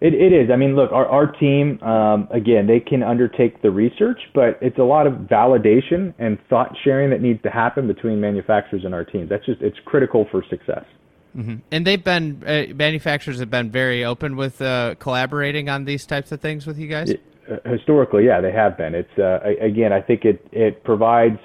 It, 0.00 0.14
it 0.14 0.32
is. 0.32 0.50
I 0.50 0.56
mean, 0.56 0.74
look, 0.74 0.90
our, 0.90 1.06
our 1.06 1.30
team, 1.30 1.80
um, 1.80 2.26
again, 2.32 2.66
they 2.66 2.80
can 2.80 3.04
undertake 3.04 3.62
the 3.62 3.70
research, 3.70 4.18
but 4.34 4.58
it's 4.60 4.78
a 4.78 4.82
lot 4.82 5.06
of 5.06 5.12
validation 5.12 6.12
and 6.18 6.38
thought 6.50 6.76
sharing 6.82 7.10
that 7.10 7.20
needs 7.20 7.40
to 7.44 7.50
happen 7.50 7.86
between 7.86 8.20
manufacturers 8.20 8.84
and 8.84 8.94
our 8.94 9.04
teams. 9.04 9.28
That's 9.28 9.46
just, 9.46 9.62
it's 9.62 9.78
critical 9.84 10.26
for 10.32 10.44
success. 10.50 10.84
Mm-hmm. 11.36 11.56
And 11.70 11.86
they've 11.86 12.02
been 12.02 12.42
uh, 12.46 12.74
manufacturers 12.74 13.40
have 13.40 13.50
been 13.50 13.70
very 13.70 14.04
open 14.04 14.36
with 14.36 14.60
uh, 14.60 14.96
collaborating 14.98 15.68
on 15.68 15.84
these 15.84 16.04
types 16.04 16.32
of 16.32 16.40
things 16.40 16.66
with 16.66 16.78
you 16.78 16.88
guys. 16.88 17.10
It, 17.10 17.22
uh, 17.50 17.68
historically, 17.68 18.26
yeah, 18.26 18.40
they 18.40 18.52
have 18.52 18.76
been. 18.76 18.94
It's 18.94 19.18
uh, 19.18 19.40
again, 19.60 19.92
I 19.92 20.00
think 20.00 20.24
it 20.24 20.46
it 20.52 20.84
provides 20.84 21.38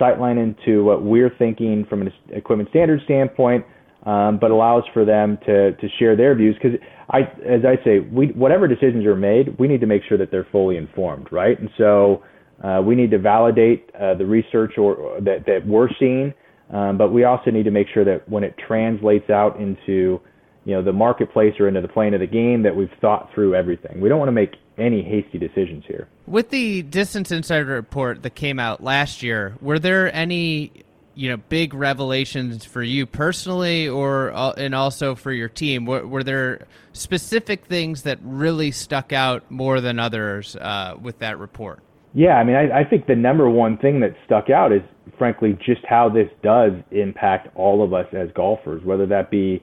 sightline 0.00 0.42
into 0.42 0.84
what 0.84 1.02
we're 1.02 1.30
thinking 1.30 1.84
from 1.86 2.02
an 2.02 2.12
equipment 2.30 2.68
standard 2.70 3.00
standpoint, 3.04 3.64
um, 4.04 4.38
but 4.38 4.50
allows 4.50 4.84
for 4.94 5.04
them 5.04 5.38
to 5.46 5.72
to 5.72 5.88
share 5.98 6.16
their 6.16 6.34
views 6.34 6.56
because 6.60 6.78
I, 7.10 7.20
as 7.44 7.64
I 7.64 7.82
say, 7.84 8.00
we 8.00 8.28
whatever 8.28 8.66
decisions 8.66 9.04
are 9.04 9.16
made, 9.16 9.58
we 9.58 9.68
need 9.68 9.80
to 9.80 9.86
make 9.86 10.02
sure 10.08 10.16
that 10.16 10.30
they're 10.30 10.48
fully 10.50 10.78
informed, 10.78 11.30
right? 11.30 11.58
And 11.58 11.68
so 11.76 12.22
uh, 12.64 12.80
we 12.82 12.94
need 12.94 13.10
to 13.10 13.18
validate 13.18 13.92
the 13.92 14.24
research 14.26 14.78
or, 14.78 14.94
or 14.94 15.20
that 15.20 15.44
that 15.44 15.66
we're 15.66 15.90
seeing 16.00 16.32
um, 16.70 16.98
but 16.98 17.12
we 17.12 17.24
also 17.24 17.50
need 17.50 17.64
to 17.64 17.70
make 17.70 17.86
sure 17.92 18.04
that 18.04 18.28
when 18.28 18.44
it 18.44 18.54
translates 18.66 19.30
out 19.30 19.58
into 19.58 20.20
you 20.64 20.74
know 20.74 20.82
the 20.82 20.92
marketplace 20.92 21.54
or 21.60 21.68
into 21.68 21.80
the 21.80 21.88
playing 21.88 22.12
of 22.12 22.20
the 22.20 22.26
game 22.26 22.62
that 22.64 22.74
we've 22.74 22.90
thought 23.00 23.30
through 23.32 23.54
everything. 23.54 24.00
We 24.00 24.08
don't 24.08 24.18
want 24.18 24.28
to 24.28 24.32
make 24.32 24.56
any 24.76 25.02
hasty 25.02 25.38
decisions 25.38 25.84
here. 25.86 26.08
With 26.26 26.50
the 26.50 26.82
Distance 26.82 27.30
Insights 27.30 27.68
report 27.68 28.22
that 28.24 28.34
came 28.34 28.58
out 28.58 28.82
last 28.82 29.22
year, 29.22 29.56
were 29.60 29.78
there 29.78 30.12
any 30.14 30.72
you 31.14 31.30
know 31.30 31.36
big 31.48 31.72
revelations 31.72 32.64
for 32.64 32.82
you 32.82 33.06
personally 33.06 33.88
or 33.88 34.32
uh, 34.32 34.52
and 34.58 34.74
also 34.74 35.14
for 35.14 35.32
your 35.32 35.48
team 35.48 35.86
were, 35.86 36.06
were 36.06 36.22
there 36.22 36.66
specific 36.92 37.64
things 37.64 38.02
that 38.02 38.18
really 38.22 38.70
stuck 38.70 39.14
out 39.14 39.50
more 39.50 39.80
than 39.80 39.98
others 39.98 40.56
uh, 40.56 40.94
with 41.00 41.18
that 41.20 41.38
report 41.38 41.80
Yeah, 42.16 42.38
I 42.38 42.44
mean, 42.44 42.56
I, 42.56 42.80
I 42.80 42.84
think 42.84 43.06
the 43.06 43.14
number 43.14 43.48
one 43.48 43.76
thing 43.76 44.00
that 44.00 44.14
stuck 44.24 44.48
out 44.48 44.72
is, 44.72 44.80
frankly, 45.18 45.58
just 45.64 45.80
how 45.88 46.08
this 46.08 46.28
does 46.42 46.72
impact 46.90 47.48
all 47.56 47.84
of 47.84 47.92
us 47.92 48.06
as 48.12 48.28
golfers, 48.34 48.82
whether 48.84 49.06
that 49.06 49.30
be, 49.30 49.62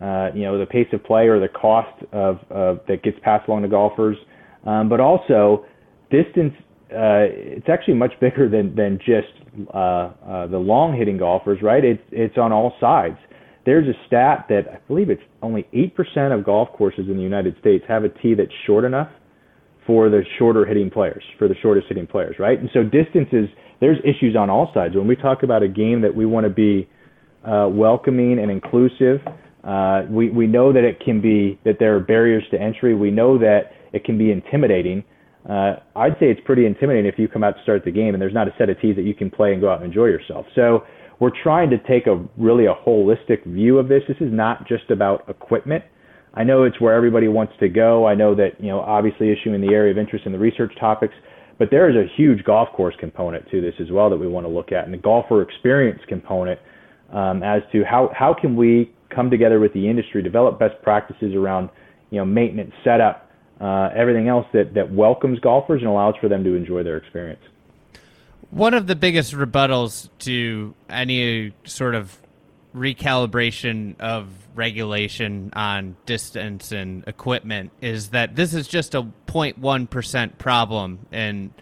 uh, 0.00 0.30
you 0.34 0.42
know, 0.42 0.58
the 0.58 0.66
pace 0.66 0.88
of 0.92 1.02
play 1.04 1.26
or 1.26 1.40
the 1.40 1.48
cost 1.48 2.02
of, 2.12 2.38
of 2.50 2.80
that 2.88 3.02
gets 3.02 3.18
passed 3.22 3.48
along 3.48 3.62
to 3.62 3.68
golfers, 3.68 4.16
um, 4.66 4.88
but 4.88 5.00
also 5.00 5.64
distance. 6.10 6.52
Uh, 6.90 7.26
it's 7.56 7.68
actually 7.68 7.94
much 7.94 8.12
bigger 8.20 8.48
than 8.48 8.74
than 8.76 8.98
just 8.98 9.32
uh, 9.72 9.78
uh, 10.26 10.46
the 10.46 10.58
long 10.58 10.96
hitting 10.96 11.18
golfers, 11.18 11.58
right? 11.62 11.84
It's 11.84 12.02
it's 12.12 12.38
on 12.38 12.52
all 12.52 12.74
sides. 12.80 13.16
There's 13.66 13.88
a 13.88 13.94
stat 14.06 14.46
that 14.50 14.68
I 14.70 14.78
believe 14.86 15.10
it's 15.10 15.22
only 15.42 15.66
eight 15.72 15.96
percent 15.96 16.32
of 16.32 16.44
golf 16.44 16.68
courses 16.72 17.06
in 17.08 17.16
the 17.16 17.22
United 17.22 17.56
States 17.60 17.84
have 17.88 18.04
a 18.04 18.10
tee 18.10 18.34
that's 18.34 18.52
short 18.66 18.84
enough 18.84 19.08
for 19.86 20.08
the 20.08 20.22
shorter 20.38 20.64
hitting 20.64 20.90
players, 20.90 21.22
for 21.38 21.48
the 21.48 21.54
shortest 21.60 21.88
hitting 21.88 22.06
players, 22.06 22.36
right? 22.38 22.58
And 22.58 22.70
so 22.72 22.82
distances, 22.82 23.48
there's 23.84 23.98
issues 24.02 24.34
on 24.34 24.48
all 24.48 24.70
sides. 24.72 24.96
When 24.96 25.06
we 25.06 25.14
talk 25.14 25.42
about 25.42 25.62
a 25.62 25.68
game 25.68 26.00
that 26.00 26.14
we 26.16 26.24
want 26.24 26.44
to 26.44 26.50
be 26.50 26.88
uh, 27.44 27.68
welcoming 27.70 28.38
and 28.38 28.50
inclusive, 28.50 29.20
uh, 29.62 30.04
we 30.08 30.30
we 30.30 30.46
know 30.46 30.72
that 30.72 30.84
it 30.84 31.00
can 31.04 31.20
be 31.20 31.60
that 31.66 31.76
there 31.78 31.94
are 31.94 32.00
barriers 32.00 32.44
to 32.52 32.58
entry. 32.58 32.94
We 32.94 33.10
know 33.10 33.36
that 33.38 33.72
it 33.92 34.04
can 34.04 34.16
be 34.16 34.32
intimidating. 34.32 35.04
Uh, 35.46 35.76
I'd 35.94 36.12
say 36.18 36.30
it's 36.32 36.40
pretty 36.46 36.64
intimidating 36.64 37.04
if 37.04 37.18
you 37.18 37.28
come 37.28 37.44
out 37.44 37.56
to 37.56 37.62
start 37.62 37.84
the 37.84 37.90
game 37.90 38.14
and 38.14 38.22
there's 38.22 38.32
not 38.32 38.48
a 38.48 38.54
set 38.56 38.70
of 38.70 38.80
tees 38.80 38.96
that 38.96 39.04
you 39.04 39.14
can 39.14 39.30
play 39.30 39.52
and 39.52 39.60
go 39.60 39.70
out 39.70 39.82
and 39.82 39.86
enjoy 39.86 40.06
yourself. 40.06 40.46
So 40.54 40.84
we're 41.20 41.36
trying 41.42 41.68
to 41.68 41.78
take 41.86 42.06
a 42.06 42.24
really 42.38 42.64
a 42.64 42.74
holistic 42.74 43.44
view 43.44 43.78
of 43.78 43.88
this. 43.88 44.02
This 44.08 44.16
is 44.20 44.32
not 44.32 44.66
just 44.66 44.90
about 44.90 45.28
equipment. 45.28 45.84
I 46.32 46.42
know 46.42 46.62
it's 46.62 46.80
where 46.80 46.94
everybody 46.94 47.28
wants 47.28 47.52
to 47.60 47.68
go. 47.68 48.06
I 48.06 48.14
know 48.14 48.34
that, 48.34 48.58
you 48.58 48.68
know, 48.68 48.80
obviously 48.80 49.30
issuing 49.30 49.60
the 49.60 49.74
area 49.74 49.92
of 49.92 49.98
interest 49.98 50.24
in 50.24 50.32
the 50.32 50.38
research 50.38 50.72
topics, 50.80 51.14
but 51.58 51.70
there 51.70 51.88
is 51.88 51.96
a 51.96 52.06
huge 52.16 52.44
golf 52.44 52.68
course 52.72 52.94
component 52.98 53.48
to 53.50 53.60
this 53.60 53.74
as 53.80 53.90
well 53.90 54.10
that 54.10 54.16
we 54.16 54.26
want 54.26 54.46
to 54.46 54.50
look 54.52 54.72
at, 54.72 54.84
and 54.84 54.92
the 54.92 54.98
golfer 54.98 55.42
experience 55.42 56.00
component 56.08 56.58
um, 57.12 57.42
as 57.42 57.62
to 57.72 57.84
how 57.84 58.10
how 58.14 58.34
can 58.34 58.56
we 58.56 58.92
come 59.14 59.30
together 59.30 59.60
with 59.60 59.72
the 59.72 59.88
industry, 59.88 60.22
develop 60.22 60.58
best 60.58 60.80
practices 60.82 61.34
around, 61.34 61.70
you 62.10 62.18
know, 62.18 62.24
maintenance, 62.24 62.72
setup, 62.82 63.30
uh, 63.60 63.90
everything 63.94 64.28
else 64.28 64.46
that 64.52 64.74
that 64.74 64.92
welcomes 64.92 65.38
golfers 65.40 65.80
and 65.80 65.88
allows 65.88 66.14
for 66.20 66.28
them 66.28 66.42
to 66.44 66.54
enjoy 66.54 66.82
their 66.82 66.96
experience. 66.96 67.42
One 68.50 68.74
of 68.74 68.86
the 68.86 68.94
biggest 68.94 69.32
rebuttals 69.32 70.08
to 70.20 70.74
any 70.88 71.54
sort 71.64 71.94
of 71.94 72.18
recalibration 72.74 73.98
of 74.00 74.28
regulation 74.54 75.50
on 75.54 75.96
distance 76.06 76.72
and 76.72 77.04
equipment 77.06 77.70
is 77.80 78.10
that 78.10 78.36
this 78.36 78.54
is 78.54 78.68
just 78.68 78.94
a 78.94 79.02
0.1% 79.26 80.38
problem. 80.38 81.06
And 81.12 81.52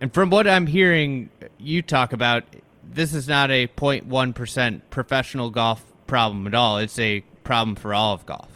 and 0.00 0.12
from 0.12 0.28
what 0.28 0.46
I'm 0.46 0.66
hearing 0.66 1.30
you 1.58 1.82
talk 1.82 2.12
about 2.12 2.44
this 2.88 3.14
is 3.14 3.28
not 3.28 3.50
a 3.50 3.66
0.1% 3.66 4.80
professional 4.90 5.50
golf 5.50 5.84
problem 6.06 6.46
at 6.46 6.54
all. 6.54 6.78
It's 6.78 6.98
a 6.98 7.22
problem 7.42 7.74
for 7.74 7.92
all 7.92 8.14
of 8.14 8.24
golf. 8.26 8.48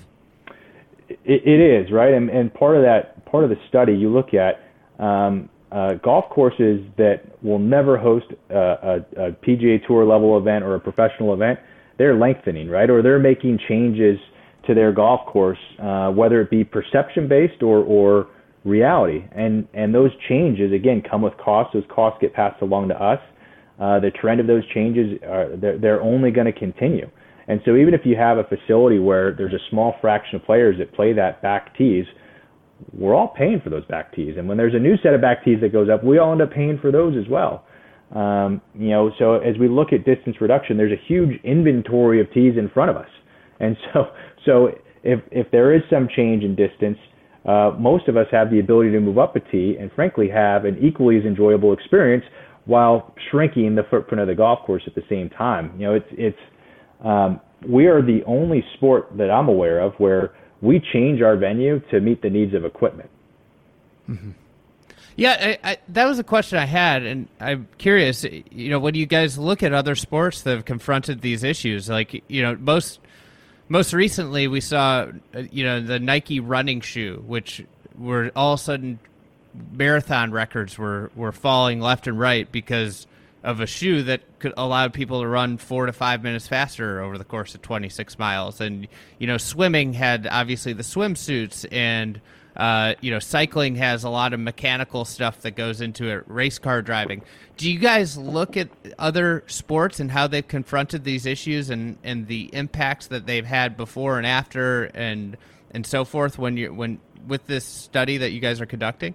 It, 1.09 1.19
it 1.25 1.61
is 1.61 1.91
right? 1.91 2.15
And, 2.15 2.31
and 2.31 2.53
part 2.53 2.77
of 2.77 2.83
that 2.83 3.25
part 3.27 3.45
of 3.45 3.51
the 3.51 3.59
study 3.69 3.95
you 3.95 4.11
look 4.11 4.33
at 4.35 4.65
um, 4.99 5.49
uh, 5.73 5.95
golf 5.95 6.29
courses 6.31 6.85
that 6.97 7.43
will 7.43 7.59
never 7.59 7.97
host 7.97 8.27
a, 8.49 8.55
a, 8.57 8.97
a 9.29 9.33
PGA 9.33 9.87
Tour 9.87 10.05
level 10.05 10.37
event 10.37 10.65
or 10.65 10.75
a 10.75 10.81
professional 10.81 11.33
event 11.33 11.59
they're 12.01 12.17
lengthening, 12.17 12.71
right? 12.71 12.89
Or 12.89 13.03
they're 13.03 13.19
making 13.19 13.59
changes 13.69 14.19
to 14.67 14.73
their 14.73 14.91
golf 14.91 15.21
course, 15.27 15.59
uh, 15.79 16.09
whether 16.09 16.41
it 16.41 16.49
be 16.49 16.65
perception 16.65 17.29
based 17.29 17.63
or, 17.63 17.81
or 17.81 18.29
reality. 18.65 19.27
And, 19.33 19.69
and 19.75 19.95
those 19.95 20.11
changes, 20.27 20.73
again, 20.73 21.03
come 21.09 21.21
with 21.21 21.35
costs. 21.37 21.75
Those 21.75 21.85
costs 21.95 22.17
get 22.19 22.33
passed 22.33 22.63
along 22.63 22.89
to 22.89 22.95
us. 22.95 23.21
Uh, 23.79 24.01
the 24.01 24.11
trend 24.19 24.41
of 24.41 24.47
those 24.47 24.67
changes, 24.73 25.21
are, 25.29 25.55
they're, 25.55 25.79
they're 25.79 26.01
only 26.01 26.31
going 26.31 26.47
to 26.47 26.59
continue. 26.59 27.07
And 27.49 27.61
so 27.67 27.77
even 27.77 27.93
if 27.93 28.01
you 28.05 28.17
have 28.17 28.39
a 28.39 28.45
facility 28.45 28.99
where 28.99 29.35
there's 29.35 29.53
a 29.53 29.65
small 29.69 29.95
fraction 30.01 30.37
of 30.37 30.45
players 30.47 30.77
that 30.79 30.95
play 30.95 31.13
that 31.13 31.43
back 31.43 31.77
tees, 31.77 32.07
we're 32.97 33.15
all 33.15 33.29
paying 33.29 33.61
for 33.63 33.69
those 33.69 33.85
back 33.87 34.15
tees. 34.17 34.37
And 34.39 34.49
when 34.49 34.57
there's 34.57 34.75
a 34.75 34.79
new 34.79 34.97
set 35.03 35.13
of 35.13 35.21
back 35.21 35.45
tees 35.45 35.59
that 35.61 35.71
goes 35.71 35.91
up, 35.91 36.03
we 36.03 36.17
all 36.17 36.33
end 36.33 36.41
up 36.41 36.51
paying 36.51 36.79
for 36.81 36.91
those 36.91 37.15
as 37.23 37.29
well. 37.29 37.67
Um, 38.15 38.61
you 38.75 38.89
know, 38.89 39.13
so 39.19 39.35
as 39.35 39.57
we 39.59 39.69
look 39.69 39.93
at 39.93 40.05
distance 40.05 40.37
reduction, 40.41 40.77
there's 40.77 40.93
a 40.93 41.03
huge 41.07 41.41
inventory 41.45 42.21
of 42.21 42.33
tees 42.33 42.55
in 42.59 42.69
front 42.69 42.91
of 42.91 42.97
us, 42.97 43.09
and 43.61 43.77
so 43.93 44.07
so 44.45 44.69
if 45.03 45.21
if 45.31 45.51
there 45.51 45.75
is 45.75 45.83
some 45.89 46.09
change 46.15 46.43
in 46.43 46.57
distance, 46.57 46.99
uh, 47.47 47.73
most 47.79 48.09
of 48.09 48.17
us 48.17 48.27
have 48.33 48.51
the 48.51 48.59
ability 48.59 48.91
to 48.91 49.01
move 49.01 49.19
up 49.19 49.37
a 49.37 49.41
tee 49.41 49.77
and 49.79 49.91
frankly 49.93 50.29
have 50.29 50.65
an 50.65 50.79
equally 50.83 51.19
as 51.19 51.25
enjoyable 51.25 51.73
experience 51.73 52.25
while 52.67 53.15
shrinking 53.31 53.75
the 53.75 53.83
footprint 53.91 54.21
of 54.21 54.29
the 54.29 54.35
golf 54.35 54.61
course 54.67 54.83
at 54.87 54.95
the 54.95 55.03
same 55.09 55.31
time. 55.31 55.73
You 55.79 55.87
know, 55.87 55.95
it's 55.95 56.07
it's 56.13 56.39
um, 57.05 57.41
we 57.69 57.87
are 57.87 58.03
the 58.03 58.21
only 58.27 58.65
sport 58.75 59.09
that 59.19 59.31
I'm 59.31 59.49
aware 59.49 59.81
of 59.81 59.95
where 59.99 60.35
we 60.61 60.83
change 60.93 61.23
our 61.23 61.37
venue 61.37 61.81
to 61.91 62.01
meet 62.01 62.23
the 62.23 62.31
needs 62.31 62.55
of 62.55 62.65
equipment. 62.65 63.11
Mm-hmm. 64.09 64.31
Yeah, 65.17 65.57
I, 65.63 65.71
I, 65.73 65.79
that 65.89 66.07
was 66.07 66.19
a 66.19 66.25
question 66.25 66.59
I 66.59 66.65
had, 66.65 67.03
and 67.03 67.29
I'm 67.41 67.69
curious. 67.79 68.25
You 68.25 68.71
know, 68.71 68.79
when 68.79 68.95
you 68.95 69.07
guys 69.07 69.39
look 69.39 69.63
at 69.63 69.73
other 69.73 69.95
sports 69.95 70.43
that 70.43 70.51
have 70.57 70.65
confronted 70.65 71.21
these 71.21 71.43
issues, 71.45 71.89
like 71.89 72.23
you 72.29 72.43
know, 72.43 72.57
most 72.57 73.01
most 73.69 73.93
recently 73.93 74.49
we 74.49 74.61
saw, 74.61 75.07
uh, 75.35 75.43
you 75.51 75.65
know, 75.65 75.81
the 75.81 75.99
Nike 75.99 76.41
running 76.41 76.81
shoe, 76.81 77.23
which 77.27 77.65
were 77.99 78.33
all 78.35 78.55
of 78.55 78.61
a 78.61 78.63
sudden 78.63 78.99
marathon 79.73 80.31
records 80.31 80.79
were 80.79 81.11
were 81.15 81.33
falling 81.33 81.81
left 81.81 82.07
and 82.07 82.19
right 82.19 82.51
because 82.51 83.07
of 83.43 83.61
a 83.61 83.67
shoe 83.67 84.03
that 84.03 84.21
could 84.39 84.53
allow 84.57 84.89
people 84.89 85.23
to 85.23 85.27
run 85.27 85.57
four 85.57 85.87
to 85.87 85.93
five 85.93 86.23
minutes 86.23 86.47
faster 86.47 87.01
over 87.01 87.17
the 87.17 87.25
course 87.25 87.55
of 87.55 87.63
26 87.63 88.19
miles. 88.19 88.61
And 88.61 88.87
you 89.19 89.27
know, 89.27 89.39
swimming 89.39 89.93
had 89.93 90.27
obviously 90.31 90.73
the 90.73 90.83
swimsuits 90.83 91.67
and 91.73 92.21
uh, 92.57 92.95
you 93.01 93.11
know, 93.11 93.19
cycling 93.19 93.77
has 93.77 94.05
a 94.05 94.11
lot 94.11 94.33
of 94.33 94.41
mechanical 94.41 95.05
stuff 95.05 95.41
that 95.43 95.53
goes 95.53 95.81
into 95.81 96.09
it, 96.09 96.25
race 96.27 96.59
car 96.59 96.83
driving. 96.83 97.23
Do 97.57 97.71
you 97.71 97.79
guys 97.79 98.17
look 98.17 98.57
at 98.57 98.69
other 98.99 99.45
sports 99.47 100.01
and 100.01 100.11
how 100.11 100.27
they've 100.27 100.47
confronted 100.47 101.05
these 101.05 101.27
issues 101.27 101.71
and, 101.71 101.99
and 102.03 102.27
the 102.27 102.51
impacts 102.53 103.07
that 103.09 103.27
they've 103.27 103.47
had 103.47 103.77
before 103.77 104.19
and 104.19 104.27
after 104.27 104.85
and 104.87 105.37
and 105.73 105.87
so 105.87 106.05
forth 106.05 106.39
when 106.39 106.57
you 106.57 106.75
when 106.75 106.99
with 107.27 107.47
this 107.47 107.65
study 107.65 108.17
that 108.19 108.33
you 108.33 108.41
guys 108.41 108.61
are 108.61 108.67
conducting? 108.67 109.15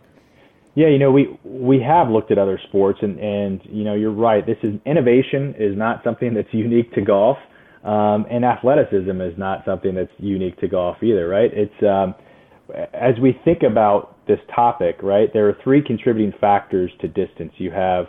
Yeah, 0.75 0.87
you 0.87 0.99
know, 0.99 1.11
we 1.11 1.37
we 1.43 1.81
have 1.81 2.09
looked 2.09 2.31
at 2.31 2.37
other 2.37 2.59
sports 2.67 2.99
and 3.01 3.19
and 3.19 3.61
you 3.65 3.83
know, 3.83 3.93
you're 3.93 4.11
right. 4.11 4.45
This 4.45 4.57
is 4.63 4.79
innovation 4.85 5.55
is 5.57 5.77
not 5.77 6.03
something 6.03 6.33
that's 6.33 6.47
unique 6.53 6.93
to 6.93 7.01
golf. 7.01 7.37
Um, 7.83 8.25
and 8.31 8.43
athleticism 8.43 9.21
is 9.21 9.37
not 9.37 9.63
something 9.63 9.93
that's 9.93 10.11
unique 10.17 10.59
to 10.61 10.67
golf 10.67 11.03
either, 11.03 11.27
right? 11.27 11.51
It's 11.53 11.83
um, 11.83 12.15
as 12.73 13.13
we 13.21 13.39
think 13.45 13.63
about 13.63 14.25
this 14.28 14.39
topic, 14.54 14.97
right, 15.04 15.32
there 15.34 15.47
are 15.47 15.58
three 15.63 15.82
contributing 15.82 16.34
factors 16.39 16.91
to 17.01 17.08
distance. 17.08 17.54
You 17.58 17.71
have 17.71 18.08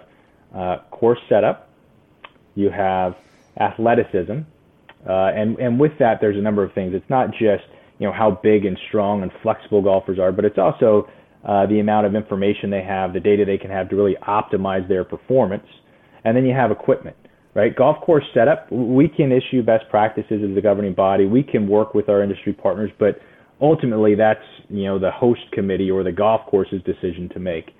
uh, 0.54 0.78
course 0.90 1.18
setup, 1.28 1.68
you 2.54 2.70
have 2.70 3.14
athleticism, 3.60 4.40
uh, 5.08 5.12
and 5.12 5.58
and 5.58 5.78
with 5.78 5.92
that, 5.98 6.18
there's 6.20 6.36
a 6.36 6.40
number 6.40 6.64
of 6.64 6.72
things. 6.72 6.94
It's 6.94 7.10
not 7.10 7.30
just 7.32 7.64
you 7.98 8.06
know 8.06 8.12
how 8.12 8.40
big 8.42 8.64
and 8.64 8.78
strong 8.88 9.22
and 9.22 9.30
flexible 9.42 9.82
golfers 9.82 10.18
are, 10.18 10.32
but 10.32 10.44
it's 10.44 10.58
also 10.58 11.08
uh, 11.44 11.66
the 11.66 11.80
amount 11.80 12.06
of 12.06 12.14
information 12.14 12.70
they 12.70 12.82
have, 12.82 13.12
the 13.12 13.20
data 13.20 13.44
they 13.44 13.58
can 13.58 13.70
have 13.70 13.88
to 13.90 13.96
really 13.96 14.16
optimize 14.26 14.88
their 14.88 15.04
performance, 15.04 15.66
and 16.24 16.36
then 16.36 16.46
you 16.46 16.54
have 16.54 16.70
equipment. 16.70 17.16
Right, 17.54 17.74
golf 17.74 18.02
course 18.02 18.24
setup. 18.34 18.70
We 18.70 19.08
can 19.08 19.32
issue 19.32 19.62
best 19.62 19.84
practices 19.88 20.42
as 20.46 20.54
the 20.54 20.60
governing 20.60 20.92
body. 20.92 21.24
We 21.24 21.42
can 21.42 21.66
work 21.66 21.94
with 21.94 22.10
our 22.10 22.22
industry 22.22 22.52
partners, 22.52 22.90
but 22.98 23.18
ultimately 23.60 24.14
that's 24.14 24.44
you 24.68 24.84
know 24.84 24.98
the 24.98 25.10
host 25.10 25.40
committee 25.52 25.90
or 25.90 26.02
the 26.02 26.12
golf 26.12 26.42
course's 26.46 26.82
decision 26.82 27.28
to 27.32 27.40
make. 27.40 27.70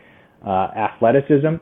Uh, 0.46 0.68
athleticism, 0.76 1.56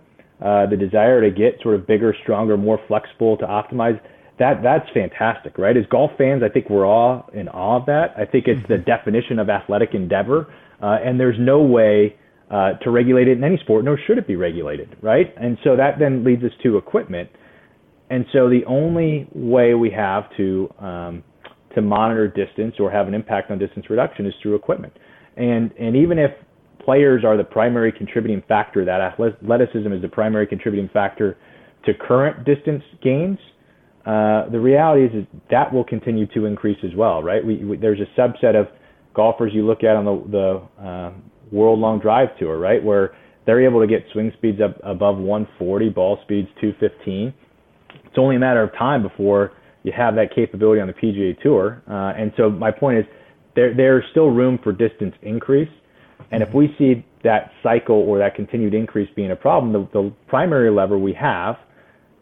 uh, 0.45 0.67
the 0.67 0.77
desire 0.77 1.21
to 1.21 1.31
get 1.31 1.61
sort 1.63 1.75
of 1.75 1.87
bigger, 1.87 2.15
stronger, 2.23 2.57
more 2.57 2.79
flexible 2.89 3.37
to 3.39 3.47
optimize. 3.47 3.99
That 4.39 4.63
that's 4.63 4.89
fantastic, 4.93 5.59
right? 5.59 5.77
As 5.77 5.85
golf 5.91 6.11
fans, 6.19 6.43
I 6.43 6.49
think 6.49 6.69
we're 6.69 6.87
all 6.87 7.31
in 7.33 7.49
awe 7.49 7.81
of 7.81 7.87
that. 7.87 8.15
I 8.17 8.25
think 8.25 8.47
it's 8.47 8.61
the 8.69 8.75
mm-hmm. 8.75 8.85
definition 8.85 9.39
of 9.39 9.49
athletic 9.49 9.91
endeavor, 9.95 10.53
uh, 10.83 10.99
and 11.05 11.19
there's 11.19 11.37
no 11.39 11.63
way 11.63 12.17
uh, 12.51 12.73
to 12.83 12.91
regulate 12.91 13.29
it 13.29 13.39
in 13.39 13.45
any 13.45 13.59
sport, 13.59 13.85
nor 13.85 13.99
should 14.07 14.19
it 14.19 14.27
be 14.27 14.37
regulated, 14.37 14.97
right? 15.01 15.33
And 15.37 15.57
so 15.65 15.77
that 15.77 15.99
then 15.99 16.25
leads 16.25 16.43
us 16.45 16.53
to 16.63 16.77
equipment. 16.77 17.31
And 18.11 18.27
so 18.33 18.51
the 18.51 18.65
only 18.67 19.27
way 19.35 19.75
we 19.75 19.91
have 19.91 20.25
to 20.37 20.69
um, 20.79 21.25
to 21.75 21.83
monitor 21.83 22.29
distance 22.29 22.75
or 22.79 22.91
have 22.91 23.09
an 23.09 23.15
impact 23.15 23.51
on 23.51 23.59
distance 23.59 23.87
reduction 23.91 24.27
is 24.27 24.35
through 24.43 24.55
equipment. 24.55 24.93
And 25.37 25.73
and 25.79 25.97
even 25.97 26.19
if 26.19 26.31
players 26.85 27.25
are 27.25 27.37
the 27.37 27.45
primary 27.45 27.93
contributing 27.93 28.43
factor, 28.47 28.85
that 28.85 29.01
athleticism 29.01 29.93
is 29.93 30.03
the 30.03 30.09
primary 30.09 30.47
contributing 30.47 30.91
factor 30.93 31.37
to 31.87 31.93
current 31.95 32.45
distance 32.45 32.83
gains. 33.03 33.39
Uh, 34.07 34.49
the 34.51 34.61
reality 34.61 35.07
is, 35.07 35.23
is 35.23 35.41
that 35.51 35.73
will 35.73 35.85
continue 35.85 36.27
to 36.35 36.45
increase 36.45 36.77
as 36.85 36.95
well, 36.95 37.23
right? 37.23 37.45
We, 37.45 37.65
we, 37.65 37.77
there's 37.79 38.01
a 38.01 38.21
subset 38.21 38.55
of 38.55 38.67
golfers 39.15 39.53
you 39.55 39.67
look 39.67 39.83
at 39.83 39.97
on 39.97 40.05
the, 40.05 40.67
the 40.79 40.83
uh, 40.87 41.13
World 41.51 41.79
Long 41.79 42.01
Drive 42.01 42.29
Tour, 42.39 42.59
right, 42.59 42.83
where 42.85 43.17
they're 43.47 43.65
able 43.65 43.81
to 43.81 43.87
get 43.87 44.05
swing 44.13 44.31
speeds 44.37 44.61
up 44.61 44.79
above 44.83 45.17
140, 45.17 45.89
ball 45.91 46.19
speeds 46.23 46.49
215. 46.61 47.33
It's 48.05 48.19
only 48.19 48.37
a 48.37 48.39
matter 48.39 48.63
of 48.63 48.73
time 48.73 49.03
before 49.03 49.53
you 49.85 49.93
have 49.93 50.17
that 50.17 50.35
capability 50.35 50.81
on 50.81 50.89
the 50.89 50.95
PGA 50.95 51.41
Tour. 51.41 51.83
Uh, 51.89 52.19
and 52.19 52.33
so 52.37 52.51
my 52.51 52.73
point 52.73 52.99
is, 52.99 53.05
there 53.55 53.73
there's 53.73 54.03
still 54.11 54.31
room 54.31 54.59
for 54.63 54.73
distance 54.73 55.15
increase. 55.23 55.69
And 56.33 56.43
if 56.43 56.53
we 56.53 56.75
see 56.77 57.05
that 57.23 57.53
cycle 57.63 57.97
or 57.97 58.19
that 58.19 58.35
continued 58.35 58.75
increase 58.75 59.09
being 59.15 59.31
a 59.31 59.37
problem, 59.37 59.73
the, 59.73 59.89
the 59.93 60.13
primary 60.27 60.71
lever 60.71 60.99
we 60.99 61.13
have 61.13 61.57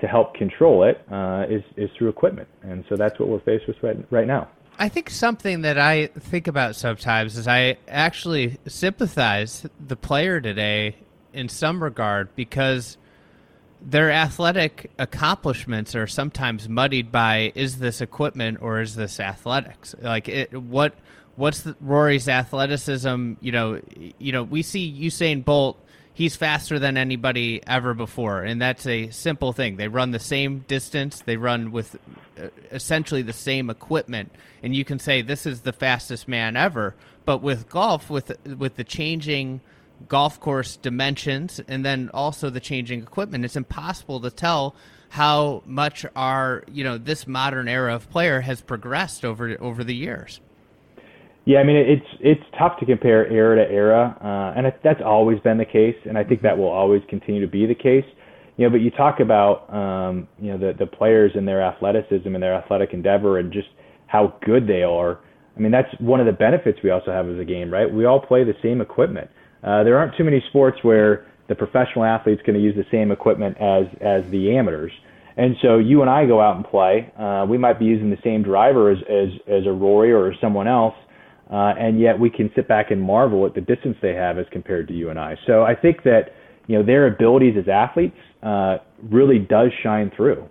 to 0.01 0.07
help 0.07 0.35
control 0.35 0.85
it 0.85 1.03
uh, 1.11 1.45
is 1.49 1.63
is 1.77 1.89
through 1.97 2.11
equipment. 2.11 2.49
And 2.63 2.85
so 2.89 2.97
that's 2.97 3.19
what 3.19 3.29
we're 3.29 3.41
faced 3.41 3.67
with 3.67 3.77
right, 3.83 3.97
right 4.11 4.27
now. 4.27 4.49
I 4.79 4.89
think 4.89 5.11
something 5.11 5.63
that 5.63 5.79
I 5.79 6.07
think 6.09 6.49
about 6.49 6.75
sometimes 6.77 7.37
is 7.37 7.47
I 7.47 7.77
actually 7.87 8.59
sympathize 8.67 9.67
the 9.87 9.97
player 9.97 10.41
today 10.41 10.97
in 11.33 11.49
some 11.49 11.83
regard 11.83 12.35
because 12.35 12.97
their 13.85 14.11
athletic 14.11 14.91
accomplishments 14.99 15.95
are 15.95 16.07
sometimes 16.07 16.69
muddied 16.69 17.11
by 17.11 17.53
is 17.55 17.79
this 17.79 18.01
equipment 18.01 18.59
or 18.61 18.81
is 18.81 18.95
this 18.95 19.19
athletics? 19.19 19.95
Like 20.01 20.29
it, 20.29 20.53
what 20.55 20.95
what's 21.37 21.63
the, 21.63 21.77
Rory's 21.81 22.29
athleticism 22.29 23.35
you 23.41 23.53
know 23.53 23.81
you 24.19 24.33
know 24.33 24.45
we 24.45 24.63
see 24.63 24.93
Usain 24.93 25.45
Bolt 25.45 25.79
he's 26.15 26.37
faster 26.37 26.79
than 26.79 26.97
anybody 26.97 27.63
ever 27.67 27.95
before 27.95 28.43
and 28.43 28.63
that's 28.63 28.87
a 28.87 29.11
simple 29.11 29.53
thing. 29.53 29.77
They 29.77 29.89
run 29.89 30.13
the 30.13 30.21
same 30.21 30.61
distance 30.69 31.21
they 31.21 31.37
run 31.37 31.73
with 31.73 31.97
uh, 32.41 32.49
essentially 32.71 33.23
the 33.23 33.33
same 33.33 33.69
equipment 33.69 34.31
and 34.63 34.77
you 34.77 34.85
can 34.85 34.99
say 34.99 35.23
this 35.23 35.45
is 35.45 35.63
the 35.63 35.73
fastest 35.73 36.29
man 36.29 36.57
ever 36.57 36.95
but 37.25 37.39
with 37.39 37.69
golf 37.69 38.09
with 38.11 38.33
with 38.47 38.77
the 38.77 38.85
changing 38.85 39.61
golf 40.09 40.41
course 40.41 40.77
dimensions 40.77 41.61
and 41.69 41.85
then 41.85 42.11
also 42.13 42.51
the 42.51 42.61
changing 42.61 43.03
equipment. 43.03 43.45
It's 43.45 43.57
impossible 43.57 44.21
to 44.21 44.31
tell 44.31 44.75
how 45.11 45.63
much 45.67 46.07
our 46.17 46.65
you 46.73 46.83
know 46.83 46.97
this 46.97 47.27
modern 47.27 47.69
era 47.69 47.95
of 47.95 48.09
player 48.11 48.41
has 48.41 48.61
progressed 48.61 49.25
over 49.25 49.57
over 49.61 49.85
the 49.85 49.95
years. 49.95 50.41
Yeah, 51.45 51.59
I 51.59 51.65
mean 51.65 51.77
it's 51.77 52.07
it's 52.21 52.43
tough 52.59 52.79
to 52.81 52.87
compare 52.87 53.27
era 53.27 53.57
to 53.65 53.71
era, 53.71 54.17
uh, 54.21 54.57
and 54.57 54.67
it, 54.67 54.81
that's 54.83 55.03
always 55.05 55.39
been 55.41 55.59
the 55.59 55.65
case, 55.65 55.97
and 56.05 56.17
I 56.17 56.25
think 56.25 56.43
that 56.43 56.57
will 56.57 56.71
always 56.71 57.03
continue 57.09 57.41
to 57.41 57.51
be 57.51 57.67
the 57.67 57.75
case. 57.75 58.07
You 58.57 58.67
know, 58.67 58.71
but 58.71 58.81
you 58.81 58.91
talk 58.91 59.21
about 59.21 59.73
um, 59.75 60.29
you 60.41 60.51
know 60.51 60.59
the 60.59 60.79
the 60.79 60.87
players 60.87 61.33
and 61.35 61.47
their 61.47 61.63
athleticism 61.63 62.33
and 62.33 62.43
their 62.43 62.55
athletic 62.55 62.93
endeavor 62.93 63.39
and 63.39 63.53
just 63.53 63.69
how 64.07 64.35
good 64.45 64.67
they 64.67 64.83
are. 64.83 65.19
I 65.57 65.61
mean, 65.61 65.73
that's 65.73 65.89
one 65.99 66.21
of 66.21 66.27
the 66.27 66.33
benefits 66.33 66.79
we 66.83 66.91
also 66.91 67.11
have 67.11 67.29
as 67.29 67.39
a 67.39 67.45
game, 67.45 67.71
right? 67.71 67.93
We 67.93 68.07
all 68.07 68.21
play 68.21 68.45
the 68.45 68.55
same 68.63 68.81
equipment. 68.81 69.31
Uh, 69.63 69.85
there 69.85 69.97
aren't 69.99 70.17
too 70.17 70.25
many 70.25 70.43
sports 70.49 70.79
where 70.83 71.27
the 71.49 71.55
professional 71.55 72.05
athlete's 72.05 72.43
going 72.43 72.55
to 72.55 72.63
use 72.63 72.75
the 72.75 72.87
same 72.91 73.11
equipment 73.11 73.57
as 73.59 73.87
as 74.01 74.29
the 74.31 74.57
amateurs. 74.57 74.93
And 75.37 75.57
so 75.63 75.79
you 75.79 76.03
and 76.03 76.11
I 76.11 76.27
go 76.27 76.41
out 76.41 76.57
and 76.57 76.65
play. 76.65 77.11
Uh, 77.19 77.47
we 77.49 77.57
might 77.57 77.79
be 77.79 77.87
using 77.87 78.11
the 78.11 78.19
same 78.23 78.43
driver 78.43 78.91
as 78.91 78.99
as, 79.09 79.29
as 79.47 79.67
a 79.67 79.73
Rory 79.73 80.13
or 80.13 80.35
someone 80.41 80.69
else, 80.69 80.95
uh, 81.51 81.75
and 81.79 82.01
yet 82.01 82.19
we 82.19 82.31
can 82.31 82.51
sit 82.55 82.69
back 82.69 82.91
and 82.91 83.01
marvel 83.01 83.47
at 83.47 83.55
the 83.55 83.61
distance 83.61 83.97
they 84.03 84.15
have 84.15 84.39
as 84.39 84.47
compared 84.51 84.89
to 84.89 84.95
you 84.95 85.11
and 85.11 85.19
I. 85.19 85.37
So 85.47 85.63
I 85.63 85.75
think 85.75 86.03
that 86.05 86.35
you 86.67 86.77
know 86.79 86.85
their 86.85 87.07
abilities 87.07 87.57
as 87.57 87.69
athletes 87.69 88.19
uh, 88.43 88.79
really 89.11 89.39
does 89.39 89.71
shine 89.83 90.11
through. 90.17 90.49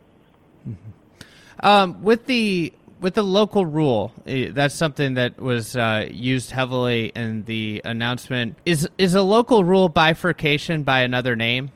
Mm-hmm. 0.67 1.65
Um, 1.65 2.01
with 2.01 2.25
the 2.25 2.73
with 3.01 3.15
the 3.15 3.23
local 3.23 3.65
rule, 3.65 4.13
eh, 4.27 4.49
that's 4.51 4.75
something 4.75 5.15
that 5.15 5.39
was 5.39 5.75
uh, 5.75 6.07
used 6.09 6.51
heavily 6.51 7.11
in 7.15 7.43
the 7.43 7.81
announcement. 7.83 8.55
Is 8.65 8.87
is 8.97 9.15
a 9.15 9.23
local 9.23 9.63
rule 9.63 9.89
bifurcation 9.89 10.83
by 10.83 11.01
another 11.01 11.35
name? 11.35 11.71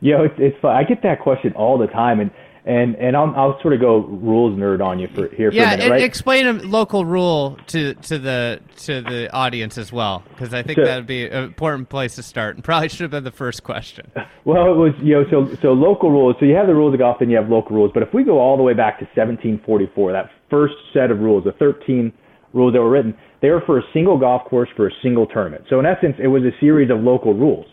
You 0.00 0.12
know, 0.12 0.24
it's 0.24 0.34
it's. 0.38 0.64
I 0.64 0.82
get 0.82 1.02
that 1.02 1.20
question 1.20 1.52
all 1.52 1.78
the 1.78 1.86
time, 1.86 2.18
and 2.18 2.30
and 2.66 2.96
and 2.96 3.14
I'll, 3.16 3.32
I'll 3.36 3.60
sort 3.60 3.74
of 3.74 3.80
go 3.80 3.98
rules 3.98 4.58
nerd 4.58 4.82
on 4.82 4.98
you 4.98 5.08
for 5.08 5.28
here 5.28 5.50
for 5.50 5.56
yeah, 5.56 5.74
a 5.74 5.76
minute, 5.76 5.90
right? 5.90 6.02
explain 6.02 6.46
a 6.46 6.52
local 6.54 7.04
rule 7.04 7.58
to 7.68 7.94
to 7.94 8.18
the 8.18 8.60
to 8.78 9.02
the 9.02 9.30
audience 9.32 9.76
as 9.76 9.92
well, 9.92 10.22
because 10.30 10.54
I 10.54 10.62
think 10.62 10.78
so, 10.78 10.84
that 10.84 10.96
would 10.96 11.06
be 11.06 11.26
an 11.26 11.44
important 11.44 11.90
place 11.90 12.14
to 12.14 12.22
start, 12.22 12.54
and 12.54 12.64
probably 12.64 12.88
should 12.88 13.00
have 13.00 13.10
been 13.10 13.24
the 13.24 13.32
first 13.32 13.62
question. 13.62 14.10
Well, 14.46 14.70
it 14.70 14.76
was 14.76 14.92
you 15.02 15.14
know 15.14 15.24
so 15.30 15.56
so 15.62 15.72
local 15.72 16.10
rules. 16.10 16.36
So 16.38 16.44
you 16.44 16.54
have 16.54 16.66
the 16.66 16.74
rules 16.74 16.92
of 16.92 17.00
golf, 17.00 17.22
and 17.22 17.30
you 17.30 17.36
have 17.38 17.48
local 17.48 17.74
rules. 17.74 17.90
But 17.94 18.02
if 18.02 18.12
we 18.12 18.24
go 18.24 18.38
all 18.38 18.58
the 18.58 18.62
way 18.62 18.74
back 18.74 18.98
to 18.98 19.06
1744, 19.16 20.12
that 20.12 20.28
first 20.50 20.74
set 20.92 21.10
of 21.10 21.20
rules, 21.20 21.44
the 21.44 21.52
13 21.52 22.12
rules 22.52 22.74
that 22.74 22.80
were 22.82 22.90
written, 22.90 23.16
they 23.40 23.48
were 23.48 23.62
for 23.64 23.78
a 23.78 23.82
single 23.94 24.18
golf 24.18 24.44
course 24.44 24.68
for 24.76 24.86
a 24.86 24.90
single 25.02 25.26
tournament. 25.26 25.64
So 25.70 25.80
in 25.80 25.86
essence, 25.86 26.16
it 26.22 26.26
was 26.26 26.42
a 26.42 26.52
series 26.60 26.90
of 26.90 27.00
local 27.00 27.32
rules. 27.32 27.64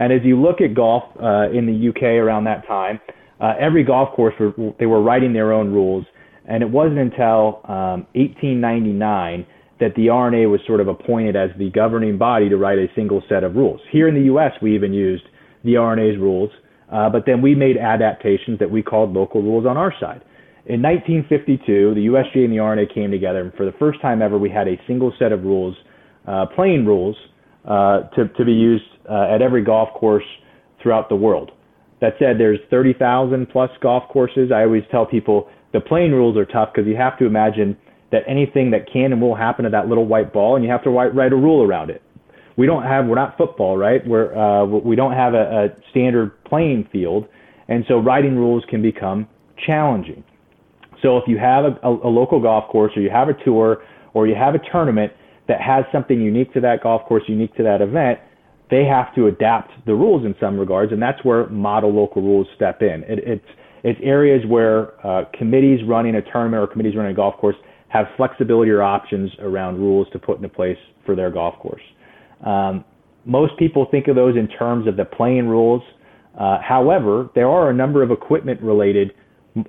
And 0.00 0.12
as 0.12 0.20
you 0.24 0.40
look 0.40 0.60
at 0.60 0.74
golf 0.74 1.04
uh, 1.22 1.48
in 1.50 1.66
the 1.66 1.90
UK 1.90 2.18
around 2.18 2.42
that 2.44 2.66
time 2.66 3.00
uh, 3.40 3.54
every 3.58 3.84
golf 3.84 4.14
course 4.14 4.34
were, 4.38 4.52
they 4.78 4.86
were 4.86 5.02
writing 5.02 5.32
their 5.32 5.52
own 5.52 5.72
rules, 5.72 6.04
and 6.46 6.62
it 6.62 6.70
wasn't 6.70 6.98
until 6.98 7.60
um, 7.64 8.06
1899 8.14 9.46
that 9.78 9.94
the 9.94 10.08
R&A 10.08 10.46
was 10.46 10.60
sort 10.66 10.80
of 10.80 10.88
appointed 10.88 11.36
as 11.36 11.50
the 11.58 11.70
governing 11.70 12.16
body 12.16 12.48
to 12.48 12.56
write 12.56 12.78
a 12.78 12.86
single 12.94 13.22
set 13.28 13.44
of 13.44 13.56
rules. 13.56 13.80
Here 13.92 14.08
in 14.08 14.14
the 14.14 14.22
U.S., 14.22 14.52
we 14.62 14.74
even 14.74 14.92
used 14.92 15.24
the 15.64 15.76
R&A's 15.76 16.18
rules, 16.18 16.50
uh, 16.90 17.10
but 17.10 17.24
then 17.26 17.42
we 17.42 17.54
made 17.54 17.76
adaptations 17.76 18.58
that 18.58 18.70
we 18.70 18.82
called 18.82 19.12
local 19.12 19.42
rules 19.42 19.66
on 19.66 19.76
our 19.76 19.92
side. 20.00 20.22
In 20.66 20.82
1952, 20.82 21.94
the 21.94 22.06
USGA 22.06 22.44
and 22.44 22.52
the 22.52 22.58
R&A 22.58 22.86
came 22.92 23.10
together, 23.10 23.40
and 23.42 23.52
for 23.54 23.66
the 23.66 23.74
first 23.78 24.00
time 24.00 24.22
ever, 24.22 24.38
we 24.38 24.48
had 24.48 24.66
a 24.66 24.76
single 24.86 25.12
set 25.18 25.30
of 25.30 25.44
rules, 25.44 25.76
uh, 26.26 26.46
playing 26.54 26.86
rules, 26.86 27.16
uh, 27.66 28.02
to, 28.14 28.28
to 28.28 28.44
be 28.44 28.52
used 28.52 28.84
uh, 29.10 29.34
at 29.34 29.42
every 29.42 29.62
golf 29.62 29.90
course 29.94 30.24
throughout 30.82 31.08
the 31.08 31.16
world. 31.16 31.50
That 32.00 32.14
said, 32.18 32.38
there's 32.38 32.58
30,000 32.70 33.46
plus 33.46 33.70
golf 33.80 34.04
courses. 34.10 34.50
I 34.54 34.62
always 34.62 34.82
tell 34.90 35.06
people 35.06 35.48
the 35.72 35.80
playing 35.80 36.12
rules 36.12 36.36
are 36.36 36.44
tough 36.44 36.70
because 36.74 36.86
you 36.86 36.96
have 36.96 37.18
to 37.18 37.26
imagine 37.26 37.76
that 38.12 38.22
anything 38.28 38.70
that 38.70 38.90
can 38.90 39.12
and 39.12 39.20
will 39.20 39.34
happen 39.34 39.64
to 39.64 39.70
that 39.70 39.88
little 39.88 40.06
white 40.06 40.32
ball, 40.32 40.56
and 40.56 40.64
you 40.64 40.70
have 40.70 40.82
to 40.84 40.90
write, 40.90 41.32
a 41.32 41.36
rule 41.36 41.66
around 41.66 41.90
it. 41.90 42.02
We 42.56 42.66
don't 42.66 42.84
have, 42.84 43.06
we're 43.06 43.16
not 43.16 43.36
football, 43.36 43.76
right? 43.76 44.06
We're, 44.06 44.34
uh, 44.36 44.64
we 44.64 44.96
don't 44.96 45.12
have 45.12 45.34
a, 45.34 45.64
a 45.64 45.68
standard 45.90 46.42
playing 46.44 46.88
field, 46.92 47.26
and 47.68 47.84
so 47.88 47.98
writing 47.98 48.36
rules 48.36 48.64
can 48.70 48.80
become 48.80 49.28
challenging. 49.66 50.22
So 51.02 51.18
if 51.18 51.24
you 51.26 51.38
have 51.38 51.64
a, 51.64 51.78
a, 51.82 52.08
a 52.08 52.10
local 52.10 52.40
golf 52.40 52.70
course, 52.70 52.92
or 52.96 53.02
you 53.02 53.10
have 53.10 53.28
a 53.28 53.44
tour, 53.44 53.82
or 54.14 54.26
you 54.26 54.34
have 54.34 54.54
a 54.54 54.60
tournament 54.70 55.12
that 55.48 55.60
has 55.60 55.84
something 55.92 56.20
unique 56.20 56.52
to 56.54 56.60
that 56.60 56.82
golf 56.82 57.02
course, 57.06 57.24
unique 57.28 57.54
to 57.56 57.62
that 57.64 57.80
event, 57.82 58.18
they 58.70 58.84
have 58.84 59.14
to 59.14 59.26
adapt 59.26 59.70
the 59.86 59.94
rules 59.94 60.24
in 60.24 60.34
some 60.40 60.58
regards, 60.58 60.92
and 60.92 61.00
that's 61.00 61.22
where 61.24 61.48
model 61.48 61.92
local 61.92 62.22
rules 62.22 62.46
step 62.56 62.82
in. 62.82 63.04
It, 63.06 63.20
it's 63.26 63.46
it's 63.84 64.00
areas 64.02 64.42
where 64.48 65.06
uh, 65.06 65.24
committees 65.38 65.80
running 65.86 66.16
a 66.16 66.22
tournament 66.22 66.62
or 66.62 66.66
committees 66.66 66.96
running 66.96 67.12
a 67.12 67.14
golf 67.14 67.36
course 67.36 67.56
have 67.88 68.06
flexibility 68.16 68.70
or 68.70 68.82
options 68.82 69.30
around 69.38 69.78
rules 69.78 70.08
to 70.12 70.18
put 70.18 70.38
into 70.38 70.48
place 70.48 70.78
for 71.04 71.14
their 71.14 71.30
golf 71.30 71.54
course. 71.60 71.82
Um, 72.44 72.84
most 73.24 73.56
people 73.58 73.86
think 73.90 74.08
of 74.08 74.16
those 74.16 74.36
in 74.36 74.48
terms 74.48 74.88
of 74.88 74.96
the 74.96 75.04
playing 75.04 75.46
rules. 75.46 75.82
Uh, 76.38 76.58
however, 76.60 77.30
there 77.34 77.48
are 77.48 77.70
a 77.70 77.74
number 77.74 78.02
of 78.02 78.10
equipment 78.10 78.60
related 78.60 79.12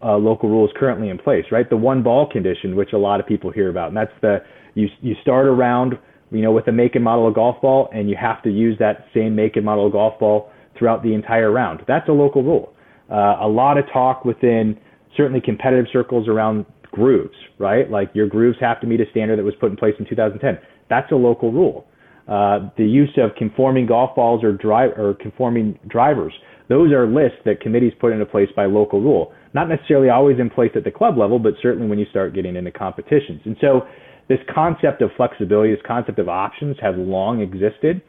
uh, 0.04 0.18
local 0.18 0.50
rules 0.50 0.70
currently 0.76 1.10
in 1.10 1.18
place, 1.18 1.46
right? 1.52 1.70
The 1.70 1.78
one 1.78 2.04
ball 2.04 2.28
condition, 2.30 2.76
which 2.76 2.94
a 2.94 2.98
lot 2.98 3.20
of 3.20 3.28
people 3.28 3.52
hear 3.52 3.70
about, 3.70 3.90
and 3.90 3.98
that's 3.98 4.12
the 4.22 4.40
you 4.74 4.88
you 5.02 5.16
start 5.22 5.46
around 5.46 5.98
you 6.32 6.42
know, 6.42 6.52
with 6.52 6.68
a 6.68 6.72
make 6.72 6.96
and 6.96 7.04
model 7.04 7.28
of 7.28 7.36
golf 7.36 7.62
ball, 7.62 7.90
and 7.94 8.10
you 8.10 8.16
have 8.20 8.42
to 8.44 8.50
use 8.50 8.78
that 8.80 9.06
same 9.14 9.36
make 9.36 9.56
and 9.56 9.66
model 9.66 9.88
of 9.88 9.94
golf 9.94 10.20
ball 10.20 10.50
throughout 10.78 11.04
the 11.04 11.14
entire 11.14 11.52
round. 11.52 11.82
That's 11.88 12.08
a 12.10 12.14
local 12.14 12.44
rule. 12.44 12.74
Uh, 13.10 13.38
a 13.42 13.48
lot 13.48 13.78
of 13.78 13.86
talk 13.92 14.26
within 14.26 14.78
certainly 15.16 15.42
competitive 15.42 15.86
circles 15.92 16.28
around 16.28 16.66
grooves, 16.92 17.36
right? 17.58 17.90
Like 17.90 18.10
your 18.14 18.28
grooves 18.28 18.58
have 18.60 18.82
to 18.82 18.88
meet 18.88 19.00
a 19.00 19.06
standard 19.12 19.40
that 19.40 19.44
was 19.44 19.56
put 19.60 19.72
in 19.72 19.78
place 19.78 19.96
in 20.00 20.06
2010. 20.08 20.60
That's 20.90 21.12
a 21.12 21.16
local 21.16 21.52
rule. 21.52 21.88
Uh, 22.28 22.70
the 22.78 22.86
use 22.86 23.12
of 23.18 23.32
conforming 23.38 23.86
golf 23.86 24.16
balls 24.16 24.44
or 24.44 24.52
drive 24.52 24.92
or 24.98 25.14
conforming 25.14 25.80
drivers. 25.88 26.34
Those 26.68 26.92
are 26.92 27.08
lists 27.08 27.38
that 27.46 27.62
committees 27.62 27.94
put 28.02 28.12
into 28.12 28.26
place 28.26 28.50
by 28.54 28.66
local 28.66 29.02
rule. 29.02 29.34
Not 29.54 29.70
necessarily 29.70 30.10
always 30.10 30.38
in 30.38 30.50
place 30.50 30.72
at 30.76 30.84
the 30.84 30.92
club 30.92 31.18
level, 31.18 31.40
but 31.40 31.54
certainly 31.62 31.88
when 31.88 31.98
you 31.98 32.06
start 32.10 32.36
getting 32.36 32.58
into 32.58 32.72
competitions. 32.72 33.42
And 33.46 33.56
so 33.62 33.88
this 34.28 34.40
concept 34.54 35.02
of 35.02 35.10
flexibility, 35.16 35.72
this 35.74 35.84
concept 35.86 36.20
of 36.20 36.28
options 36.30 36.76
has 36.82 36.96
long 36.98 37.42
existed. 37.42 38.02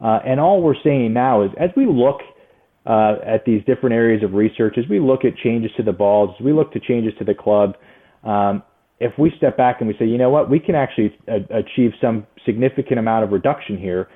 Uh, 0.00 0.20
and 0.24 0.38
all 0.40 0.62
we're 0.62 0.80
saying 0.84 1.12
now 1.12 1.42
is 1.42 1.50
as 1.58 1.70
we 1.76 1.86
look 1.86 2.20
uh, 2.86 3.16
at 3.26 3.44
these 3.44 3.62
different 3.66 3.94
areas 3.94 4.22
of 4.22 4.32
research, 4.32 4.76
as 4.78 4.84
we 4.88 5.00
look 5.00 5.24
at 5.24 5.36
changes 5.36 5.70
to 5.76 5.82
the 5.82 5.92
balls, 5.92 6.34
as 6.38 6.44
we 6.44 6.52
look 6.52 6.72
to 6.72 6.80
changes 6.80 7.12
to 7.18 7.24
the 7.24 7.34
club, 7.34 7.74
um, 8.24 8.62
if 9.00 9.12
we 9.18 9.32
step 9.36 9.56
back 9.56 9.76
and 9.80 9.88
we 9.88 9.94
say, 9.98 10.06
you 10.06 10.18
know 10.18 10.30
what, 10.30 10.50
we 10.50 10.58
can 10.58 10.74
actually 10.74 11.14
a- 11.28 11.58
achieve 11.58 11.92
some 12.00 12.26
significant 12.44 12.98
amount 12.98 13.24
of 13.24 13.30
reduction 13.30 13.76
here, 13.78 14.08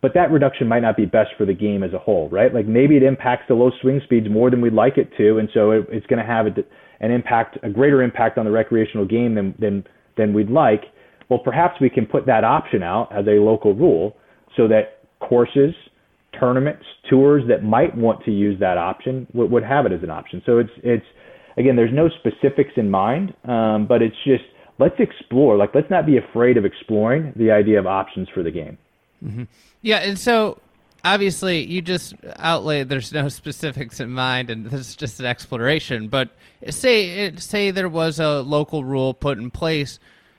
but 0.00 0.12
that 0.14 0.30
reduction 0.30 0.68
might 0.68 0.80
not 0.80 0.96
be 0.96 1.06
best 1.06 1.30
for 1.36 1.44
the 1.44 1.54
game 1.54 1.82
as 1.82 1.92
a 1.92 1.98
whole, 1.98 2.28
right? 2.28 2.52
Like 2.54 2.66
maybe 2.66 2.96
it 2.96 3.02
impacts 3.02 3.44
the 3.48 3.54
low 3.54 3.70
swing 3.80 4.00
speeds 4.04 4.28
more 4.30 4.50
than 4.50 4.60
we'd 4.60 4.72
like 4.72 4.96
it 4.96 5.10
to, 5.16 5.38
and 5.38 5.48
so 5.52 5.72
it, 5.72 5.86
it's 5.90 6.06
going 6.06 6.20
to 6.20 6.26
have 6.26 6.46
a, 6.46 6.50
an 7.00 7.10
impact, 7.10 7.58
a 7.62 7.70
greater 7.70 8.02
impact 8.02 8.38
on 8.38 8.44
the 8.44 8.50
recreational 8.50 9.06
game 9.06 9.34
than 9.34 9.54
than 9.58 9.84
than 10.16 10.32
we'd 10.32 10.50
like. 10.50 10.84
Well, 11.28 11.38
perhaps 11.38 11.80
we 11.80 11.90
can 11.90 12.06
put 12.06 12.26
that 12.26 12.44
option 12.44 12.82
out 12.82 13.12
as 13.12 13.26
a 13.26 13.40
local 13.40 13.74
rule 13.74 14.16
so 14.56 14.66
that 14.68 15.04
courses, 15.20 15.74
tournaments, 16.38 16.84
tours 17.08 17.44
that 17.48 17.62
might 17.62 17.96
want 17.96 18.24
to 18.24 18.30
use 18.30 18.58
that 18.60 18.78
option 18.78 19.26
would, 19.34 19.50
would 19.50 19.64
have 19.64 19.86
it 19.86 19.92
as 19.92 20.02
an 20.02 20.10
option. 20.10 20.42
So 20.46 20.58
it's 20.58 20.70
it's 20.82 21.06
again, 21.56 21.76
there's 21.76 21.92
no 21.92 22.08
specifics 22.08 22.72
in 22.76 22.90
mind, 22.90 23.34
um, 23.44 23.86
but 23.86 24.00
it's 24.02 24.16
just 24.24 24.44
let's 24.78 24.98
explore. 24.98 25.56
Like 25.56 25.74
let's 25.74 25.90
not 25.90 26.06
be 26.06 26.16
afraid 26.16 26.56
of 26.56 26.64
exploring 26.64 27.32
the 27.36 27.50
idea 27.50 27.78
of 27.78 27.86
options 27.86 28.28
for 28.32 28.42
the 28.42 28.50
game. 28.50 28.78
Mm-hmm. 29.22 29.44
Yeah, 29.82 29.98
and 29.98 30.18
so 30.18 30.58
obviously 31.04 31.64
you 31.64 31.80
just 31.80 32.14
outlaid 32.38 32.88
there's 32.88 33.12
no 33.12 33.28
specifics 33.28 34.00
in 34.00 34.10
mind 34.10 34.50
and 34.50 34.66
this 34.66 34.80
is 34.80 34.96
just 34.96 35.20
an 35.20 35.26
exploration 35.26 36.08
but 36.08 36.30
say 36.70 37.34
say 37.36 37.70
there 37.70 37.88
was 37.88 38.18
a 38.18 38.40
local 38.40 38.84
rule 38.84 39.14
put 39.14 39.38
in 39.38 39.50
place 39.50 39.98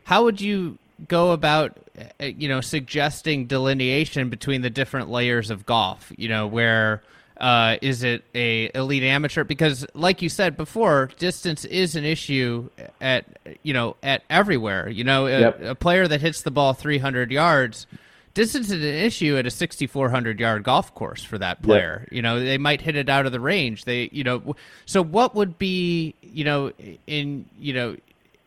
how 0.09 0.23
would 0.23 0.41
you 0.41 0.79
go 1.07 1.33
about 1.33 1.77
uh, 2.19 2.25
you 2.25 2.49
know 2.49 2.61
suggesting 2.61 3.45
delineation 3.45 4.31
between 4.31 4.63
the 4.63 4.69
different 4.71 5.07
layers 5.07 5.51
of 5.51 5.67
golf? 5.67 6.11
You 6.17 6.29
know 6.29 6.47
where 6.47 7.03
uh, 7.37 7.77
is 7.83 8.01
it 8.01 8.23
a 8.33 8.71
elite 8.73 9.03
amateur? 9.03 9.43
Because 9.43 9.85
like 9.93 10.23
you 10.23 10.27
said 10.27 10.57
before 10.57 11.11
distance 11.19 11.63
is 11.63 11.95
an 11.95 12.05
issue 12.05 12.71
at 12.99 13.25
you 13.61 13.71
know 13.71 13.97
at 14.01 14.23
everywhere. 14.31 14.89
You 14.89 15.03
know 15.03 15.27
yep. 15.27 15.61
a, 15.61 15.69
a 15.69 15.75
player 15.75 16.07
that 16.07 16.21
hits 16.21 16.41
the 16.41 16.49
ball 16.49 16.73
300 16.73 17.31
yards 17.31 17.85
distance 18.33 18.67
is 18.67 18.81
an 18.81 18.81
issue 18.83 19.35
at 19.37 19.45
a 19.45 19.51
6400 19.51 20.39
yard 20.39 20.63
golf 20.63 20.95
course 20.95 21.23
for 21.23 21.37
that 21.37 21.61
player. 21.61 22.07
You 22.11 22.23
know 22.23 22.39
they 22.39 22.57
might 22.57 22.81
hit 22.81 22.95
it 22.95 23.09
out 23.09 23.27
of 23.27 23.31
the 23.31 23.39
range. 23.39 23.85
They 23.85 24.09
you 24.11 24.23
know 24.23 24.55
so 24.87 25.03
what 25.03 25.35
would 25.35 25.59
be 25.59 26.15
you 26.21 26.45
know 26.45 26.71
in 27.05 27.45
you 27.59 27.73
know 27.73 27.95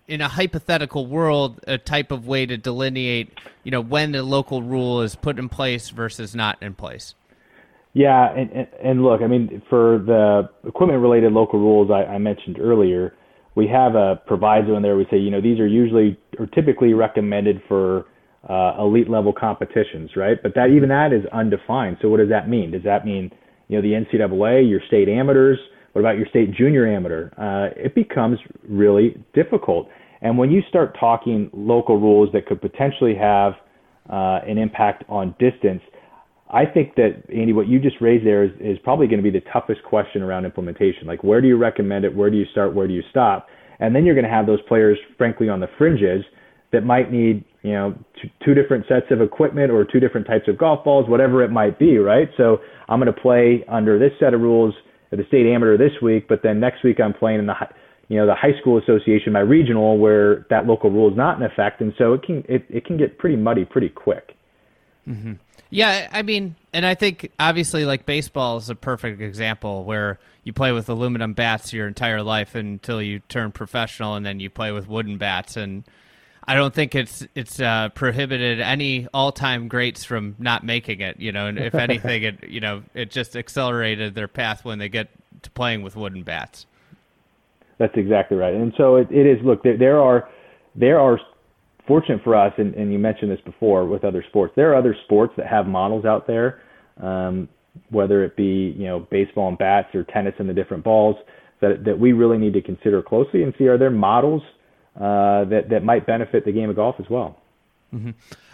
in 0.08 0.20
a 0.20 0.28
hypothetical 0.28 1.06
world 1.06 1.60
a 1.66 1.78
type 1.78 2.10
of 2.10 2.26
way 2.26 2.46
to 2.46 2.56
delineate 2.56 3.38
you 3.64 3.70
know 3.70 3.80
when 3.80 4.12
the 4.12 4.22
local 4.22 4.62
rule 4.62 5.02
is 5.02 5.14
put 5.14 5.38
in 5.38 5.48
place 5.48 5.90
versus 5.90 6.34
not 6.34 6.60
in 6.62 6.74
place 6.74 7.14
yeah 7.92 8.32
and 8.34 8.50
and, 8.50 8.68
and 8.82 9.02
look 9.02 9.22
i 9.22 9.26
mean 9.26 9.62
for 9.68 9.98
the 9.98 10.48
equipment 10.66 11.00
related 11.00 11.32
local 11.32 11.58
rules 11.58 11.90
I, 11.90 12.14
I 12.14 12.18
mentioned 12.18 12.58
earlier 12.60 13.14
we 13.54 13.66
have 13.68 13.94
a 13.94 14.20
proviso 14.26 14.76
in 14.76 14.82
there 14.82 14.96
we 14.96 15.06
say 15.10 15.18
you 15.18 15.30
know 15.30 15.40
these 15.40 15.60
are 15.60 15.66
usually 15.66 16.18
or 16.38 16.46
typically 16.46 16.94
recommended 16.94 17.62
for 17.68 18.06
uh, 18.48 18.74
elite 18.78 19.08
level 19.08 19.32
competitions, 19.32 20.10
right? 20.16 20.42
But 20.42 20.54
that 20.54 20.70
even 20.70 20.88
that 20.88 21.12
is 21.12 21.24
undefined. 21.32 21.98
So 22.02 22.08
what 22.08 22.18
does 22.18 22.28
that 22.30 22.48
mean? 22.48 22.72
Does 22.72 22.82
that 22.84 23.04
mean 23.04 23.30
you 23.68 23.76
know 23.76 23.82
the 23.82 23.92
NCAA, 23.92 24.68
your 24.68 24.80
state 24.88 25.08
amateurs? 25.08 25.58
What 25.92 26.00
about 26.00 26.16
your 26.16 26.26
state 26.26 26.52
junior 26.54 26.86
amateur? 26.86 27.30
Uh, 27.36 27.74
it 27.76 27.94
becomes 27.94 28.38
really 28.68 29.22
difficult. 29.34 29.88
And 30.22 30.38
when 30.38 30.50
you 30.50 30.62
start 30.68 30.96
talking 30.98 31.50
local 31.52 31.98
rules 31.98 32.30
that 32.32 32.46
could 32.46 32.60
potentially 32.60 33.14
have 33.14 33.54
uh, 34.08 34.40
an 34.46 34.56
impact 34.56 35.04
on 35.08 35.34
distance, 35.38 35.82
I 36.50 36.64
think 36.66 36.94
that 36.96 37.24
Andy, 37.34 37.52
what 37.52 37.66
you 37.66 37.80
just 37.80 37.96
raised 38.00 38.26
there 38.26 38.44
is, 38.44 38.50
is 38.60 38.78
probably 38.84 39.06
going 39.06 39.22
to 39.22 39.30
be 39.30 39.36
the 39.36 39.44
toughest 39.52 39.82
question 39.82 40.22
around 40.22 40.44
implementation. 40.44 41.06
Like, 41.06 41.24
where 41.24 41.40
do 41.40 41.48
you 41.48 41.56
recommend 41.56 42.04
it? 42.04 42.14
Where 42.14 42.30
do 42.30 42.36
you 42.36 42.44
start? 42.52 42.74
Where 42.74 42.86
do 42.86 42.94
you 42.94 43.02
stop? 43.10 43.48
And 43.80 43.96
then 43.96 44.04
you're 44.04 44.14
going 44.14 44.26
to 44.26 44.30
have 44.30 44.46
those 44.46 44.60
players, 44.68 44.98
frankly, 45.18 45.48
on 45.48 45.60
the 45.60 45.68
fringes 45.78 46.24
that 46.72 46.84
might 46.84 47.10
need 47.12 47.44
you 47.62 47.72
know 47.72 47.94
two, 48.20 48.28
two 48.44 48.54
different 48.54 48.86
sets 48.88 49.06
of 49.10 49.20
equipment 49.20 49.70
or 49.70 49.84
two 49.84 50.00
different 50.00 50.26
types 50.26 50.46
of 50.48 50.58
golf 50.58 50.84
balls, 50.84 51.08
whatever 51.08 51.42
it 51.42 51.50
might 51.50 51.78
be, 51.78 51.98
right? 51.98 52.28
So 52.36 52.58
I'm 52.88 53.00
going 53.00 53.12
to 53.12 53.20
play 53.20 53.64
under 53.68 53.98
this 53.98 54.12
set 54.20 54.34
of 54.34 54.40
rules 54.40 54.74
at 55.12 55.18
the 55.18 55.24
state 55.26 55.46
amateur 55.46 55.76
this 55.76 55.92
week, 56.00 56.26
but 56.28 56.42
then 56.42 56.58
next 56.58 56.82
week 56.82 56.98
I'm 57.00 57.12
playing 57.12 57.38
in 57.38 57.46
the 57.46 57.54
you 58.08 58.18
know 58.18 58.26
the 58.26 58.34
high 58.34 58.58
school 58.60 58.78
association, 58.78 59.32
my 59.32 59.40
regional, 59.40 59.98
where 59.98 60.46
that 60.50 60.66
local 60.66 60.90
rule 60.90 61.10
is 61.10 61.16
not 61.16 61.36
in 61.36 61.42
effect, 61.42 61.80
and 61.80 61.92
so 61.96 62.14
it 62.14 62.22
can 62.22 62.44
it, 62.48 62.64
it 62.68 62.84
can 62.84 62.96
get 62.96 63.18
pretty 63.18 63.36
muddy 63.36 63.64
pretty 63.64 63.88
quick. 63.88 64.36
Mm-hmm. 65.08 65.34
Yeah, 65.70 66.08
I 66.12 66.22
mean, 66.22 66.54
and 66.72 66.84
I 66.84 66.94
think 66.94 67.30
obviously 67.40 67.84
like 67.84 68.04
baseball 68.04 68.58
is 68.58 68.68
a 68.68 68.74
perfect 68.74 69.20
example 69.22 69.84
where 69.84 70.18
you 70.44 70.52
play 70.52 70.72
with 70.72 70.88
aluminum 70.88 71.32
bats 71.32 71.72
your 71.72 71.88
entire 71.88 72.22
life 72.22 72.54
until 72.54 73.00
you 73.00 73.20
turn 73.20 73.52
professional, 73.52 74.14
and 74.14 74.26
then 74.26 74.40
you 74.40 74.50
play 74.50 74.72
with 74.72 74.88
wooden 74.88 75.16
bats 75.16 75.56
and 75.56 75.84
I 76.44 76.54
don't 76.54 76.74
think 76.74 76.94
it's 76.94 77.26
it's 77.34 77.60
uh, 77.60 77.90
prohibited 77.90 78.60
any 78.60 79.06
all 79.14 79.32
time 79.32 79.68
greats 79.68 80.04
from 80.04 80.34
not 80.38 80.64
making 80.64 81.00
it. 81.00 81.20
You 81.20 81.32
know, 81.32 81.46
and 81.46 81.58
if 81.58 81.74
anything, 81.86 82.22
it 82.24 82.48
you 82.48 82.60
know 82.60 82.82
it 82.94 83.10
just 83.10 83.36
accelerated 83.36 84.14
their 84.14 84.28
path 84.28 84.64
when 84.64 84.78
they 84.78 84.88
get 84.88 85.08
to 85.42 85.50
playing 85.50 85.82
with 85.82 85.96
wooden 85.96 86.22
bats. 86.22 86.66
That's 87.78 87.96
exactly 87.96 88.36
right, 88.36 88.54
and 88.54 88.72
so 88.76 88.96
it, 88.96 89.08
it 89.10 89.26
is. 89.26 89.44
Look, 89.44 89.62
there, 89.62 89.76
there 89.76 90.00
are 90.00 90.28
there 90.74 90.98
are 91.00 91.20
fortunate 91.86 92.22
for 92.22 92.36
us, 92.36 92.52
and, 92.58 92.74
and 92.74 92.92
you 92.92 92.98
mentioned 92.98 93.30
this 93.30 93.40
before 93.40 93.86
with 93.86 94.04
other 94.04 94.24
sports. 94.28 94.52
There 94.56 94.72
are 94.72 94.76
other 94.76 94.96
sports 95.04 95.34
that 95.36 95.46
have 95.46 95.66
models 95.66 96.04
out 96.04 96.26
there, 96.26 96.62
um, 97.00 97.48
whether 97.90 98.24
it 98.24 98.36
be 98.36 98.74
you 98.76 98.86
know 98.86 99.00
baseball 99.10 99.48
and 99.48 99.58
bats 99.58 99.94
or 99.94 100.04
tennis 100.04 100.34
and 100.38 100.48
the 100.48 100.54
different 100.54 100.82
balls 100.84 101.16
that 101.60 101.84
that 101.84 101.98
we 101.98 102.12
really 102.12 102.38
need 102.38 102.52
to 102.52 102.62
consider 102.62 103.02
closely 103.02 103.42
and 103.42 103.54
see 103.56 103.68
are 103.68 103.78
there 103.78 103.90
models 103.90 104.42
uh, 104.96 105.44
that 105.44 105.68
that 105.70 105.84
might 105.84 106.06
benefit 106.06 106.44
the 106.44 106.52
game 106.52 106.70
of 106.70 106.76
golf 106.76 106.96
as 106.98 107.08
well. 107.08 107.40
Mm-hmm. 107.94 108.10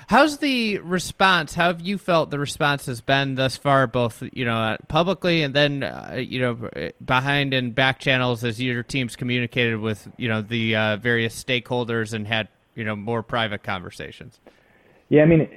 How's 0.09 0.39
the 0.39 0.79
response? 0.79 1.55
How 1.55 1.67
have 1.67 1.83
you 1.83 1.99
felt 1.99 2.31
the 2.31 2.39
response 2.39 2.87
has 2.87 3.03
been 3.03 3.35
thus 3.35 3.59
far, 3.59 3.87
both 3.87 4.23
you 4.33 4.45
know 4.45 4.77
publicly 4.89 5.43
and 5.43 5.53
then 5.53 5.83
uh, 5.83 6.17
you 6.19 6.41
know 6.41 6.91
behind 7.05 7.53
and 7.53 7.75
back 7.75 7.99
channels 7.99 8.43
as 8.43 8.61
your 8.61 8.83
teams 8.83 9.17
communicated 9.17 9.79
with 9.81 10.09
you 10.17 10.29
know 10.29 10.41
the 10.41 10.75
uh, 10.75 10.97
various 10.97 11.43
stakeholders 11.43 12.15
and 12.15 12.27
had 12.27 12.49
you 12.75 12.85
know 12.85 12.97
more 12.97 13.23
private 13.23 13.63
conversations. 13.63 14.41
Yeah, 15.11 15.23
I 15.23 15.27
mean, 15.27 15.49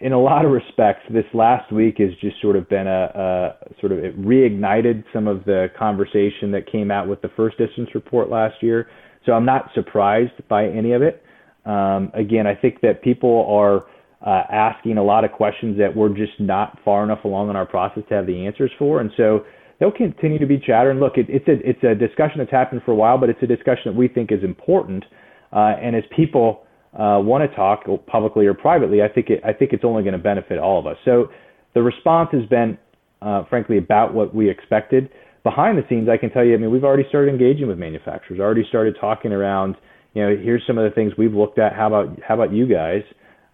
in 0.00 0.12
a 0.12 0.20
lot 0.20 0.44
of 0.44 0.52
respects, 0.52 1.02
this 1.10 1.24
last 1.34 1.72
week 1.72 1.98
has 1.98 2.10
just 2.20 2.40
sort 2.40 2.56
of 2.56 2.68
been 2.68 2.86
a, 2.86 3.56
a 3.70 3.80
sort 3.80 3.92
of 3.92 3.98
it 3.98 4.18
reignited 4.20 5.04
some 5.12 5.26
of 5.26 5.44
the 5.44 5.68
conversation 5.78 6.50
that 6.52 6.70
came 6.70 6.90
out 6.90 7.08
with 7.08 7.20
the 7.22 7.30
first 7.36 7.58
distance 7.58 7.90
report 7.94 8.30
last 8.30 8.62
year. 8.62 8.88
So 9.28 9.34
I'm 9.34 9.44
not 9.44 9.68
surprised 9.74 10.32
by 10.48 10.66
any 10.66 10.92
of 10.92 11.02
it. 11.02 11.22
Um, 11.66 12.10
again, 12.14 12.46
I 12.46 12.54
think 12.54 12.80
that 12.80 13.02
people 13.02 13.46
are 13.46 13.84
uh, 14.26 14.44
asking 14.50 14.96
a 14.96 15.02
lot 15.04 15.22
of 15.22 15.32
questions 15.32 15.76
that 15.76 15.94
we're 15.94 16.08
just 16.08 16.40
not 16.40 16.78
far 16.82 17.04
enough 17.04 17.24
along 17.24 17.50
in 17.50 17.56
our 17.56 17.66
process 17.66 18.04
to 18.08 18.14
have 18.14 18.26
the 18.26 18.46
answers 18.46 18.70
for, 18.78 19.02
and 19.02 19.10
so 19.18 19.44
they'll 19.78 19.92
continue 19.92 20.38
to 20.38 20.46
be 20.46 20.58
chatter. 20.58 20.90
And 20.90 20.98
look, 20.98 21.18
it, 21.18 21.26
it's 21.28 21.46
a 21.46 21.56
it's 21.68 21.84
a 21.84 21.94
discussion 21.94 22.38
that's 22.38 22.50
happened 22.50 22.80
for 22.86 22.92
a 22.92 22.94
while, 22.94 23.18
but 23.18 23.28
it's 23.28 23.42
a 23.42 23.46
discussion 23.46 23.92
that 23.92 23.96
we 23.96 24.08
think 24.08 24.32
is 24.32 24.42
important. 24.42 25.04
Uh, 25.52 25.76
and 25.82 25.94
as 25.94 26.04
people 26.16 26.62
uh, 26.94 27.20
want 27.20 27.48
to 27.48 27.54
talk 27.54 27.84
publicly 28.06 28.46
or 28.46 28.54
privately, 28.54 29.02
I 29.02 29.08
think 29.08 29.28
it, 29.28 29.42
I 29.44 29.52
think 29.52 29.74
it's 29.74 29.84
only 29.84 30.04
going 30.04 30.14
to 30.14 30.18
benefit 30.18 30.58
all 30.58 30.80
of 30.80 30.86
us. 30.86 30.96
So 31.04 31.28
the 31.74 31.82
response 31.82 32.30
has 32.32 32.46
been, 32.46 32.78
uh, 33.20 33.44
frankly, 33.50 33.76
about 33.76 34.14
what 34.14 34.34
we 34.34 34.48
expected 34.48 35.10
behind 35.42 35.78
the 35.78 35.84
scenes, 35.88 36.08
I 36.08 36.16
can 36.16 36.30
tell 36.30 36.44
you, 36.44 36.54
I 36.54 36.56
mean, 36.56 36.70
we've 36.70 36.84
already 36.84 37.04
started 37.08 37.30
engaging 37.30 37.68
with 37.68 37.78
manufacturers, 37.78 38.40
already 38.40 38.64
started 38.68 38.96
talking 39.00 39.32
around, 39.32 39.76
you 40.14 40.22
know, 40.22 40.36
here's 40.36 40.62
some 40.66 40.78
of 40.78 40.84
the 40.84 40.94
things 40.94 41.12
we've 41.16 41.34
looked 41.34 41.58
at. 41.58 41.74
How 41.74 41.86
about 41.86 42.18
how 42.26 42.34
about 42.34 42.52
you 42.52 42.66
guys? 42.66 43.02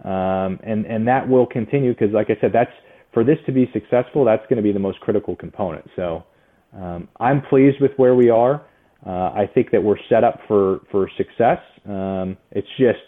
Um, 0.05 0.59
and 0.63 0.87
and 0.87 1.07
that 1.09 1.29
will 1.29 1.47
continue 1.47 1.93
because, 1.93 2.13
like 2.13 2.31
I 2.31 2.41
said, 2.41 2.53
that's 2.53 2.73
for 3.13 3.25
this 3.25 3.39
to 3.47 3.53
be 3.53 3.71
successful. 3.73 4.25
That's 4.25 4.43
going 4.45 4.57
to 4.57 4.63
be 4.63 4.73
the 4.73 4.79
most 4.79 5.01
critical 5.01 5.37
component. 5.37 5.85
So 5.97 6.25
um, 6.77 7.09
I'm 7.21 7.43
pleased 7.43 7.81
with 7.81 7.93
where 7.97 8.15
we 8.15 8.31
are. 8.31 8.63
Uh, 9.07 9.11
I 9.11 9.49
think 9.53 9.71
that 9.71 9.83
we're 9.83 9.99
set 10.09 10.25
up 10.25 10.41
for 10.49 10.81
for 10.91 11.09
success. 11.17 11.59
Um, 11.87 12.37
it's 12.51 12.69
just 12.79 13.05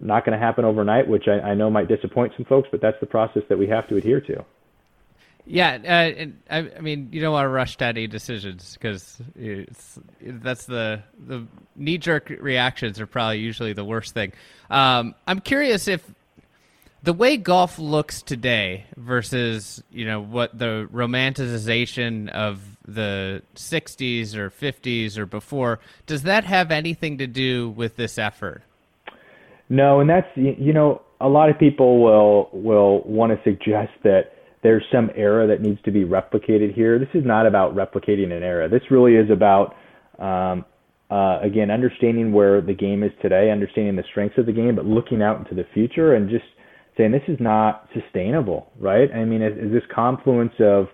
not 0.00 0.24
going 0.24 0.38
to 0.38 0.44
happen 0.44 0.64
overnight, 0.64 1.06
which 1.06 1.28
I, 1.28 1.50
I 1.50 1.54
know 1.54 1.70
might 1.70 1.88
disappoint 1.88 2.32
some 2.36 2.44
folks, 2.44 2.68
but 2.72 2.80
that's 2.82 2.98
the 3.00 3.06
process 3.06 3.42
that 3.48 3.56
we 3.56 3.68
have 3.68 3.88
to 3.88 3.96
adhere 3.96 4.20
to. 4.22 4.44
Yeah, 5.44 5.78
uh, 6.50 6.54
I, 6.54 6.70
I, 6.76 6.80
mean, 6.80 7.08
you 7.10 7.20
don't 7.20 7.32
want 7.32 7.44
to 7.44 7.48
rush 7.48 7.76
to 7.78 7.86
any 7.86 8.06
decisions 8.06 8.74
because 8.74 9.20
that's 10.20 10.66
the 10.66 11.02
the 11.26 11.46
knee 11.74 11.98
jerk 11.98 12.32
reactions 12.38 13.00
are 13.00 13.08
probably 13.08 13.40
usually 13.40 13.72
the 13.72 13.84
worst 13.84 14.14
thing. 14.14 14.32
Um, 14.70 15.16
I'm 15.26 15.40
curious 15.40 15.88
if 15.88 16.08
the 17.02 17.12
way 17.12 17.36
golf 17.36 17.80
looks 17.80 18.22
today 18.22 18.84
versus 18.96 19.82
you 19.90 20.06
know 20.06 20.20
what 20.20 20.56
the 20.56 20.88
romanticization 20.92 22.28
of 22.28 22.60
the 22.86 23.42
60s 23.54 24.34
or 24.34 24.50
50s 24.50 25.16
or 25.16 25.26
before 25.26 25.80
does 26.06 26.22
that 26.22 26.44
have 26.44 26.70
anything 26.70 27.18
to 27.18 27.26
do 27.26 27.70
with 27.70 27.96
this 27.96 28.18
effort? 28.18 28.62
No, 29.68 30.00
and 30.00 30.08
that's 30.08 30.28
you 30.36 30.72
know 30.72 31.02
a 31.20 31.28
lot 31.28 31.50
of 31.50 31.58
people 31.58 32.00
will 32.00 32.48
will 32.52 33.00
want 33.00 33.32
to 33.32 33.42
suggest 33.42 33.90
that 34.04 34.32
there's 34.62 34.84
some 34.92 35.10
era 35.16 35.46
that 35.46 35.60
needs 35.60 35.80
to 35.82 35.90
be 35.90 36.04
replicated 36.04 36.74
here. 36.74 36.98
This 36.98 37.08
is 37.14 37.24
not 37.24 37.46
about 37.46 37.74
replicating 37.74 38.32
an 38.32 38.42
era. 38.42 38.68
This 38.68 38.82
really 38.90 39.16
is 39.16 39.28
about, 39.30 39.74
um, 40.18 40.64
uh, 41.10 41.40
again, 41.42 41.70
understanding 41.70 42.32
where 42.32 42.60
the 42.60 42.74
game 42.74 43.02
is 43.02 43.10
today, 43.20 43.50
understanding 43.50 43.96
the 43.96 44.04
strengths 44.10 44.38
of 44.38 44.46
the 44.46 44.52
game, 44.52 44.76
but 44.76 44.86
looking 44.86 45.20
out 45.22 45.38
into 45.38 45.54
the 45.54 45.66
future 45.74 46.14
and 46.14 46.30
just 46.30 46.44
saying 46.96 47.10
this 47.10 47.22
is 47.26 47.38
not 47.40 47.88
sustainable, 47.92 48.70
right? 48.78 49.10
I 49.12 49.24
mean, 49.24 49.42
is, 49.42 49.56
is 49.58 49.72
this 49.72 49.82
confluence 49.94 50.52
of 50.60 50.86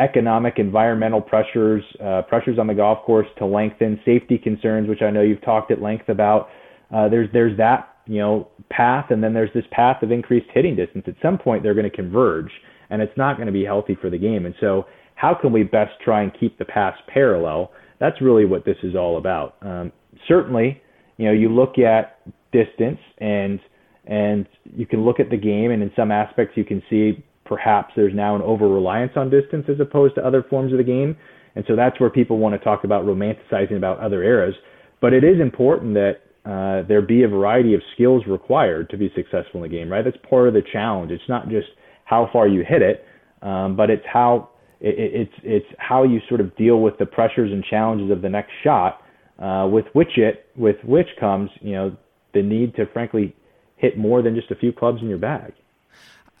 economic, 0.00 0.54
environmental 0.58 1.20
pressures, 1.20 1.84
uh, 2.02 2.22
pressures 2.22 2.58
on 2.58 2.66
the 2.66 2.74
golf 2.74 3.04
course 3.04 3.28
to 3.38 3.46
lengthen 3.46 4.00
safety 4.04 4.38
concerns, 4.38 4.88
which 4.88 5.02
I 5.02 5.10
know 5.10 5.22
you've 5.22 5.42
talked 5.42 5.70
at 5.70 5.80
length 5.80 6.08
about. 6.08 6.48
Uh, 6.92 7.08
there's 7.08 7.28
there's 7.32 7.56
that 7.58 7.96
you 8.06 8.18
know 8.18 8.48
path, 8.70 9.06
and 9.10 9.22
then 9.22 9.32
there's 9.32 9.52
this 9.54 9.64
path 9.70 10.02
of 10.02 10.10
increased 10.10 10.46
hitting 10.52 10.74
distance. 10.74 11.04
At 11.06 11.14
some 11.22 11.38
point, 11.38 11.62
they're 11.62 11.74
going 11.74 11.88
to 11.88 11.96
converge 11.96 12.50
and 12.90 13.02
it's 13.02 13.16
not 13.16 13.36
going 13.36 13.46
to 13.46 13.52
be 13.52 13.64
healthy 13.64 13.96
for 14.00 14.10
the 14.10 14.18
game. 14.18 14.46
And 14.46 14.54
so, 14.60 14.86
how 15.16 15.34
can 15.34 15.52
we 15.52 15.62
best 15.62 15.92
try 16.04 16.22
and 16.22 16.32
keep 16.38 16.58
the 16.58 16.64
pass 16.64 16.96
parallel? 17.12 17.70
That's 18.00 18.20
really 18.20 18.44
what 18.44 18.64
this 18.64 18.76
is 18.82 18.96
all 18.96 19.16
about. 19.16 19.56
Um, 19.62 19.92
certainly, 20.26 20.82
you 21.16 21.26
know, 21.26 21.32
you 21.32 21.48
look 21.48 21.78
at 21.78 22.18
distance 22.52 22.98
and 23.18 23.60
and 24.06 24.46
you 24.64 24.86
can 24.86 25.04
look 25.04 25.18
at 25.18 25.30
the 25.30 25.36
game, 25.36 25.70
and 25.70 25.82
in 25.82 25.90
some 25.96 26.10
aspects, 26.10 26.56
you 26.56 26.64
can 26.64 26.82
see 26.90 27.24
perhaps 27.44 27.92
there's 27.96 28.14
now 28.14 28.36
an 28.36 28.42
over 28.42 28.68
reliance 28.68 29.12
on 29.16 29.30
distance 29.30 29.64
as 29.68 29.80
opposed 29.80 30.14
to 30.16 30.26
other 30.26 30.44
forms 30.48 30.72
of 30.72 30.78
the 30.78 30.84
game. 30.84 31.16
And 31.56 31.64
so 31.68 31.76
that's 31.76 31.98
where 32.00 32.10
people 32.10 32.38
want 32.38 32.54
to 32.54 32.64
talk 32.64 32.84
about 32.84 33.04
romanticizing 33.04 33.76
about 33.76 34.00
other 34.00 34.22
eras. 34.22 34.54
But 35.00 35.12
it 35.12 35.24
is 35.24 35.40
important 35.40 35.94
that 35.94 36.16
uh, 36.44 36.86
there 36.86 37.00
be 37.00 37.22
a 37.22 37.28
variety 37.28 37.74
of 37.74 37.80
skills 37.94 38.24
required 38.26 38.90
to 38.90 38.96
be 38.96 39.10
successful 39.14 39.62
in 39.62 39.70
the 39.70 39.76
game, 39.76 39.90
right? 39.90 40.04
That's 40.04 40.16
part 40.28 40.48
of 40.48 40.54
the 40.54 40.62
challenge. 40.72 41.10
It's 41.10 41.28
not 41.28 41.48
just 41.48 41.68
how 42.04 42.28
far 42.32 42.46
you 42.46 42.64
hit 42.64 42.82
it, 42.82 43.06
um, 43.42 43.76
but 43.76 43.90
it's 43.90 44.04
how 44.10 44.48
it, 44.80 44.94
it's 44.98 45.34
it's 45.42 45.66
how 45.78 46.02
you 46.02 46.20
sort 46.28 46.40
of 46.40 46.54
deal 46.56 46.80
with 46.80 46.98
the 46.98 47.06
pressures 47.06 47.52
and 47.52 47.64
challenges 47.64 48.10
of 48.10 48.22
the 48.22 48.28
next 48.28 48.52
shot. 48.62 49.00
Uh, 49.38 49.66
with 49.66 49.86
which 49.94 50.16
it 50.16 50.46
with 50.54 50.76
which 50.84 51.08
comes 51.18 51.50
you 51.60 51.72
know 51.72 51.96
the 52.34 52.42
need 52.42 52.74
to 52.76 52.86
frankly 52.86 53.34
hit 53.76 53.98
more 53.98 54.22
than 54.22 54.34
just 54.34 54.50
a 54.50 54.54
few 54.54 54.72
clubs 54.72 55.02
in 55.02 55.08
your 55.08 55.18
bag. 55.18 55.52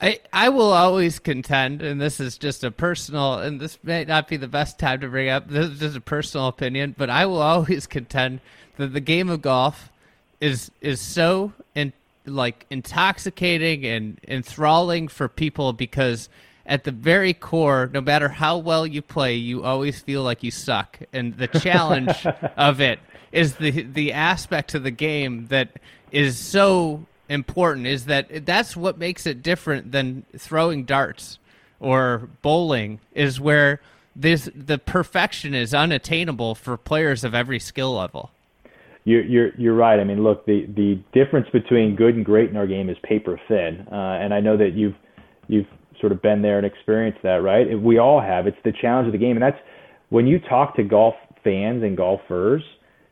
I, 0.00 0.20
I 0.32 0.48
will 0.48 0.72
always 0.72 1.18
contend, 1.18 1.80
and 1.80 2.00
this 2.00 2.18
is 2.20 2.36
just 2.36 2.64
a 2.64 2.70
personal, 2.70 3.38
and 3.38 3.60
this 3.60 3.78
may 3.82 4.04
not 4.04 4.28
be 4.28 4.36
the 4.36 4.48
best 4.48 4.78
time 4.78 5.00
to 5.00 5.08
bring 5.08 5.28
up. 5.28 5.48
This 5.48 5.66
is 5.66 5.78
just 5.78 5.96
a 5.96 6.00
personal 6.00 6.48
opinion, 6.48 6.94
but 6.98 7.08
I 7.08 7.26
will 7.26 7.40
always 7.40 7.86
contend 7.86 8.40
that 8.76 8.92
the 8.92 9.00
game 9.00 9.28
of 9.28 9.40
golf 9.40 9.90
is 10.40 10.70
is 10.80 11.00
so 11.00 11.52
in, 11.74 11.92
like 12.26 12.66
intoxicating 12.70 13.84
and 13.84 14.20
enthralling 14.26 15.08
for 15.08 15.28
people 15.28 15.72
because 15.72 16.28
at 16.66 16.84
the 16.84 16.92
very 16.92 17.34
core, 17.34 17.90
no 17.92 18.00
matter 18.00 18.28
how 18.28 18.58
well 18.58 18.86
you 18.86 19.02
play, 19.02 19.34
you 19.34 19.64
always 19.64 20.00
feel 20.00 20.22
like 20.22 20.42
you 20.42 20.50
suck, 20.50 20.98
and 21.12 21.36
the 21.36 21.48
challenge 21.48 22.26
of 22.56 22.80
it 22.80 22.98
is 23.32 23.56
the 23.56 23.82
the 23.82 24.12
aspect 24.12 24.74
of 24.74 24.82
the 24.82 24.90
game 24.90 25.46
that 25.48 25.68
is 26.10 26.38
so 26.38 27.04
important 27.28 27.86
is 27.86 28.06
that 28.06 28.46
that's 28.46 28.76
what 28.76 28.98
makes 28.98 29.26
it 29.26 29.42
different 29.42 29.92
than 29.92 30.24
throwing 30.36 30.84
darts 30.84 31.38
or 31.80 32.28
bowling 32.42 33.00
is 33.12 33.40
where 33.40 33.80
this 34.16 34.48
the 34.54 34.78
perfection 34.78 35.54
is 35.54 35.74
unattainable 35.74 36.54
for 36.54 36.76
players 36.76 37.24
of 37.24 37.34
every 37.34 37.58
skill 37.58 37.94
level. 37.94 38.30
You're 39.04 39.24
you're 39.24 39.54
you're 39.56 39.74
right. 39.74 40.00
I 40.00 40.04
mean, 40.04 40.22
look, 40.22 40.46
the 40.46 40.66
the 40.74 41.00
difference 41.12 41.46
between 41.52 41.94
good 41.96 42.14
and 42.16 42.24
great 42.24 42.50
in 42.50 42.56
our 42.56 42.66
game 42.66 42.88
is 42.88 42.96
paper 43.02 43.38
thin, 43.48 43.86
uh, 43.92 43.94
and 43.94 44.32
I 44.32 44.40
know 44.40 44.56
that 44.56 44.70
you've 44.74 44.94
you've 45.46 45.66
sort 46.00 46.12
of 46.12 46.22
been 46.22 46.42
there 46.42 46.56
and 46.58 46.66
experienced 46.66 47.20
that, 47.22 47.42
right? 47.42 47.66
We 47.80 47.98
all 47.98 48.20
have. 48.20 48.46
It's 48.46 48.56
the 48.64 48.72
challenge 48.80 49.06
of 49.06 49.12
the 49.12 49.18
game, 49.18 49.36
and 49.36 49.42
that's 49.42 49.58
when 50.08 50.26
you 50.26 50.38
talk 50.38 50.76
to 50.76 50.82
golf 50.82 51.14
fans 51.42 51.82
and 51.82 51.96
golfers. 51.96 52.62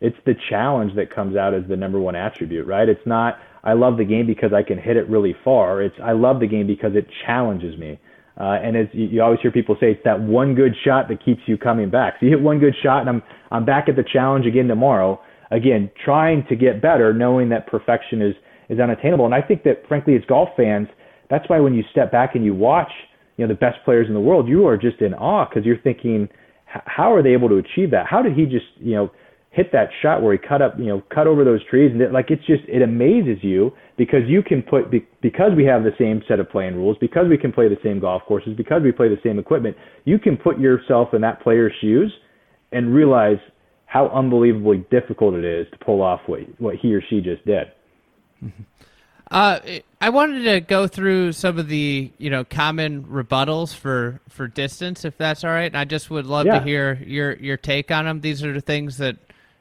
It's 0.00 0.16
the 0.26 0.34
challenge 0.50 0.96
that 0.96 1.14
comes 1.14 1.36
out 1.36 1.54
as 1.54 1.62
the 1.68 1.76
number 1.76 2.00
one 2.00 2.16
attribute, 2.16 2.66
right? 2.66 2.88
It's 2.88 3.06
not 3.06 3.38
I 3.64 3.74
love 3.74 3.96
the 3.96 4.04
game 4.04 4.26
because 4.26 4.52
I 4.52 4.62
can 4.62 4.78
hit 4.78 4.96
it 4.96 5.08
really 5.08 5.34
far. 5.44 5.82
It's 5.82 5.94
I 6.02 6.12
love 6.12 6.40
the 6.40 6.46
game 6.46 6.66
because 6.66 6.92
it 6.94 7.06
challenges 7.26 7.78
me. 7.78 7.98
Uh, 8.40 8.58
and 8.62 8.76
as 8.76 8.86
you, 8.92 9.06
you 9.06 9.22
always 9.22 9.38
hear 9.40 9.52
people 9.52 9.76
say, 9.78 9.92
it's 9.92 10.04
that 10.04 10.20
one 10.20 10.54
good 10.54 10.72
shot 10.84 11.06
that 11.08 11.24
keeps 11.24 11.42
you 11.46 11.58
coming 11.58 11.90
back. 11.90 12.14
So 12.18 12.26
you 12.26 12.32
hit 12.32 12.40
one 12.40 12.58
good 12.58 12.74
shot, 12.82 13.00
and 13.00 13.08
I'm 13.08 13.22
I'm 13.50 13.64
back 13.64 13.88
at 13.88 13.96
the 13.96 14.04
challenge 14.10 14.46
again 14.46 14.66
tomorrow. 14.68 15.20
Again, 15.52 15.90
trying 16.04 16.44
to 16.48 16.56
get 16.56 16.82
better, 16.82 17.12
knowing 17.12 17.48
that 17.50 17.66
perfection 17.66 18.20
is 18.22 18.34
is 18.68 18.80
unattainable. 18.80 19.26
And 19.26 19.34
I 19.34 19.42
think 19.42 19.64
that, 19.64 19.86
frankly, 19.86 20.16
as 20.16 20.22
golf 20.26 20.48
fans, 20.56 20.88
that's 21.28 21.48
why 21.48 21.60
when 21.60 21.74
you 21.74 21.84
step 21.90 22.10
back 22.10 22.34
and 22.34 22.44
you 22.44 22.54
watch, 22.54 22.90
you 23.36 23.46
know, 23.46 23.52
the 23.52 23.58
best 23.58 23.76
players 23.84 24.08
in 24.08 24.14
the 24.14 24.20
world, 24.20 24.48
you 24.48 24.66
are 24.66 24.78
just 24.78 25.00
in 25.00 25.12
awe 25.14 25.46
because 25.48 25.66
you're 25.66 25.80
thinking, 25.80 26.28
how 26.64 27.14
are 27.14 27.22
they 27.22 27.30
able 27.32 27.50
to 27.50 27.56
achieve 27.56 27.90
that? 27.90 28.06
How 28.06 28.22
did 28.22 28.34
he 28.34 28.44
just, 28.46 28.64
you 28.78 28.94
know, 28.94 29.10
hit 29.50 29.70
that 29.72 29.90
shot 30.00 30.22
where 30.22 30.32
he 30.32 30.38
cut 30.38 30.62
up, 30.62 30.78
you 30.78 30.86
know, 30.86 31.02
cut 31.14 31.26
over 31.26 31.44
those 31.44 31.60
trees, 31.68 31.90
and 31.92 32.00
it, 32.00 32.12
like 32.12 32.30
it's 32.30 32.44
just 32.46 32.62
it 32.66 32.80
amazes 32.80 33.36
you 33.42 33.70
because 33.98 34.22
you 34.26 34.42
can 34.42 34.62
put 34.62 34.90
because 35.20 35.50
we 35.54 35.64
have 35.64 35.82
the 35.82 35.92
same 35.98 36.22
set 36.26 36.40
of 36.40 36.48
playing 36.50 36.74
rules, 36.74 36.96
because 37.00 37.26
we 37.28 37.36
can 37.36 37.52
play 37.52 37.68
the 37.68 37.76
same 37.84 38.00
golf 38.00 38.22
courses, 38.26 38.54
because 38.56 38.82
we 38.82 38.90
play 38.90 39.08
the 39.08 39.20
same 39.22 39.38
equipment, 39.38 39.76
you 40.04 40.18
can 40.18 40.36
put 40.36 40.58
yourself 40.58 41.12
in 41.12 41.20
that 41.20 41.42
player's 41.42 41.72
shoes 41.82 42.10
and 42.72 42.94
realize 42.94 43.36
how 43.92 44.08
unbelievably 44.08 44.86
difficult 44.90 45.34
it 45.34 45.44
is 45.44 45.66
to 45.70 45.76
pull 45.84 46.00
off 46.00 46.22
what 46.24 46.40
what 46.58 46.76
he 46.76 46.94
or 46.94 47.02
she 47.10 47.20
just 47.20 47.44
did. 47.44 47.70
Mm-hmm. 48.42 48.62
Uh, 49.30 49.60
I 50.00 50.08
wanted 50.08 50.44
to 50.44 50.60
go 50.60 50.86
through 50.86 51.32
some 51.32 51.58
of 51.58 51.68
the 51.68 52.10
you 52.16 52.30
know 52.30 52.42
common 52.42 53.04
rebuttals 53.04 53.74
for 53.74 54.20
for 54.30 54.48
distance, 54.48 55.04
if 55.04 55.18
that's 55.18 55.44
all 55.44 55.50
right. 55.50 55.66
And 55.66 55.76
I 55.76 55.84
just 55.84 56.08
would 56.10 56.24
love 56.24 56.46
yeah. 56.46 56.58
to 56.58 56.64
hear 56.64 57.02
your 57.06 57.34
your 57.36 57.58
take 57.58 57.90
on 57.90 58.06
them. 58.06 58.22
These 58.22 58.42
are 58.42 58.54
the 58.54 58.62
things 58.62 58.96
that 58.96 59.18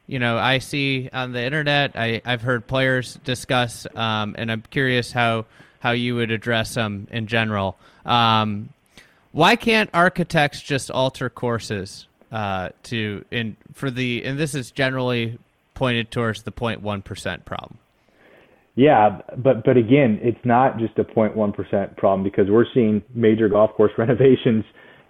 you 0.08 0.18
know 0.18 0.38
I 0.38 0.60
see 0.60 1.10
on 1.12 1.34
the 1.34 1.44
internet. 1.44 1.92
I 1.96 2.22
I've 2.24 2.42
heard 2.42 2.68
players 2.68 3.20
discuss, 3.26 3.86
um, 3.96 4.36
and 4.38 4.50
I'm 4.50 4.64
curious 4.70 5.12
how 5.12 5.46
how 5.80 5.92
you 5.92 6.16
would 6.16 6.32
address 6.32 6.76
them 6.76 7.10
in 7.12 7.28
general. 7.28 7.78
Um, 8.06 8.70
why 9.34 9.58
can't 9.58 9.90
architects 9.94 10.62
just 10.62 10.90
alter 10.90 11.30
courses 11.30 12.08
uh, 12.32 12.70
to 12.84 13.26
in 13.32 13.58
for 13.74 13.92
the 13.92 14.24
and 14.24 14.40
this 14.40 14.56
is 14.56 14.72
generally 14.72 15.38
pointed 15.74 16.12
towards 16.12 16.44
the 16.44 16.52
0.1 16.52 17.04
percent 17.04 17.46
problem. 17.46 17.78
Yeah, 18.76 19.20
but 19.38 19.64
but 19.64 19.78
again, 19.78 20.20
it's 20.22 20.44
not 20.46 20.80
just 20.80 20.98
a 20.98 21.04
0.1 21.04 21.54
percent 21.54 21.98
problem 21.98 22.24
because 22.24 22.50
we're 22.50 22.66
seeing 22.74 23.02
major 23.14 23.50
golf 23.50 23.72
course 23.74 23.92
renovations, 23.98 24.64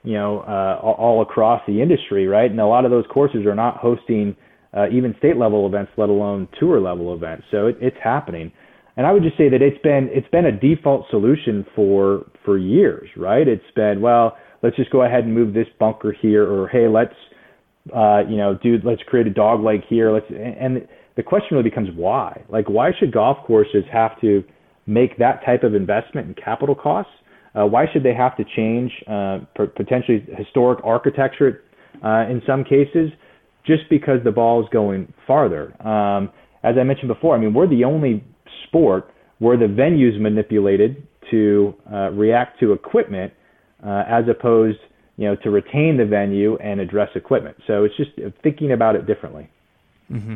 you 0.04 0.14
know, 0.14 0.40
uh, 0.40 0.80
all 0.82 1.22
across 1.22 1.62
the 1.68 1.82
industry, 1.82 2.28
right? 2.28 2.50
And 2.50 2.60
a 2.60 2.66
lot 2.66 2.86
of 2.86 2.92
those 2.92 3.06
courses 3.12 3.46
are 3.46 3.56
not 3.56 3.78
hosting 3.78 4.36
uh, 4.76 4.88
even 4.90 5.16
state 5.20 5.38
level 5.38 5.68
events, 5.68 5.92
let 5.98 6.10
alone 6.10 6.48
tour 6.60 6.80
level 6.80 7.14
events. 7.14 7.44
So 7.52 7.68
it, 7.68 7.78
it's 7.82 7.98
happening. 8.04 8.52
And 8.98 9.06
I 9.06 9.12
would 9.12 9.24
just 9.24 9.38
say 9.38 9.50
that 9.50 9.62
it's 9.62 9.82
been 9.82 10.10
it's 10.12 10.28
been 10.30 10.46
a 10.46 10.52
default 10.52 11.06
solution 11.10 11.66
for 11.76 12.26
for 12.44 12.58
years, 12.58 13.10
right? 13.16 13.48
It's 13.48 13.64
been 13.76 14.02
well, 14.02 14.38
let's 14.64 14.76
just 14.76 14.92
go 14.92 15.04
ahead 15.04 15.24
and 15.24 15.34
move 15.34 15.54
this 15.54 15.68
bunker 15.80 16.16
here, 16.22 16.50
or 16.50 16.68
hey, 16.68 16.88
let's 16.88 17.16
uh, 17.96 18.22
you 18.30 18.38
know, 18.38 18.58
dude, 18.62 18.86
let's 18.86 19.02
create 19.04 19.28
a 19.28 19.32
dog 19.32 19.62
leg 19.62 19.82
here. 19.90 20.12
Let's 20.12 20.26
and 20.30 20.88
the 21.16 21.24
question 21.24 21.50
really 21.52 21.70
becomes 21.70 21.90
why. 21.96 22.44
Like, 22.50 22.70
why 22.70 22.92
should 23.00 23.12
golf 23.12 23.38
courses 23.46 23.84
have 23.92 24.20
to 24.22 24.44
make 24.86 25.18
that 25.18 25.44
type 25.46 25.64
of 25.64 25.76
investment 25.76 26.28
in 26.28 26.34
capital 26.36 26.76
costs? 26.76 27.12
Uh, 27.54 27.66
why 27.66 27.86
should 27.92 28.04
they 28.04 28.14
have 28.14 28.38
to 28.38 28.44
change 28.56 28.92
uh, 29.08 29.40
potentially 29.56 30.26
historic 30.38 30.80
architecture 30.86 31.64
uh, 32.04 32.26
in 32.30 32.42
some 32.48 32.64
cases 32.64 33.10
just 33.66 33.84
because 33.90 34.20
the 34.24 34.32
ball 34.32 34.62
is 34.64 34.70
going 34.72 35.12
farther? 35.28 35.76
Um, 35.86 36.30
as 36.64 36.76
I 36.80 36.84
mentioned 36.84 37.10
before, 37.10 37.36
I 37.36 37.40
mean, 37.40 37.54
we're 37.54 37.68
the 37.68 37.84
only 37.84 38.24
sport 38.68 39.12
where 39.40 39.58
the 39.58 39.68
venue's 39.68 40.20
manipulated 40.20 41.06
to 41.32 41.74
uh, 41.92 42.12
react 42.12 42.60
to 42.60 42.74
equipment 42.74 43.34
uh, 43.84 44.04
as 44.08 44.28
opposed, 44.28 44.80
you 45.18 45.28
know, 45.28 45.36
to 45.38 45.50
retain 45.50 45.98
the 45.98 46.06
venue 46.06 46.58
and 46.58 46.80
address 46.80 47.10
equipment. 47.16 47.58
So 47.68 47.84
it's 47.84 47.96
just 47.98 48.12
thinking 48.44 48.72
about 48.72 48.96
it 48.96 49.06
differently. 49.06 49.50
Mm-hmm. 50.12 50.36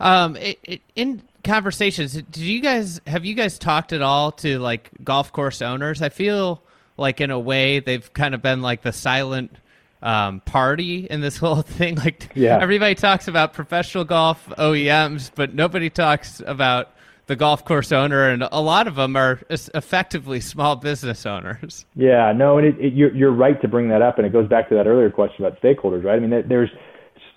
Um, 0.00 0.36
it, 0.36 0.58
it, 0.64 0.80
in 0.96 1.22
conversations, 1.44 2.14
did 2.14 2.38
you 2.38 2.60
guys 2.60 3.00
have 3.06 3.24
you 3.24 3.34
guys 3.34 3.58
talked 3.58 3.92
at 3.92 4.02
all 4.02 4.32
to 4.32 4.58
like 4.58 4.90
golf 5.04 5.32
course 5.32 5.62
owners? 5.62 6.02
I 6.02 6.08
feel 6.08 6.62
like 6.96 7.20
in 7.20 7.30
a 7.30 7.38
way 7.38 7.80
they've 7.80 8.12
kind 8.12 8.34
of 8.34 8.42
been 8.42 8.62
like 8.62 8.82
the 8.82 8.92
silent 8.92 9.56
um, 10.02 10.40
party 10.40 11.06
in 11.08 11.20
this 11.20 11.36
whole 11.38 11.62
thing. 11.62 11.96
Like 11.96 12.30
yeah. 12.34 12.58
everybody 12.60 12.94
talks 12.94 13.28
about 13.28 13.52
professional 13.52 14.04
golf 14.04 14.44
OEMs, 14.58 15.30
but 15.34 15.54
nobody 15.54 15.88
talks 15.90 16.42
about 16.44 16.90
the 17.32 17.36
golf 17.36 17.64
course 17.64 17.92
owner, 17.92 18.28
and 18.28 18.46
a 18.52 18.60
lot 18.60 18.86
of 18.86 18.96
them 18.96 19.16
are 19.16 19.40
effectively 19.48 20.38
small 20.38 20.76
business 20.76 21.24
owners. 21.24 21.86
Yeah, 21.94 22.30
no, 22.32 22.58
and 22.58 22.66
it, 22.66 22.78
it, 22.78 22.92
you're 22.92 23.14
you're 23.14 23.32
right 23.32 23.58
to 23.62 23.68
bring 23.68 23.88
that 23.88 24.02
up, 24.02 24.18
and 24.18 24.26
it 24.26 24.34
goes 24.34 24.46
back 24.48 24.68
to 24.68 24.74
that 24.74 24.86
earlier 24.86 25.10
question 25.10 25.44
about 25.44 25.58
stakeholders, 25.62 26.04
right? 26.04 26.16
I 26.16 26.20
mean, 26.20 26.44
there's 26.46 26.68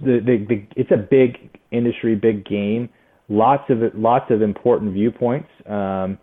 the, 0.02 0.20
the, 0.20 0.46
the 0.50 0.68
it's 0.76 0.92
a 0.92 0.98
big 0.98 1.58
industry, 1.72 2.14
big 2.14 2.46
game, 2.46 2.90
lots 3.30 3.70
of 3.70 3.78
lots 3.96 4.30
of 4.32 4.42
important 4.42 4.92
viewpoints. 4.92 5.48
Um, 5.66 6.18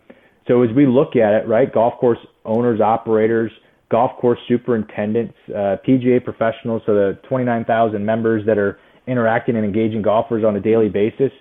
so 0.47 0.61
as 0.61 0.69
we 0.75 0.85
look 0.85 1.15
at 1.15 1.33
it, 1.33 1.47
right, 1.47 1.73
golf 1.73 1.95
course 1.99 2.19
owners, 2.45 2.79
operators, 2.79 3.51
golf 3.89 4.11
course 4.19 4.39
superintendents, 4.47 5.33
uh, 5.49 5.77
PGA 5.87 6.23
professionals, 6.23 6.83
so 6.85 6.93
the 6.93 7.17
29,000 7.27 8.05
members 8.05 8.45
that 8.45 8.59
are 8.59 8.77
interacting 9.07 9.55
and 9.55 9.65
engaging 9.65 10.03
golfers 10.03 10.43
on 10.43 10.55
a 10.55 10.59
daily 10.59 10.89
basis. 10.89 11.31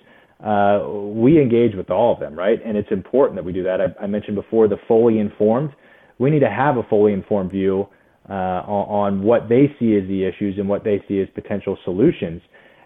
Uh, 0.45 0.89
we 0.89 1.41
engage 1.41 1.75
with 1.77 1.91
all 1.91 2.13
of 2.13 2.19
them, 2.19 2.35
right? 2.35 2.59
And 2.65 2.77
it's 2.77 2.91
important 2.91 3.37
that 3.37 3.45
we 3.45 3.53
do 3.53 3.63
that. 3.63 3.81
I, 3.81 4.05
I 4.05 4.07
mentioned 4.07 4.35
before 4.35 4.67
the 4.67 4.77
fully 4.89 5.19
informed. 5.19 5.71
We 6.19 6.31
need 6.31 6.41
to 6.41 6.51
have 6.51 6.77
a 6.77 6.83
fully 6.85 7.13
informed 7.13 7.53
view 7.53 7.87
uh, 8.29 8.33
on, 8.33 9.19
on 9.19 9.23
what 9.23 9.49
they 9.49 9.67
see 9.79 9.97
as 9.97 10.07
the 10.09 10.25
issues 10.25 10.59
and 10.59 10.69
what 10.69 10.83
they 10.83 11.03
see 11.07 11.21
as 11.21 11.29
potential 11.35 11.79
solutions. 11.85 12.43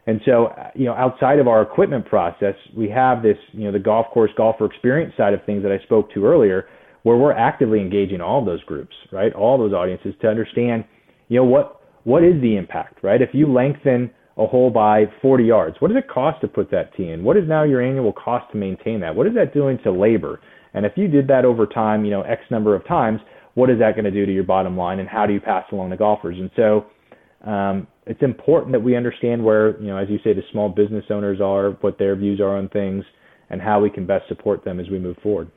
And 0.06 0.20
so, 0.24 0.52
you 0.74 0.84
know, 0.84 0.94
outside 0.94 1.38
of 1.38 1.48
our 1.48 1.62
equipment 1.62 2.06
process, 2.06 2.54
we 2.76 2.88
have 2.90 3.22
this, 3.22 3.36
you 3.52 3.64
know, 3.64 3.72
the 3.72 3.78
golf 3.78 4.06
course 4.12 4.30
golfer 4.36 4.66
experience 4.66 5.14
side 5.16 5.34
of 5.34 5.44
things 5.44 5.62
that 5.62 5.72
I 5.72 5.82
spoke 5.84 6.12
to 6.12 6.24
earlier, 6.24 6.66
where 7.02 7.16
we're 7.16 7.32
actively 7.32 7.80
engaging 7.80 8.20
all 8.20 8.44
those 8.44 8.62
groups, 8.64 8.94
right? 9.12 9.32
All 9.32 9.58
those 9.58 9.72
audiences 9.72 10.14
to 10.20 10.28
understand, 10.28 10.84
you 11.28 11.38
know, 11.38 11.44
what 11.44 11.80
what 12.04 12.22
is 12.22 12.40
the 12.40 12.56
impact, 12.56 13.02
right? 13.02 13.20
If 13.20 13.30
you 13.32 13.52
lengthen 13.52 14.10
a 14.38 14.46
hole 14.46 14.70
by 14.70 15.04
40 15.22 15.44
yards, 15.44 15.76
what 15.80 15.88
does 15.88 15.96
it 15.96 16.08
cost 16.08 16.40
to 16.42 16.48
put 16.48 16.70
that 16.70 16.94
tee 16.94 17.08
in? 17.08 17.24
What 17.24 17.36
is 17.36 17.48
now 17.48 17.64
your 17.64 17.80
annual 17.80 18.12
cost 18.12 18.50
to 18.52 18.58
maintain 18.58 19.00
that? 19.00 19.14
What 19.14 19.26
is 19.26 19.34
that 19.34 19.54
doing 19.54 19.78
to 19.84 19.90
labor? 19.90 20.40
And 20.74 20.84
if 20.84 20.92
you 20.96 21.08
did 21.08 21.26
that 21.28 21.44
over 21.44 21.66
time, 21.66 22.04
you 22.04 22.10
know, 22.10 22.22
X 22.22 22.42
number 22.50 22.74
of 22.74 22.86
times, 22.86 23.20
what 23.54 23.70
is 23.70 23.78
that 23.78 23.92
going 23.94 24.04
to 24.04 24.10
do 24.10 24.26
to 24.26 24.32
your 24.32 24.44
bottom 24.44 24.76
line 24.76 24.98
and 24.98 25.08
how 25.08 25.24
do 25.24 25.32
you 25.32 25.40
pass 25.40 25.64
along 25.72 25.88
the 25.88 25.96
golfers? 25.96 26.36
And 26.38 26.50
so 26.54 26.84
um, 27.50 27.86
it's 28.06 28.22
important 28.22 28.72
that 28.72 28.80
we 28.80 28.94
understand 28.94 29.42
where, 29.42 29.80
you 29.80 29.86
know, 29.86 29.96
as 29.96 30.08
you 30.10 30.18
say, 30.22 30.34
the 30.34 30.42
small 30.52 30.68
business 30.68 31.04
owners 31.08 31.40
are, 31.40 31.70
what 31.80 31.98
their 31.98 32.14
views 32.14 32.38
are 32.40 32.56
on 32.56 32.68
things, 32.68 33.04
and 33.48 33.62
how 33.62 33.80
we 33.80 33.88
can 33.88 34.04
best 34.04 34.28
support 34.28 34.64
them 34.64 34.78
as 34.78 34.90
we 34.90 34.98
move 34.98 35.16
forward. 35.22 35.50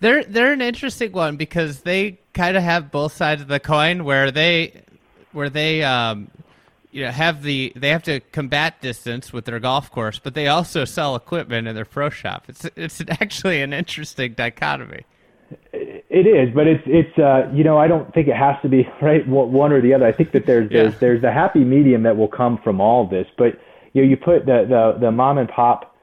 They're 0.00 0.22
they're 0.24 0.52
an 0.52 0.60
interesting 0.60 1.12
one 1.12 1.36
because 1.36 1.80
they 1.80 2.18
kind 2.34 2.58
of 2.58 2.62
have 2.62 2.90
both 2.90 3.12
sides 3.12 3.40
of 3.40 3.48
the 3.48 3.60
coin 3.60 4.04
where 4.04 4.30
they 4.30 4.82
where 5.32 5.48
they 5.48 5.82
um, 5.82 6.30
you 6.92 7.04
know 7.04 7.10
have 7.10 7.42
the 7.42 7.72
they 7.74 7.88
have 7.88 8.02
to 8.04 8.20
combat 8.20 8.80
distance 8.80 9.32
with 9.32 9.46
their 9.46 9.58
golf 9.58 9.90
course, 9.90 10.18
but 10.18 10.34
they 10.34 10.46
also 10.46 10.84
sell 10.84 11.16
equipment 11.16 11.66
in 11.66 11.74
their 11.74 11.84
pro 11.84 12.10
shop. 12.10 12.44
It's 12.48 12.66
it's 12.76 13.02
actually 13.08 13.62
an 13.62 13.72
interesting 13.72 14.34
dichotomy. 14.34 15.04
It 15.72 16.26
is, 16.26 16.54
but 16.54 16.66
it's 16.66 16.82
it's 16.86 17.18
uh, 17.18 17.50
you 17.52 17.64
know 17.64 17.78
I 17.78 17.88
don't 17.88 18.12
think 18.14 18.28
it 18.28 18.36
has 18.36 18.56
to 18.62 18.68
be 18.68 18.86
right 19.02 19.26
one 19.26 19.72
or 19.72 19.80
the 19.80 19.94
other. 19.94 20.06
I 20.06 20.12
think 20.12 20.32
that 20.32 20.46
there's 20.46 20.70
yeah. 20.70 20.82
there's 20.82 21.00
there's 21.00 21.22
the 21.22 21.32
happy 21.32 21.64
medium 21.64 22.02
that 22.04 22.16
will 22.16 22.28
come 22.28 22.58
from 22.62 22.80
all 22.80 23.06
this. 23.06 23.26
But 23.36 23.58
you 23.94 24.02
know 24.02 24.08
you 24.08 24.16
put 24.16 24.46
the 24.46 24.66
the, 24.68 24.98
the 25.00 25.10
mom 25.10 25.38
and 25.38 25.48
pop 25.48 25.96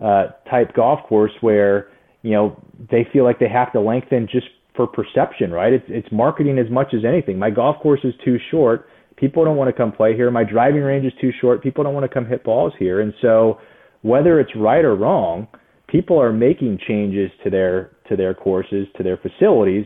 uh, 0.00 0.28
type 0.48 0.74
golf 0.74 1.06
course 1.06 1.32
where 1.42 1.90
you 2.22 2.30
know 2.30 2.58
they 2.90 3.06
feel 3.12 3.24
like 3.24 3.38
they 3.38 3.48
have 3.48 3.72
to 3.72 3.80
lengthen 3.80 4.26
just 4.26 4.46
for 4.74 4.86
perception, 4.86 5.52
right? 5.52 5.74
It's 5.74 5.84
it's 5.88 6.10
marketing 6.10 6.58
as 6.58 6.70
much 6.70 6.94
as 6.94 7.04
anything. 7.04 7.38
My 7.38 7.50
golf 7.50 7.78
course 7.80 8.00
is 8.04 8.14
too 8.24 8.38
short. 8.50 8.88
People 9.20 9.44
don't 9.44 9.56
want 9.56 9.68
to 9.68 9.76
come 9.76 9.92
play 9.92 10.16
here. 10.16 10.30
My 10.30 10.44
driving 10.44 10.80
range 10.80 11.04
is 11.04 11.12
too 11.20 11.30
short. 11.40 11.62
People 11.62 11.84
don't 11.84 11.92
want 11.92 12.04
to 12.04 12.12
come 12.12 12.26
hit 12.26 12.42
balls 12.42 12.72
here. 12.78 13.02
And 13.02 13.12
so 13.20 13.58
whether 14.00 14.40
it's 14.40 14.50
right 14.56 14.82
or 14.82 14.96
wrong, 14.96 15.46
people 15.88 16.20
are 16.20 16.32
making 16.32 16.78
changes 16.88 17.30
to 17.44 17.50
their 17.50 17.90
to 18.08 18.16
their 18.16 18.34
courses, 18.34 18.86
to 18.96 19.02
their 19.02 19.18
facilities, 19.18 19.84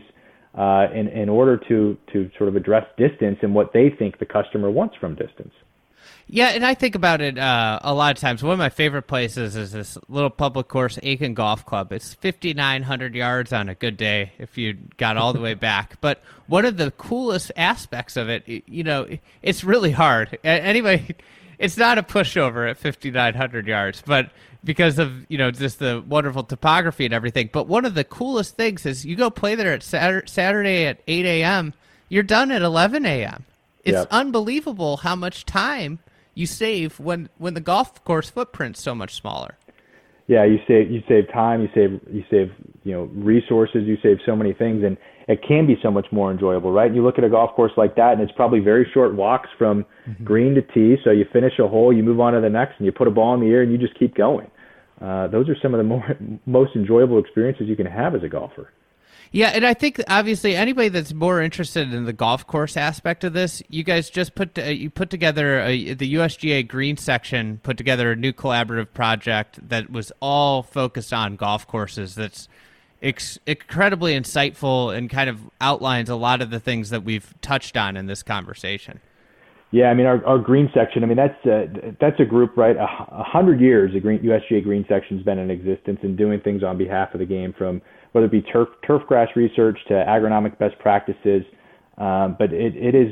uh, 0.57 0.87
in 0.95 1.09
in 1.09 1.27
order 1.27 1.57
to 1.67 1.97
to 2.13 2.29
sort 2.37 2.47
of 2.47 2.55
address 2.55 2.85
distance 2.97 3.37
and 3.41 3.53
what 3.53 3.71
they 3.73 3.89
think 3.99 4.19
the 4.19 4.25
customer 4.25 4.71
wants 4.71 4.95
from 4.99 5.15
distance. 5.15 5.53
Yeah, 6.27 6.49
and 6.49 6.65
I 6.65 6.73
think 6.73 6.95
about 6.95 7.21
it 7.21 7.37
uh, 7.37 7.79
a 7.83 7.93
lot 7.93 8.15
of 8.15 8.19
times. 8.19 8.41
One 8.41 8.53
of 8.53 8.59
my 8.59 8.69
favorite 8.69 9.03
places 9.03 9.55
is 9.55 9.71
this 9.71 9.97
little 10.09 10.31
public 10.31 10.67
course, 10.67 10.97
Aiken 11.03 11.35
Golf 11.35 11.65
Club. 11.65 11.91
It's 11.91 12.15
5,900 12.15 13.13
yards 13.13 13.53
on 13.53 13.69
a 13.69 13.75
good 13.75 13.95
day 13.95 14.31
if 14.39 14.57
you 14.57 14.73
got 14.97 15.17
all 15.17 15.33
the 15.33 15.39
way 15.39 15.53
back. 15.53 16.01
But 16.01 16.23
one 16.47 16.65
of 16.65 16.77
the 16.77 16.89
coolest 16.91 17.51
aspects 17.55 18.17
of 18.17 18.29
it, 18.29 18.43
you 18.47 18.83
know, 18.83 19.07
it's 19.43 19.63
really 19.63 19.91
hard. 19.91 20.39
Anyway, 20.43 21.15
it's 21.59 21.77
not 21.77 21.99
a 21.99 22.03
pushover 22.03 22.69
at 22.69 22.77
5,900 22.77 23.67
yards, 23.67 24.01
but 24.03 24.31
because 24.63 24.97
of 24.97 25.29
you 25.29 25.37
know 25.37 25.51
just 25.51 25.77
the 25.77 26.03
wonderful 26.07 26.43
topography 26.43 27.05
and 27.05 27.13
everything. 27.13 27.49
But 27.53 27.67
one 27.67 27.85
of 27.85 27.93
the 27.93 28.03
coolest 28.03 28.55
things 28.55 28.85
is 28.85 29.05
you 29.05 29.15
go 29.15 29.29
play 29.29 29.53
there 29.53 29.73
at 29.73 29.83
Saturday 29.83 30.87
at 30.87 30.99
8 31.07 31.25
a.m. 31.25 31.73
You're 32.09 32.23
done 32.23 32.51
at 32.51 32.63
11 32.63 33.05
a.m. 33.05 33.45
It's 33.83 33.93
yep. 33.93 34.07
unbelievable 34.09 34.97
how 34.97 35.15
much 35.15 35.45
time 35.45 35.99
you 36.35 36.45
save 36.45 36.99
when 36.99 37.29
when 37.37 37.55
the 37.55 37.61
golf 37.61 38.03
course 38.03 38.29
footprint's 38.29 38.81
so 38.81 38.93
much 38.93 39.15
smaller. 39.15 39.57
Yeah, 40.27 40.43
you 40.43 40.57
save 40.67 40.91
you 40.91 41.01
save 41.07 41.31
time, 41.31 41.61
you 41.61 41.69
save 41.73 41.99
you 42.11 42.23
save 42.29 42.51
you 42.83 42.93
know 42.93 43.03
resources, 43.13 43.83
you 43.85 43.97
save 44.03 44.17
so 44.25 44.35
many 44.35 44.53
things, 44.53 44.83
and 44.83 44.97
it 45.27 45.39
can 45.47 45.65
be 45.65 45.75
so 45.81 45.89
much 45.89 46.07
more 46.11 46.31
enjoyable, 46.31 46.71
right? 46.71 46.93
You 46.93 47.03
look 47.03 47.17
at 47.17 47.23
a 47.23 47.29
golf 47.29 47.55
course 47.55 47.71
like 47.77 47.95
that, 47.95 48.13
and 48.13 48.21
it's 48.21 48.31
probably 48.33 48.59
very 48.59 48.87
short 48.93 49.15
walks 49.15 49.49
from 49.57 49.85
mm-hmm. 50.07 50.23
green 50.23 50.53
to 50.55 50.61
tee. 50.61 50.97
So 51.03 51.11
you 51.11 51.25
finish 51.31 51.53
a 51.59 51.67
hole, 51.67 51.93
you 51.93 52.03
move 52.03 52.19
on 52.19 52.33
to 52.33 52.41
the 52.41 52.49
next, 52.49 52.75
and 52.77 52.85
you 52.85 52.91
put 52.91 53.07
a 53.07 53.11
ball 53.11 53.33
in 53.33 53.39
the 53.39 53.47
air, 53.47 53.61
and 53.61 53.71
you 53.71 53.77
just 53.77 53.97
keep 53.97 54.15
going. 54.15 54.49
Uh, 55.01 55.27
those 55.27 55.49
are 55.49 55.55
some 55.61 55.73
of 55.73 55.77
the 55.77 55.83
more 55.83 56.03
most 56.45 56.75
enjoyable 56.75 57.19
experiences 57.19 57.67
you 57.67 57.75
can 57.75 57.87
have 57.87 58.15
as 58.15 58.23
a 58.23 58.29
golfer. 58.29 58.71
Yeah, 59.31 59.49
and 59.49 59.65
I 59.65 59.73
think 59.73 60.01
obviously 60.07 60.55
anybody 60.55 60.89
that's 60.89 61.13
more 61.13 61.41
interested 61.41 61.93
in 61.93 62.05
the 62.05 62.13
golf 62.13 62.47
course 62.47 62.77
aspect 62.77 63.23
of 63.23 63.33
this, 63.33 63.61
you 63.69 63.83
guys 63.83 64.09
just 64.09 64.35
put 64.35 64.57
uh, 64.57 64.63
you 64.63 64.89
put 64.89 65.09
together 65.09 65.59
a, 65.59 65.93
the 65.93 66.15
USGA 66.15 66.67
Green 66.67 66.97
section 66.97 67.59
put 67.63 67.77
together 67.77 68.11
a 68.11 68.15
new 68.15 68.33
collaborative 68.33 68.93
project 68.93 69.67
that 69.67 69.89
was 69.89 70.11
all 70.21 70.63
focused 70.63 71.13
on 71.13 71.35
golf 71.35 71.67
courses. 71.67 72.15
That's 72.15 72.47
ex- 73.01 73.39
incredibly 73.45 74.13
insightful 74.13 74.95
and 74.95 75.09
kind 75.09 75.29
of 75.29 75.39
outlines 75.59 76.09
a 76.09 76.15
lot 76.15 76.41
of 76.41 76.49
the 76.49 76.59
things 76.59 76.89
that 76.89 77.03
we've 77.03 77.33
touched 77.41 77.77
on 77.77 77.97
in 77.97 78.07
this 78.07 78.23
conversation. 78.23 78.99
Yeah, 79.71 79.87
I 79.87 79.93
mean 79.93 80.05
our, 80.05 80.25
our 80.25 80.37
green 80.37 80.69
section. 80.73 81.03
I 81.03 81.07
mean 81.07 81.17
that's 81.17 81.45
uh, 81.45 81.93
that's 81.99 82.19
a 82.19 82.25
group, 82.25 82.55
right? 82.55 82.77
A, 82.77 82.83
a 82.83 83.23
hundred 83.23 83.59
years, 83.59 83.93
the 83.93 83.99
green 83.99 84.19
USGA 84.19 84.63
Green 84.63 84.85
section's 84.87 85.23
been 85.23 85.39
in 85.39 85.51
existence 85.51 85.99
and 86.03 86.17
doing 86.17 86.39
things 86.39 86.63
on 86.63 86.77
behalf 86.77 87.13
of 87.13 87.19
the 87.19 87.25
game 87.25 87.53
from 87.57 87.81
whether 88.15 88.27
it 88.27 88.31
be 88.31 88.41
turf, 88.41 88.69
turf 88.87 89.01
grass 89.09 89.27
research 89.35 89.77
to 89.89 89.93
agronomic 89.93 90.57
best 90.57 90.79
practices. 90.79 91.43
Um, 91.97 92.37
but 92.39 92.53
it, 92.53 92.73
it 92.77 92.95
is 92.95 93.11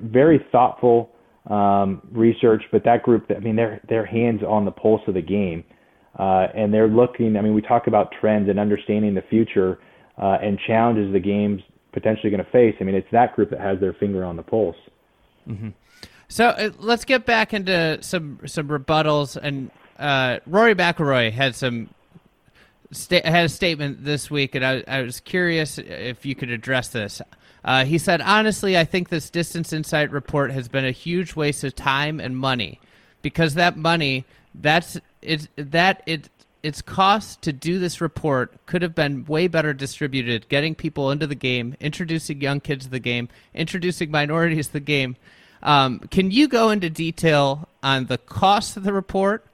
very 0.00 0.42
thoughtful 0.50 1.10
um, 1.50 2.00
research. 2.10 2.62
But 2.72 2.82
that 2.84 3.02
group, 3.02 3.30
I 3.30 3.40
mean, 3.40 3.56
they're 3.56 3.82
they're 3.90 4.06
hands 4.06 4.40
on 4.42 4.64
the 4.64 4.70
pulse 4.70 5.02
of 5.06 5.12
the 5.12 5.20
game, 5.20 5.64
uh, 6.18 6.46
and 6.54 6.72
they're 6.72 6.88
looking. 6.88 7.36
I 7.36 7.42
mean, 7.42 7.52
we 7.52 7.60
talk 7.60 7.88
about 7.88 8.10
trends 8.18 8.48
and 8.48 8.58
understanding 8.58 9.14
the 9.14 9.22
future 9.28 9.80
uh, 10.16 10.38
and 10.40 10.58
challenges 10.66 11.12
the 11.12 11.20
game's 11.20 11.60
potentially 11.92 12.30
going 12.30 12.42
to 12.42 12.50
face. 12.50 12.74
I 12.80 12.84
mean, 12.84 12.94
it's 12.94 13.10
that 13.12 13.36
group 13.36 13.50
that 13.50 13.60
has 13.60 13.80
their 13.80 13.92
finger 13.92 14.24
on 14.24 14.36
the 14.36 14.42
pulse. 14.42 14.76
Mm-hmm. 15.46 15.68
So 16.28 16.46
uh, 16.46 16.70
let's 16.78 17.04
get 17.04 17.26
back 17.26 17.52
into 17.52 17.98
some 18.00 18.40
some 18.46 18.68
rebuttals. 18.68 19.36
And 19.36 19.70
uh, 19.98 20.38
Rory 20.46 20.74
McIlroy 20.74 21.32
had 21.32 21.54
some 21.54 21.90
sta- 22.92 23.22
had 23.24 23.44
a 23.44 23.48
statement 23.48 24.04
this 24.04 24.30
week, 24.30 24.54
and 24.54 24.64
I, 24.64 24.84
I 24.86 25.02
was 25.02 25.20
curious 25.20 25.78
if 25.78 26.24
you 26.24 26.34
could 26.34 26.50
address 26.50 26.88
this. 26.88 27.20
Uh, 27.64 27.84
he 27.84 27.98
said, 27.98 28.20
"Honestly, 28.20 28.78
I 28.78 28.84
think 28.84 29.08
this 29.08 29.30
Distance 29.30 29.72
Insight 29.72 30.10
report 30.10 30.52
has 30.52 30.68
been 30.68 30.84
a 30.84 30.90
huge 30.90 31.34
waste 31.34 31.64
of 31.64 31.74
time 31.74 32.20
and 32.20 32.36
money, 32.36 32.80
because 33.22 33.54
that 33.54 33.76
money, 33.76 34.24
that's 34.54 34.98
it, 35.20 35.48
that 35.56 36.02
it." 36.06 36.28
Its 36.62 36.80
cost 36.80 37.42
to 37.42 37.52
do 37.52 37.80
this 37.80 38.00
report 38.00 38.54
could 38.66 38.82
have 38.82 38.94
been 38.94 39.24
way 39.24 39.48
better 39.48 39.74
distributed, 39.74 40.48
getting 40.48 40.76
people 40.76 41.10
into 41.10 41.26
the 41.26 41.34
game, 41.34 41.74
introducing 41.80 42.40
young 42.40 42.60
kids 42.60 42.84
to 42.84 42.90
the 42.92 43.00
game, 43.00 43.28
introducing 43.52 44.12
minorities 44.12 44.68
to 44.68 44.74
the 44.74 44.78
game. 44.78 45.16
Um, 45.60 45.98
can 46.10 46.30
you 46.30 46.46
go 46.46 46.70
into 46.70 46.88
detail 46.88 47.68
on 47.82 48.06
the 48.06 48.16
cost 48.16 48.76
of 48.76 48.84
the 48.84 48.92
report 48.92 49.44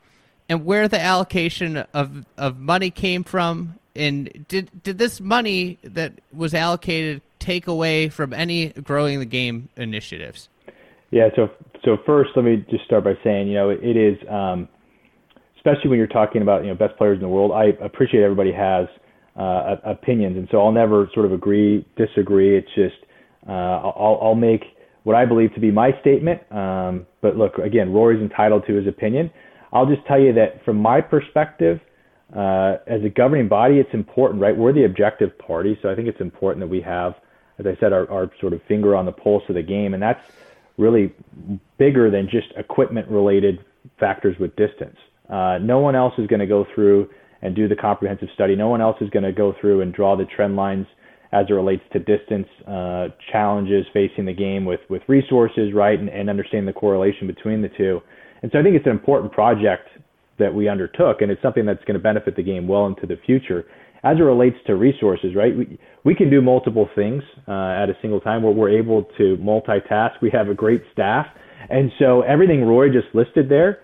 and 0.48 0.64
where 0.64 0.88
the 0.88 1.00
allocation 1.00 1.78
of 1.92 2.24
of 2.36 2.58
money 2.58 2.90
came 2.90 3.24
from 3.24 3.78
and 3.94 4.46
did 4.48 4.70
did 4.82 4.98
this 4.98 5.20
money 5.20 5.78
that 5.82 6.12
was 6.32 6.54
allocated 6.54 7.20
take 7.38 7.66
away 7.66 8.08
from 8.08 8.32
any 8.32 8.68
growing 8.68 9.18
the 9.18 9.26
game 9.26 9.68
initiatives? 9.76 10.48
Yeah 11.10 11.28
so 11.36 11.50
so 11.84 11.96
first 12.06 12.30
let 12.36 12.44
me 12.44 12.64
just 12.70 12.84
start 12.84 13.04
by 13.04 13.14
saying 13.22 13.48
you 13.48 13.54
know 13.54 13.70
it, 13.70 13.80
it 13.82 13.96
is 13.96 14.16
um, 14.28 14.68
especially 15.56 15.90
when 15.90 15.98
you're 15.98 16.06
talking 16.06 16.42
about 16.42 16.62
you 16.62 16.68
know 16.68 16.74
best 16.74 16.96
players 16.96 17.16
in 17.16 17.22
the 17.22 17.28
world 17.28 17.52
i 17.52 17.66
appreciate 17.84 18.22
everybody 18.22 18.52
has 18.52 18.86
uh, 19.36 19.76
opinions 19.84 20.36
and 20.36 20.48
so 20.50 20.60
i'll 20.60 20.72
never 20.72 21.08
sort 21.14 21.26
of 21.26 21.32
agree 21.32 21.86
disagree. 21.96 22.56
It's 22.56 22.68
just 22.74 22.96
uh, 23.48 23.52
I'll, 23.52 24.18
I'll 24.22 24.34
make 24.34 24.64
what 25.04 25.16
i 25.16 25.24
believe 25.24 25.54
to 25.54 25.60
be 25.60 25.70
my 25.70 25.92
statement. 26.00 26.40
Um, 26.52 27.06
but 27.20 27.36
look 27.36 27.58
again 27.58 27.92
rory's 27.92 28.20
entitled 28.20 28.64
to 28.66 28.74
his 28.74 28.86
opinion 28.86 29.30
I'll 29.72 29.86
just 29.86 30.06
tell 30.06 30.20
you 30.20 30.32
that 30.34 30.64
from 30.64 30.76
my 30.76 31.00
perspective, 31.00 31.80
uh, 32.34 32.76
as 32.86 33.02
a 33.04 33.08
governing 33.08 33.48
body, 33.48 33.78
it's 33.78 33.92
important, 33.92 34.40
right? 34.40 34.56
We're 34.56 34.72
the 34.72 34.84
objective 34.84 35.36
party, 35.38 35.78
so 35.80 35.90
I 35.90 35.94
think 35.94 36.08
it's 36.08 36.20
important 36.20 36.60
that 36.60 36.68
we 36.68 36.80
have, 36.82 37.14
as 37.58 37.66
I 37.66 37.76
said, 37.80 37.92
our, 37.92 38.10
our 38.10 38.30
sort 38.40 38.52
of 38.52 38.60
finger 38.68 38.94
on 38.94 39.06
the 39.06 39.12
pulse 39.12 39.42
of 39.48 39.54
the 39.54 39.62
game, 39.62 39.94
and 39.94 40.02
that's 40.02 40.20
really 40.76 41.14
bigger 41.78 42.10
than 42.10 42.28
just 42.28 42.48
equipment-related 42.56 43.64
factors 43.98 44.36
with 44.38 44.54
distance. 44.56 44.96
Uh, 45.28 45.58
no 45.58 45.78
one 45.78 45.94
else 45.96 46.14
is 46.18 46.26
going 46.26 46.40
to 46.40 46.46
go 46.46 46.66
through 46.74 47.08
and 47.42 47.54
do 47.54 47.68
the 47.68 47.76
comprehensive 47.76 48.28
study. 48.34 48.56
No 48.56 48.68
one 48.68 48.80
else 48.80 48.96
is 49.00 49.10
going 49.10 49.24
to 49.24 49.32
go 49.32 49.54
through 49.60 49.80
and 49.82 49.92
draw 49.92 50.16
the 50.16 50.24
trend 50.24 50.56
lines 50.56 50.86
as 51.32 51.46
it 51.48 51.52
relates 51.52 51.82
to 51.92 51.98
distance 51.98 52.48
uh, 52.66 53.08
challenges 53.30 53.86
facing 53.92 54.24
the 54.24 54.32
game 54.32 54.64
with 54.64 54.80
with 54.88 55.02
resources, 55.08 55.72
right, 55.74 55.98
and, 55.98 56.08
and 56.08 56.30
understanding 56.30 56.66
the 56.66 56.72
correlation 56.72 57.26
between 57.26 57.60
the 57.60 57.68
two. 57.68 58.00
And 58.42 58.50
so 58.52 58.58
I 58.58 58.62
think 58.62 58.76
it's 58.76 58.86
an 58.86 58.92
important 58.92 59.32
project 59.32 59.88
that 60.38 60.54
we 60.54 60.68
undertook, 60.68 61.20
and 61.20 61.30
it's 61.30 61.42
something 61.42 61.66
that's 61.66 61.82
going 61.84 61.94
to 61.94 62.02
benefit 62.02 62.36
the 62.36 62.42
game 62.42 62.68
well 62.68 62.86
into 62.86 63.06
the 63.06 63.16
future. 63.26 63.64
As 64.04 64.18
it 64.18 64.22
relates 64.22 64.56
to 64.68 64.76
resources, 64.76 65.34
right? 65.34 65.56
We, 65.56 65.78
we 66.04 66.14
can 66.14 66.30
do 66.30 66.40
multiple 66.40 66.88
things 66.94 67.22
uh, 67.48 67.82
at 67.82 67.90
a 67.90 67.94
single 68.00 68.20
time 68.20 68.44
where 68.44 68.52
we're 68.52 68.78
able 68.78 69.04
to 69.18 69.36
multitask. 69.40 70.12
We 70.22 70.30
have 70.30 70.48
a 70.48 70.54
great 70.54 70.82
staff. 70.92 71.26
And 71.68 71.90
so 71.98 72.22
everything 72.22 72.64
Rory 72.64 72.90
just 72.92 73.12
listed 73.12 73.48
there, 73.48 73.80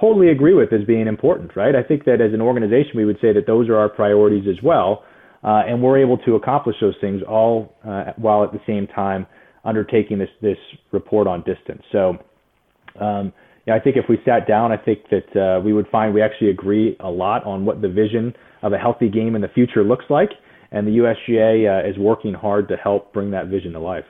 totally 0.00 0.30
agree 0.30 0.54
with 0.54 0.72
as 0.72 0.84
being 0.84 1.06
important, 1.06 1.54
right? 1.54 1.76
I 1.76 1.84
think 1.84 2.04
that 2.06 2.20
as 2.20 2.34
an 2.34 2.40
organization, 2.40 2.92
we 2.96 3.04
would 3.04 3.18
say 3.20 3.32
that 3.32 3.46
those 3.46 3.68
are 3.68 3.76
our 3.76 3.88
priorities 3.88 4.48
as 4.48 4.60
well. 4.62 5.04
Uh, 5.44 5.62
and 5.68 5.82
we're 5.82 5.98
able 5.98 6.18
to 6.18 6.36
accomplish 6.36 6.76
those 6.80 6.94
things 7.00 7.22
all 7.28 7.76
uh, 7.86 8.12
while 8.16 8.42
at 8.42 8.52
the 8.52 8.60
same 8.66 8.86
time 8.86 9.26
undertaking 9.64 10.18
this 10.18 10.28
this 10.40 10.56
report 10.90 11.26
on 11.26 11.42
distance. 11.42 11.82
So, 11.92 12.18
um, 13.00 13.32
yeah, 13.66 13.74
I 13.74 13.80
think 13.80 13.96
if 13.96 14.08
we 14.08 14.20
sat 14.24 14.46
down, 14.46 14.72
I 14.72 14.76
think 14.76 15.08
that 15.10 15.36
uh, 15.36 15.60
we 15.60 15.72
would 15.72 15.88
find 15.88 16.12
we 16.12 16.22
actually 16.22 16.50
agree 16.50 16.96
a 17.00 17.10
lot 17.10 17.44
on 17.44 17.64
what 17.64 17.80
the 17.80 17.88
vision 17.88 18.34
of 18.62 18.72
a 18.72 18.78
healthy 18.78 19.08
game 19.08 19.34
in 19.34 19.42
the 19.42 19.48
future 19.48 19.82
looks 19.82 20.04
like, 20.10 20.30
and 20.70 20.86
the 20.86 20.98
USGA 20.98 21.84
uh, 21.84 21.88
is 21.88 21.96
working 21.98 22.34
hard 22.34 22.68
to 22.68 22.76
help 22.76 23.12
bring 23.12 23.30
that 23.30 23.46
vision 23.46 23.72
to 23.72 23.78
life. 23.78 24.04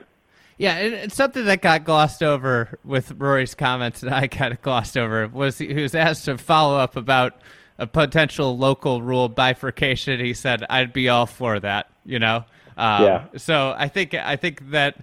Yeah, 0.57 0.77
it's 0.77 1.15
something 1.15 1.45
that 1.45 1.61
got 1.61 1.83
glossed 1.83 2.23
over 2.23 2.79
with 2.83 3.11
Rory's 3.17 3.55
comments, 3.55 4.03
and 4.03 4.13
I 4.13 4.27
kind 4.27 4.53
of 4.53 4.61
glossed 4.63 4.97
over 4.97 5.27
was 5.27 5.57
he 5.57 5.73
was 5.73 5.95
asked 5.95 6.25
to 6.25 6.37
follow 6.37 6.77
up 6.77 6.95
about 6.95 7.41
a 7.77 7.87
potential 7.87 8.57
local 8.57 9.01
rule 9.01 9.29
bifurcation. 9.29 10.19
He 10.19 10.33
said, 10.33 10.65
"I'd 10.69 10.93
be 10.93 11.09
all 11.09 11.25
for 11.25 11.59
that." 11.59 11.89
You 12.05 12.19
know. 12.19 12.45
Um, 12.77 13.03
yeah. 13.03 13.25
So 13.37 13.73
I 13.77 13.87
think 13.87 14.13
I 14.13 14.35
think 14.35 14.71
that 14.71 14.97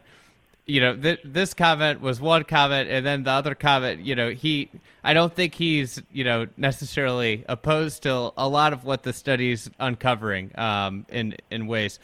you 0.66 0.80
know 0.80 0.96
th- 0.96 1.20
this 1.24 1.54
comment 1.54 2.00
was 2.00 2.20
one 2.20 2.44
comment, 2.44 2.88
and 2.88 3.04
then 3.04 3.24
the 3.24 3.30
other 3.30 3.54
comment. 3.54 4.00
You 4.00 4.14
know, 4.14 4.30
he 4.30 4.70
I 5.02 5.14
don't 5.14 5.34
think 5.34 5.54
he's 5.54 6.02
you 6.12 6.24
know 6.24 6.46
necessarily 6.56 7.44
opposed 7.48 8.02
to 8.04 8.32
a 8.36 8.48
lot 8.48 8.72
of 8.72 8.84
what 8.84 9.02
the 9.02 9.12
study's 9.12 9.70
uncovering 9.78 10.52
um, 10.58 11.06
in 11.08 11.36
in 11.50 11.66
ways. 11.66 11.98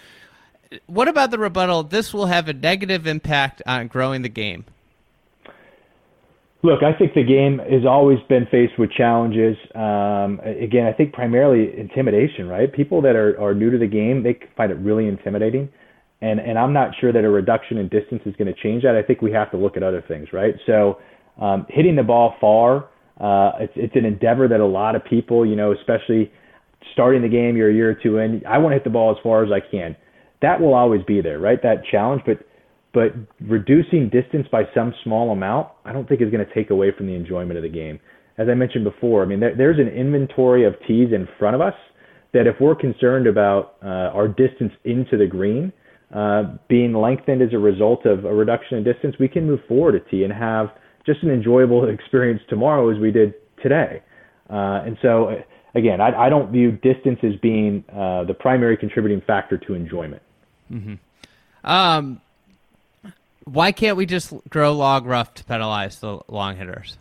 What 0.86 1.08
about 1.08 1.30
the 1.30 1.38
rebuttal? 1.38 1.84
This 1.84 2.12
will 2.12 2.26
have 2.26 2.48
a 2.48 2.52
negative 2.52 3.06
impact 3.06 3.62
on 3.66 3.86
growing 3.86 4.22
the 4.22 4.28
game. 4.28 4.64
Look, 6.62 6.82
I 6.82 6.92
think 6.92 7.14
the 7.14 7.22
game 7.22 7.60
has 7.70 7.86
always 7.88 8.18
been 8.28 8.44
faced 8.50 8.78
with 8.78 8.90
challenges. 8.90 9.56
Um, 9.76 10.40
again, 10.40 10.86
I 10.86 10.92
think 10.92 11.12
primarily 11.12 11.78
intimidation, 11.78 12.48
right? 12.48 12.70
People 12.70 13.00
that 13.02 13.14
are, 13.14 13.40
are 13.40 13.54
new 13.54 13.70
to 13.70 13.78
the 13.78 13.86
game, 13.86 14.24
they 14.24 14.40
find 14.56 14.72
it 14.72 14.74
really 14.78 15.06
intimidating. 15.06 15.68
And, 16.20 16.40
and 16.40 16.58
I'm 16.58 16.72
not 16.72 16.90
sure 17.00 17.12
that 17.12 17.24
a 17.24 17.28
reduction 17.28 17.78
in 17.78 17.88
distance 17.88 18.22
is 18.26 18.34
going 18.36 18.52
to 18.52 18.60
change 18.60 18.82
that. 18.82 18.96
I 18.96 19.02
think 19.02 19.22
we 19.22 19.32
have 19.32 19.50
to 19.52 19.56
look 19.56 19.76
at 19.76 19.82
other 19.82 20.02
things, 20.08 20.28
right? 20.32 20.54
So 20.66 20.98
um, 21.40 21.66
hitting 21.68 21.94
the 21.94 22.02
ball 22.02 22.34
far, 22.40 22.88
uh, 23.20 23.58
it's, 23.60 23.72
it's 23.76 23.96
an 23.96 24.04
endeavor 24.04 24.48
that 24.48 24.60
a 24.60 24.66
lot 24.66 24.96
of 24.96 25.04
people, 25.04 25.46
you 25.46 25.54
know, 25.54 25.72
especially 25.72 26.32
starting 26.92 27.22
the 27.22 27.28
game, 27.28 27.56
you're 27.56 27.70
a 27.70 27.74
year 27.74 27.90
or 27.90 27.94
two 27.94 28.18
in, 28.18 28.42
I 28.46 28.58
want 28.58 28.72
to 28.72 28.74
hit 28.74 28.84
the 28.84 28.90
ball 28.90 29.12
as 29.12 29.16
far 29.22 29.44
as 29.44 29.50
I 29.52 29.60
can. 29.60 29.96
That 30.42 30.60
will 30.60 30.74
always 30.74 31.02
be 31.04 31.20
there, 31.20 31.38
right? 31.38 31.60
That 31.62 31.82
challenge. 31.90 32.22
But 32.26 32.38
but 32.94 33.12
reducing 33.40 34.08
distance 34.08 34.46
by 34.50 34.62
some 34.74 34.94
small 35.04 35.30
amount, 35.30 35.68
I 35.84 35.92
don't 35.92 36.08
think 36.08 36.22
is 36.22 36.30
going 36.30 36.44
to 36.44 36.54
take 36.54 36.70
away 36.70 36.90
from 36.96 37.06
the 37.06 37.14
enjoyment 37.14 37.56
of 37.56 37.62
the 37.62 37.68
game. 37.68 38.00
As 38.38 38.48
I 38.48 38.54
mentioned 38.54 38.84
before, 38.84 39.22
I 39.22 39.26
mean, 39.26 39.40
there, 39.40 39.54
there's 39.54 39.78
an 39.78 39.88
inventory 39.88 40.64
of 40.64 40.74
tees 40.86 41.08
in 41.12 41.28
front 41.38 41.54
of 41.54 41.60
us 41.60 41.74
that 42.32 42.46
if 42.46 42.56
we're 42.60 42.74
concerned 42.74 43.26
about 43.26 43.76
uh, 43.82 44.16
our 44.16 44.26
distance 44.26 44.72
into 44.84 45.16
the 45.18 45.26
green 45.26 45.72
uh, 46.14 46.44
being 46.68 46.94
lengthened 46.94 47.42
as 47.42 47.52
a 47.52 47.58
result 47.58 48.06
of 48.06 48.24
a 48.24 48.34
reduction 48.34 48.78
in 48.78 48.84
distance, 48.84 49.16
we 49.18 49.28
can 49.28 49.46
move 49.46 49.60
forward 49.68 49.94
a 49.94 50.00
tee 50.00 50.24
and 50.24 50.32
have 50.32 50.70
just 51.04 51.22
an 51.22 51.30
enjoyable 51.30 51.88
experience 51.88 52.40
tomorrow 52.48 52.90
as 52.90 52.98
we 52.98 53.10
did 53.10 53.34
today. 53.62 54.02
Uh, 54.48 54.82
and 54.86 54.96
so, 55.02 55.42
again, 55.74 56.00
I, 56.00 56.26
I, 56.26 56.28
don't 56.30 56.50
view 56.50 56.72
distance 56.72 57.18
as 57.22 57.36
being 57.42 57.84
uh, 57.92 58.24
the 58.24 58.32
primary 58.32 58.78
contributing 58.78 59.20
factor 59.26 59.58
to 59.58 59.74
enjoyment. 59.74 60.22
Mm-hmm. 60.72 60.94
Um, 61.70 62.22
why 63.44 63.72
can't 63.72 63.98
we 63.98 64.06
just 64.06 64.32
grow 64.48 64.72
log 64.72 65.04
rough 65.04 65.34
to 65.34 65.44
penalize 65.44 66.00
the 66.00 66.20
long 66.28 66.56
hitters? 66.56 66.96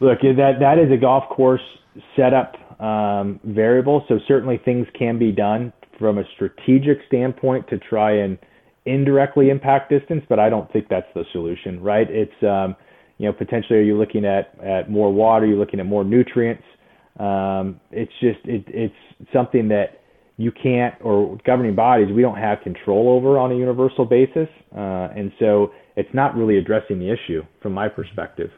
Look, 0.00 0.20
that 0.20 0.56
that 0.60 0.78
is 0.78 0.92
a 0.92 0.98
golf 0.98 1.28
course 1.30 1.62
setup 2.14 2.54
um, 2.80 3.40
variable. 3.44 4.04
So 4.08 4.18
certainly 4.28 4.58
things 4.58 4.86
can 4.98 5.18
be 5.18 5.32
done 5.32 5.72
from 5.98 6.18
a 6.18 6.24
strategic 6.34 6.98
standpoint 7.06 7.68
to 7.68 7.78
try 7.78 8.12
and 8.12 8.38
indirectly 8.84 9.50
impact 9.50 9.90
distance, 9.90 10.22
but 10.28 10.38
I 10.38 10.48
don't 10.48 10.70
think 10.72 10.86
that's 10.88 11.08
the 11.14 11.24
solution, 11.32 11.82
right? 11.82 12.06
It's 12.08 12.42
um, 12.42 12.76
you 13.18 13.26
know 13.26 13.32
potentially 13.32 13.78
are 13.78 13.82
you 13.82 13.98
looking 13.98 14.24
at 14.24 14.52
at 14.62 14.90
more 14.90 15.12
water? 15.12 15.46
You're 15.46 15.54
you 15.54 15.60
looking 15.60 15.80
at 15.80 15.86
more 15.86 16.04
nutrients? 16.04 16.64
Um, 17.18 17.80
it's 17.90 18.12
just 18.20 18.38
it, 18.44 18.64
it's 18.68 19.32
something 19.32 19.68
that 19.68 20.00
you 20.38 20.52
can't, 20.52 20.94
or 21.00 21.38
governing 21.46 21.74
bodies, 21.74 22.08
we 22.14 22.20
don't 22.20 22.36
have 22.36 22.60
control 22.62 23.08
over 23.08 23.38
on 23.38 23.52
a 23.52 23.54
universal 23.54 24.04
basis. 24.04 24.48
Uh, 24.76 25.08
and 25.16 25.32
so 25.38 25.72
it's 25.96 26.12
not 26.12 26.36
really 26.36 26.58
addressing 26.58 26.98
the 26.98 27.10
issue 27.10 27.42
from 27.62 27.72
my 27.72 27.88
perspective. 27.88 28.50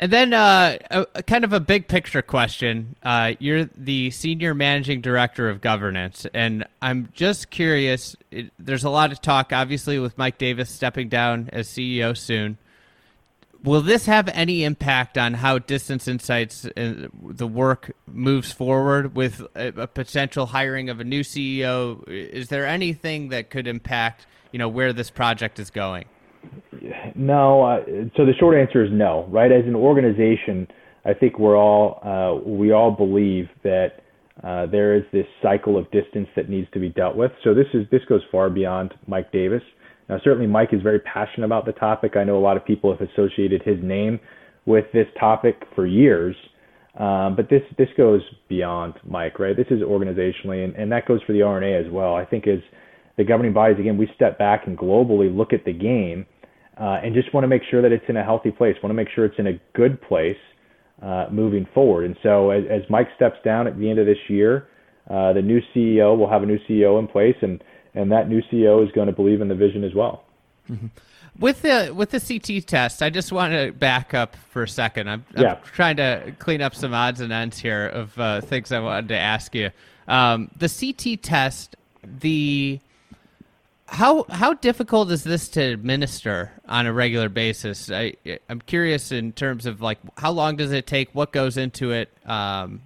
And 0.00 0.10
then, 0.10 0.32
uh, 0.32 0.78
a, 0.90 1.06
a 1.16 1.22
kind 1.22 1.44
of 1.44 1.52
a 1.52 1.60
big 1.60 1.86
picture 1.86 2.22
question. 2.22 2.96
Uh, 3.02 3.34
you're 3.38 3.66
the 3.76 4.10
senior 4.10 4.54
managing 4.54 5.02
director 5.02 5.50
of 5.50 5.60
governance, 5.60 6.26
and 6.32 6.64
I'm 6.80 7.10
just 7.12 7.50
curious. 7.50 8.16
It, 8.30 8.50
there's 8.58 8.84
a 8.84 8.88
lot 8.88 9.12
of 9.12 9.20
talk, 9.20 9.52
obviously, 9.52 9.98
with 9.98 10.16
Mike 10.16 10.38
Davis 10.38 10.70
stepping 10.70 11.10
down 11.10 11.50
as 11.52 11.68
CEO 11.68 12.16
soon. 12.16 12.56
Will 13.62 13.82
this 13.82 14.06
have 14.06 14.28
any 14.28 14.64
impact 14.64 15.18
on 15.18 15.34
how 15.34 15.58
Distance 15.58 16.08
Insights 16.08 16.64
uh, 16.64 17.08
the 17.22 17.46
work 17.46 17.94
moves 18.06 18.52
forward 18.52 19.14
with 19.14 19.42
a, 19.54 19.82
a, 19.82 19.86
potential 19.86 20.46
hiring 20.46 20.88
of 20.88 21.00
a 21.00 21.04
new 21.04 21.20
CEO? 21.20 22.08
Is 22.08 22.48
there 22.48 22.66
anything 22.66 23.28
that 23.28 23.50
could 23.50 23.66
impact, 23.66 24.26
you 24.50 24.58
know, 24.58 24.68
where 24.68 24.94
this 24.94 25.10
project 25.10 25.58
is 25.58 25.68
going? 25.68 26.06
No. 27.14 27.62
Uh, 27.62 27.84
so 28.16 28.24
the 28.24 28.32
short 28.38 28.56
answer 28.56 28.84
is 28.84 28.90
no. 28.92 29.26
Right? 29.30 29.50
As 29.50 29.64
an 29.66 29.74
organization, 29.74 30.66
I 31.04 31.14
think 31.14 31.38
we're 31.38 31.56
all 31.56 32.00
uh, 32.04 32.48
we 32.48 32.72
all 32.72 32.90
believe 32.90 33.46
that 33.62 34.02
uh, 34.42 34.66
there 34.66 34.94
is 34.94 35.02
this 35.12 35.26
cycle 35.42 35.76
of 35.76 35.90
distance 35.90 36.28
that 36.36 36.48
needs 36.48 36.68
to 36.72 36.78
be 36.78 36.88
dealt 36.88 37.16
with. 37.16 37.32
So 37.44 37.54
this 37.54 37.66
is 37.74 37.86
this 37.90 38.02
goes 38.08 38.22
far 38.30 38.50
beyond 38.50 38.94
Mike 39.06 39.32
Davis. 39.32 39.62
Now, 40.08 40.18
certainly 40.24 40.46
Mike 40.46 40.70
is 40.72 40.82
very 40.82 40.98
passionate 41.00 41.46
about 41.46 41.66
the 41.66 41.72
topic. 41.72 42.16
I 42.16 42.24
know 42.24 42.36
a 42.36 42.40
lot 42.42 42.56
of 42.56 42.64
people 42.64 42.90
have 42.96 43.06
associated 43.08 43.62
his 43.62 43.78
name 43.82 44.18
with 44.66 44.86
this 44.92 45.06
topic 45.18 45.62
for 45.74 45.86
years. 45.86 46.34
Um, 46.98 47.36
but 47.36 47.48
this 47.48 47.62
this 47.78 47.88
goes 47.96 48.20
beyond 48.48 48.94
Mike, 49.04 49.38
right? 49.38 49.56
This 49.56 49.68
is 49.70 49.80
organizationally, 49.80 50.64
and, 50.64 50.74
and 50.74 50.90
that 50.90 51.06
goes 51.06 51.20
for 51.24 51.32
the 51.32 51.42
R&A 51.42 51.78
as 51.78 51.90
well. 51.90 52.16
I 52.16 52.24
think 52.24 52.48
as 52.48 52.58
the 53.20 53.24
governing 53.24 53.52
bodies, 53.52 53.78
again, 53.78 53.98
we 53.98 54.10
step 54.14 54.38
back 54.38 54.66
and 54.66 54.78
globally 54.78 55.34
look 55.34 55.52
at 55.52 55.66
the 55.66 55.74
game 55.74 56.24
uh, 56.78 57.00
and 57.04 57.14
just 57.14 57.34
want 57.34 57.44
to 57.44 57.48
make 57.48 57.60
sure 57.70 57.82
that 57.82 57.92
it's 57.92 58.04
in 58.08 58.16
a 58.16 58.24
healthy 58.24 58.50
place. 58.50 58.74
Want 58.82 58.88
to 58.88 58.94
make 58.94 59.10
sure 59.14 59.26
it's 59.26 59.38
in 59.38 59.46
a 59.46 59.60
good 59.74 60.00
place 60.00 60.38
uh, 61.02 61.26
moving 61.30 61.66
forward. 61.74 62.06
And 62.06 62.16
so 62.22 62.48
as, 62.48 62.64
as 62.70 62.80
Mike 62.88 63.08
steps 63.16 63.36
down 63.44 63.66
at 63.66 63.78
the 63.78 63.90
end 63.90 63.98
of 63.98 64.06
this 64.06 64.16
year, 64.28 64.68
uh, 65.10 65.34
the 65.34 65.42
new 65.42 65.60
CEO 65.74 66.16
will 66.16 66.30
have 66.30 66.42
a 66.42 66.46
new 66.46 66.58
CEO 66.66 66.98
in 66.98 67.06
place, 67.08 67.36
and 67.42 67.62
and 67.94 68.10
that 68.10 68.28
new 68.28 68.40
CEO 68.50 68.82
is 68.86 68.90
going 68.92 69.08
to 69.08 69.12
believe 69.12 69.42
in 69.42 69.48
the 69.48 69.54
vision 69.54 69.84
as 69.84 69.92
well. 69.92 70.24
Mm-hmm. 70.70 70.86
With 71.38 71.60
the 71.60 71.92
with 71.94 72.10
the 72.10 72.20
CT 72.20 72.66
test, 72.66 73.02
I 73.02 73.10
just 73.10 73.32
want 73.32 73.52
to 73.52 73.72
back 73.72 74.14
up 74.14 74.36
for 74.50 74.62
a 74.62 74.68
second. 74.68 75.10
I'm, 75.10 75.26
I'm 75.36 75.42
yeah. 75.42 75.54
trying 75.56 75.96
to 75.96 76.32
clean 76.38 76.62
up 76.62 76.74
some 76.74 76.94
odds 76.94 77.20
and 77.20 77.32
ends 77.32 77.58
here 77.58 77.86
of 77.88 78.18
uh, 78.18 78.40
things 78.40 78.72
I 78.72 78.78
wanted 78.78 79.08
to 79.08 79.18
ask 79.18 79.54
you. 79.54 79.70
Um, 80.08 80.50
the 80.56 80.68
CT 80.68 81.22
test, 81.22 81.76
the 82.02 82.80
how 83.90 84.24
how 84.30 84.54
difficult 84.54 85.10
is 85.10 85.24
this 85.24 85.48
to 85.48 85.60
administer 85.60 86.52
on 86.68 86.86
a 86.86 86.92
regular 86.92 87.28
basis? 87.28 87.90
I, 87.90 88.14
I'm 88.48 88.60
curious 88.60 89.10
in 89.10 89.32
terms 89.32 89.66
of 89.66 89.80
like 89.80 89.98
how 90.16 90.30
long 90.30 90.56
does 90.56 90.72
it 90.72 90.86
take? 90.86 91.10
What 91.12 91.32
goes 91.32 91.56
into 91.56 91.90
it? 91.90 92.08
Um, 92.24 92.82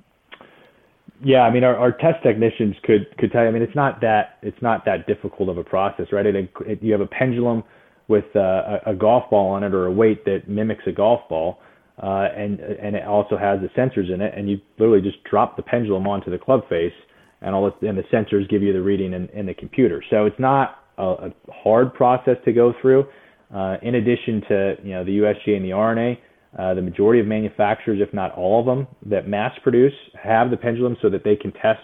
yeah, 1.23 1.43
I 1.43 1.53
mean, 1.53 1.63
our, 1.63 1.77
our 1.77 1.93
test 1.93 2.23
technicians 2.23 2.75
could 2.83 3.07
could 3.19 3.33
tell 3.33 3.43
you. 3.43 3.49
I 3.49 3.51
mean, 3.51 3.63
it's 3.63 3.77
not 3.77 4.01
that 4.01 4.39
it's 4.43 4.61
not 4.63 4.87
that 4.87 5.07
difficult 5.07 5.51
of 5.51 5.59
a 5.59 5.65
process, 5.65 6.07
right? 6.11 6.25
It, 6.25 6.51
it, 6.61 6.83
you 6.83 6.93
have 6.93 7.03
a 7.03 7.07
pendulum 7.07 7.65
with 8.09 8.25
a, 8.35 8.81
a 8.87 8.95
golf 8.95 9.29
ball 9.31 9.51
on 9.51 9.63
it 9.63 9.75
or 9.75 9.87
a 9.87 9.93
weight 9.93 10.25
that 10.25 10.49
mimics 10.49 10.85
a 10.87 10.93
golf 10.93 11.21
ball, 11.29 11.59
uh, 12.03 12.29
and 12.35 12.61
and 12.61 12.97
it 12.97 13.05
also 13.05 13.37
has 13.37 13.61
the 13.61 13.69
sensors 13.79 14.13
in 14.13 14.23
it, 14.23 14.33
and 14.35 14.49
you 14.49 14.59
literally 14.79 15.03
just 15.03 15.23
drop 15.25 15.57
the 15.57 15.63
pendulum 15.63 16.07
onto 16.07 16.31
the 16.31 16.39
club 16.39 16.67
face, 16.69 16.95
and 17.43 17.55
all 17.55 17.71
and 17.83 17.99
the 17.99 18.05
sensors 18.13 18.49
give 18.49 18.63
you 18.63 18.73
the 18.73 18.83
reading 18.83 19.13
in, 19.13 19.29
in 19.29 19.45
the 19.45 19.55
computer. 19.55 20.03
So 20.09 20.25
it's 20.25 20.39
not 20.39 20.84
a, 20.99 21.03
a 21.03 21.33
hard 21.53 21.95
process 21.95 22.37
to 22.45 22.53
go 22.53 22.73
through. 22.81 23.05
Uh, 23.55 23.77
in 23.83 23.97
addition 23.97 24.43
to 24.49 24.75
you 24.83 24.93
know 24.93 25.05
the 25.05 25.19
USGA 25.19 25.57
and 25.57 25.65
the 25.65 25.73
R&A, 25.73 26.19
uh, 26.59 26.75
the 26.75 26.83
majority 26.83 27.21
of 27.21 27.27
manufacturers, 27.27 28.01
if 28.01 28.13
not 28.15 28.33
all 28.37 28.61
of 28.61 28.67
them, 28.67 28.87
that 29.07 29.29
mass 29.29 29.53
produce 29.63 29.93
have 30.23 30.51
the 30.51 30.57
pendulum 30.57 30.97
so 31.03 31.11
that 31.11 31.25
they 31.25 31.37
can 31.37 31.53
test 31.53 31.83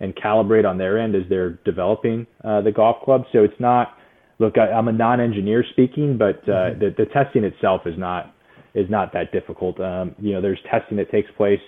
and 0.00 0.14
calibrate 0.16 0.68
on 0.68 0.78
their 0.78 0.98
end 0.98 1.14
as 1.14 1.22
they're 1.28 1.58
developing 1.64 2.26
uh, 2.44 2.60
the 2.60 2.72
golf 2.72 2.96
club. 3.04 3.22
So 3.32 3.44
it's 3.44 3.58
not. 3.60 3.94
Look, 4.38 4.58
I, 4.58 4.68
am 4.78 4.88
a 4.88 4.92
non-engineer 4.92 5.64
speaking, 5.72 6.18
but 6.18 6.42
uh, 6.44 6.52
mm-hmm. 6.52 6.80
the, 6.80 6.94
the 6.98 7.06
testing 7.06 7.44
itself 7.44 7.82
is 7.86 7.94
not 7.96 8.34
is 8.74 8.88
not 8.90 9.12
that 9.14 9.32
difficult. 9.32 9.80
Um, 9.80 10.14
you 10.18 10.34
know, 10.34 10.42
there's 10.42 10.60
testing 10.70 10.98
that 10.98 11.10
takes 11.10 11.30
place 11.38 11.60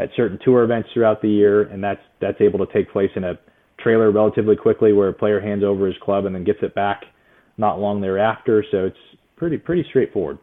at 0.00 0.08
certain 0.16 0.38
tour 0.44 0.64
events 0.64 0.88
throughout 0.92 1.22
the 1.22 1.28
year, 1.28 1.62
and 1.62 1.82
that's 1.82 2.00
that's 2.20 2.40
able 2.40 2.64
to 2.64 2.72
take 2.72 2.90
place 2.92 3.10
in 3.14 3.24
a 3.24 3.34
trailer 3.86 4.10
relatively 4.10 4.56
quickly, 4.56 4.92
where 4.92 5.08
a 5.08 5.12
player 5.12 5.40
hands 5.40 5.62
over 5.62 5.86
his 5.86 5.94
club 5.98 6.24
and 6.24 6.34
then 6.34 6.42
gets 6.42 6.58
it 6.62 6.74
back 6.74 7.04
not 7.56 7.78
long 7.78 8.00
thereafter. 8.00 8.64
So 8.72 8.86
it's 8.86 8.98
pretty 9.36 9.58
pretty 9.58 9.84
straightforward. 9.88 10.38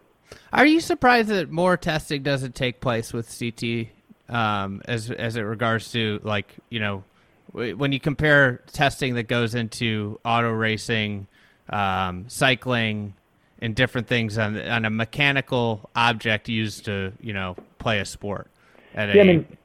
Are 0.54 0.66
you 0.66 0.80
surprised 0.80 1.28
that 1.28 1.52
more 1.52 1.76
testing 1.76 2.24
doesn't 2.24 2.56
take 2.56 2.80
place 2.80 3.12
with 3.12 3.28
CT 3.38 3.88
um, 4.34 4.82
as 4.86 5.12
as 5.12 5.36
it 5.36 5.42
regards 5.42 5.92
to 5.92 6.22
like 6.24 6.56
you 6.70 6.80
know 6.80 7.04
when 7.52 7.92
you 7.92 8.00
compare 8.00 8.62
testing 8.72 9.16
that 9.16 9.28
goes 9.28 9.56
into 9.56 10.20
auto 10.24 10.50
racing, 10.50 11.28
um, 11.70 12.24
cycling, 12.30 13.14
and 13.60 13.76
different 13.76 14.08
things 14.08 14.38
on 14.38 14.58
on 14.58 14.86
a 14.86 14.90
mechanical 14.90 15.90
object 15.98 16.48
used 16.48 16.86
to 16.86 17.12
you 17.20 17.34
know 17.34 17.58
play 17.78 18.00
a 18.00 18.06
sport. 18.06 18.48
yeah, 18.96 19.16
a, 19.16 19.20
I 19.20 19.24
mean, 19.24 19.58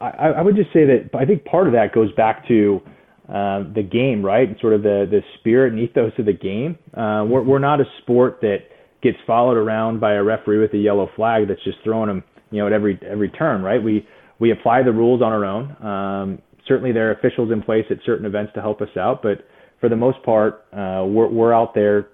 I, 0.00 0.28
I 0.38 0.42
would 0.42 0.56
just 0.56 0.72
say 0.72 0.84
that 0.84 1.10
I 1.14 1.24
think 1.24 1.44
part 1.44 1.66
of 1.66 1.72
that 1.72 1.94
goes 1.94 2.12
back 2.12 2.46
to 2.48 2.80
uh, 3.28 3.64
the 3.74 3.82
game, 3.82 4.24
right? 4.24 4.48
And 4.48 4.56
sort 4.60 4.72
of 4.72 4.82
the 4.82 5.06
the 5.10 5.20
spirit 5.38 5.72
and 5.72 5.82
ethos 5.82 6.12
of 6.18 6.26
the 6.26 6.32
game. 6.32 6.78
Uh, 6.94 7.24
we're 7.28 7.42
we're 7.42 7.58
not 7.58 7.80
a 7.80 7.84
sport 8.02 8.38
that 8.42 8.58
gets 9.02 9.18
followed 9.26 9.56
around 9.56 10.00
by 10.00 10.14
a 10.14 10.22
referee 10.22 10.58
with 10.58 10.72
a 10.74 10.78
yellow 10.78 11.08
flag 11.16 11.48
that's 11.48 11.62
just 11.64 11.78
throwing 11.84 12.08
them, 12.08 12.24
you 12.50 12.58
know, 12.58 12.66
at 12.66 12.72
every 12.72 12.98
every 13.08 13.28
turn, 13.30 13.62
right? 13.62 13.82
We 13.82 14.06
we 14.38 14.52
apply 14.52 14.82
the 14.82 14.92
rules 14.92 15.22
on 15.22 15.32
our 15.32 15.44
own. 15.44 15.76
Um, 15.84 16.42
certainly, 16.68 16.92
there 16.92 17.08
are 17.08 17.14
officials 17.14 17.50
in 17.50 17.62
place 17.62 17.84
at 17.90 17.98
certain 18.04 18.26
events 18.26 18.52
to 18.54 18.60
help 18.60 18.80
us 18.80 18.96
out, 18.96 19.22
but 19.22 19.46
for 19.80 19.88
the 19.88 19.96
most 19.96 20.22
part, 20.22 20.64
uh, 20.72 21.04
we're 21.06 21.28
we're 21.28 21.52
out 21.52 21.74
there 21.74 22.08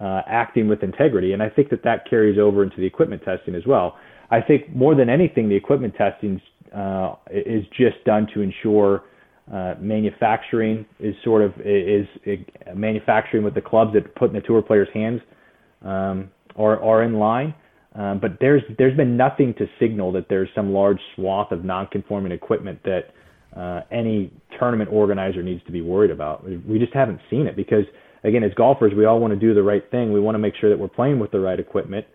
uh, 0.00 0.22
acting 0.26 0.68
with 0.68 0.82
integrity, 0.82 1.32
and 1.32 1.42
I 1.42 1.48
think 1.48 1.70
that 1.70 1.82
that 1.84 2.08
carries 2.08 2.38
over 2.38 2.62
into 2.62 2.76
the 2.76 2.86
equipment 2.86 3.22
testing 3.24 3.54
as 3.54 3.66
well. 3.66 3.96
I 4.30 4.40
think 4.40 4.74
more 4.74 4.94
than 4.94 5.10
anything, 5.10 5.48
the 5.48 5.56
equipment 5.56 5.94
testing 5.94 6.40
uh, 6.74 7.14
is 7.30 7.64
just 7.76 8.02
done 8.04 8.26
to 8.34 8.40
ensure 8.40 9.04
uh, 9.52 9.74
manufacturing 9.80 10.86
is 11.00 11.14
sort 11.24 11.42
of 11.42 11.52
is, 11.64 12.06
is, 12.24 12.38
manufacturing 12.74 13.44
with 13.44 13.54
the 13.54 13.60
clubs 13.60 13.92
that 13.92 14.14
put 14.14 14.30
in 14.30 14.34
the 14.34 14.40
tour 14.40 14.62
players' 14.62 14.88
hands 14.94 15.20
um, 15.82 16.30
are 16.56 16.80
are 16.82 17.02
in 17.02 17.14
line. 17.14 17.54
Um, 17.94 18.20
but 18.20 18.38
there's 18.40 18.62
there's 18.78 18.96
been 18.96 19.16
nothing 19.16 19.54
to 19.58 19.66
signal 19.78 20.12
that 20.12 20.26
there's 20.28 20.48
some 20.54 20.72
large 20.72 21.00
swath 21.14 21.52
of 21.52 21.64
non-conforming 21.64 22.32
equipment 22.32 22.80
that 22.84 23.12
uh, 23.56 23.82
any 23.90 24.32
tournament 24.58 24.90
organizer 24.90 25.42
needs 25.42 25.62
to 25.64 25.72
be 25.72 25.82
worried 25.82 26.10
about. 26.10 26.44
We 26.44 26.78
just 26.78 26.94
haven't 26.94 27.20
seen 27.28 27.46
it 27.46 27.56
because 27.56 27.84
again, 28.24 28.44
as 28.44 28.54
golfers, 28.54 28.92
we 28.96 29.04
all 29.04 29.20
want 29.20 29.34
to 29.34 29.38
do 29.38 29.52
the 29.54 29.62
right 29.62 29.82
thing. 29.90 30.12
We 30.12 30.20
want 30.20 30.36
to 30.36 30.38
make 30.38 30.54
sure 30.60 30.70
that 30.70 30.78
we're 30.78 30.88
playing 30.88 31.18
with 31.18 31.32
the 31.32 31.40
right 31.40 31.58
equipment, 31.58 32.06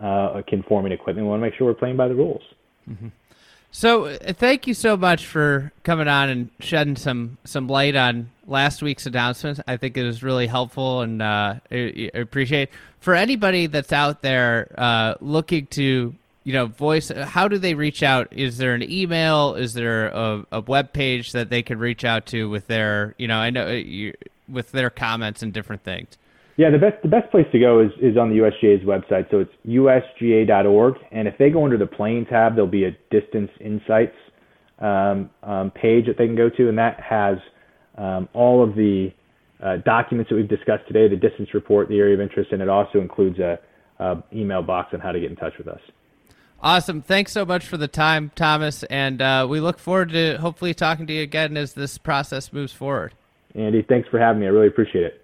uh, 0.00 0.42
conforming 0.46 0.92
equipment. 0.92 1.26
We 1.26 1.30
want 1.30 1.40
to 1.40 1.46
make 1.46 1.54
sure 1.58 1.66
we're 1.66 1.74
playing 1.74 1.96
by 1.96 2.08
the 2.08 2.14
rules. 2.14 2.42
Mm-hmm. 2.88 3.08
So, 3.76 4.04
uh, 4.04 4.32
thank 4.34 4.68
you 4.68 4.72
so 4.72 4.96
much 4.96 5.26
for 5.26 5.72
coming 5.82 6.06
on 6.06 6.28
and 6.28 6.48
shedding 6.60 6.94
some 6.94 7.38
some 7.42 7.66
light 7.66 7.96
on 7.96 8.30
last 8.46 8.82
week's 8.82 9.04
announcements. 9.04 9.60
I 9.66 9.78
think 9.78 9.96
it 9.96 10.04
was 10.04 10.22
really 10.22 10.46
helpful, 10.46 11.00
and 11.00 11.20
uh, 11.20 11.56
I, 11.72 12.10
I 12.14 12.18
appreciate 12.18 12.70
for 13.00 13.16
anybody 13.16 13.66
that's 13.66 13.92
out 13.92 14.22
there 14.22 14.72
uh, 14.78 15.14
looking 15.20 15.66
to 15.72 16.14
you 16.44 16.52
know 16.52 16.66
voice. 16.66 17.08
How 17.08 17.48
do 17.48 17.58
they 17.58 17.74
reach 17.74 18.04
out? 18.04 18.28
Is 18.30 18.58
there 18.58 18.74
an 18.74 18.88
email? 18.88 19.56
Is 19.56 19.74
there 19.74 20.06
a, 20.06 20.46
a 20.52 20.60
web 20.60 20.92
page 20.92 21.32
that 21.32 21.50
they 21.50 21.62
can 21.62 21.80
reach 21.80 22.04
out 22.04 22.26
to 22.26 22.48
with 22.48 22.68
their 22.68 23.16
you 23.18 23.26
know 23.26 23.38
I 23.38 23.50
know 23.50 23.66
uh, 23.66 23.72
you, 23.72 24.14
with 24.48 24.70
their 24.70 24.88
comments 24.88 25.42
and 25.42 25.52
different 25.52 25.82
things? 25.82 26.16
Yeah, 26.56 26.70
the 26.70 26.78
best 26.78 27.02
the 27.02 27.08
best 27.08 27.30
place 27.30 27.46
to 27.52 27.58
go 27.58 27.80
is 27.80 27.90
is 28.00 28.16
on 28.16 28.30
the 28.30 28.36
USGA's 28.36 28.84
website. 28.84 29.28
So 29.30 29.40
it's 29.40 29.52
usga.org, 29.66 30.94
and 31.10 31.26
if 31.26 31.36
they 31.38 31.50
go 31.50 31.64
under 31.64 31.76
the 31.76 31.86
playing 31.86 32.26
tab, 32.26 32.54
there'll 32.54 32.70
be 32.70 32.84
a 32.84 32.96
distance 33.10 33.50
insights 33.60 34.14
um, 34.78 35.30
um, 35.42 35.72
page 35.72 36.06
that 36.06 36.16
they 36.16 36.26
can 36.26 36.36
go 36.36 36.48
to, 36.50 36.68
and 36.68 36.78
that 36.78 37.00
has 37.00 37.38
um, 37.98 38.28
all 38.34 38.62
of 38.62 38.76
the 38.76 39.10
uh, 39.62 39.76
documents 39.84 40.30
that 40.30 40.36
we've 40.36 40.48
discussed 40.48 40.86
today, 40.86 41.08
the 41.08 41.16
distance 41.16 41.54
report, 41.54 41.88
the 41.88 41.98
area 41.98 42.14
of 42.14 42.20
interest, 42.20 42.52
and 42.52 42.62
it 42.62 42.68
also 42.68 43.00
includes 43.00 43.38
a, 43.38 43.58
a 43.98 44.22
email 44.32 44.62
box 44.62 44.90
on 44.92 45.00
how 45.00 45.10
to 45.10 45.18
get 45.18 45.30
in 45.30 45.36
touch 45.36 45.54
with 45.58 45.68
us. 45.68 45.80
Awesome. 46.60 47.02
Thanks 47.02 47.32
so 47.32 47.44
much 47.44 47.66
for 47.66 47.76
the 47.76 47.88
time, 47.88 48.30
Thomas, 48.34 48.84
and 48.84 49.20
uh, 49.20 49.46
we 49.48 49.60
look 49.60 49.78
forward 49.78 50.10
to 50.10 50.38
hopefully 50.38 50.72
talking 50.72 51.06
to 51.08 51.12
you 51.12 51.22
again 51.22 51.56
as 51.56 51.74
this 51.74 51.98
process 51.98 52.52
moves 52.52 52.72
forward. 52.72 53.14
Andy, 53.54 53.84
thanks 53.88 54.08
for 54.08 54.18
having 54.18 54.40
me. 54.40 54.46
I 54.46 54.50
really 54.50 54.68
appreciate 54.68 55.04
it. 55.04 55.23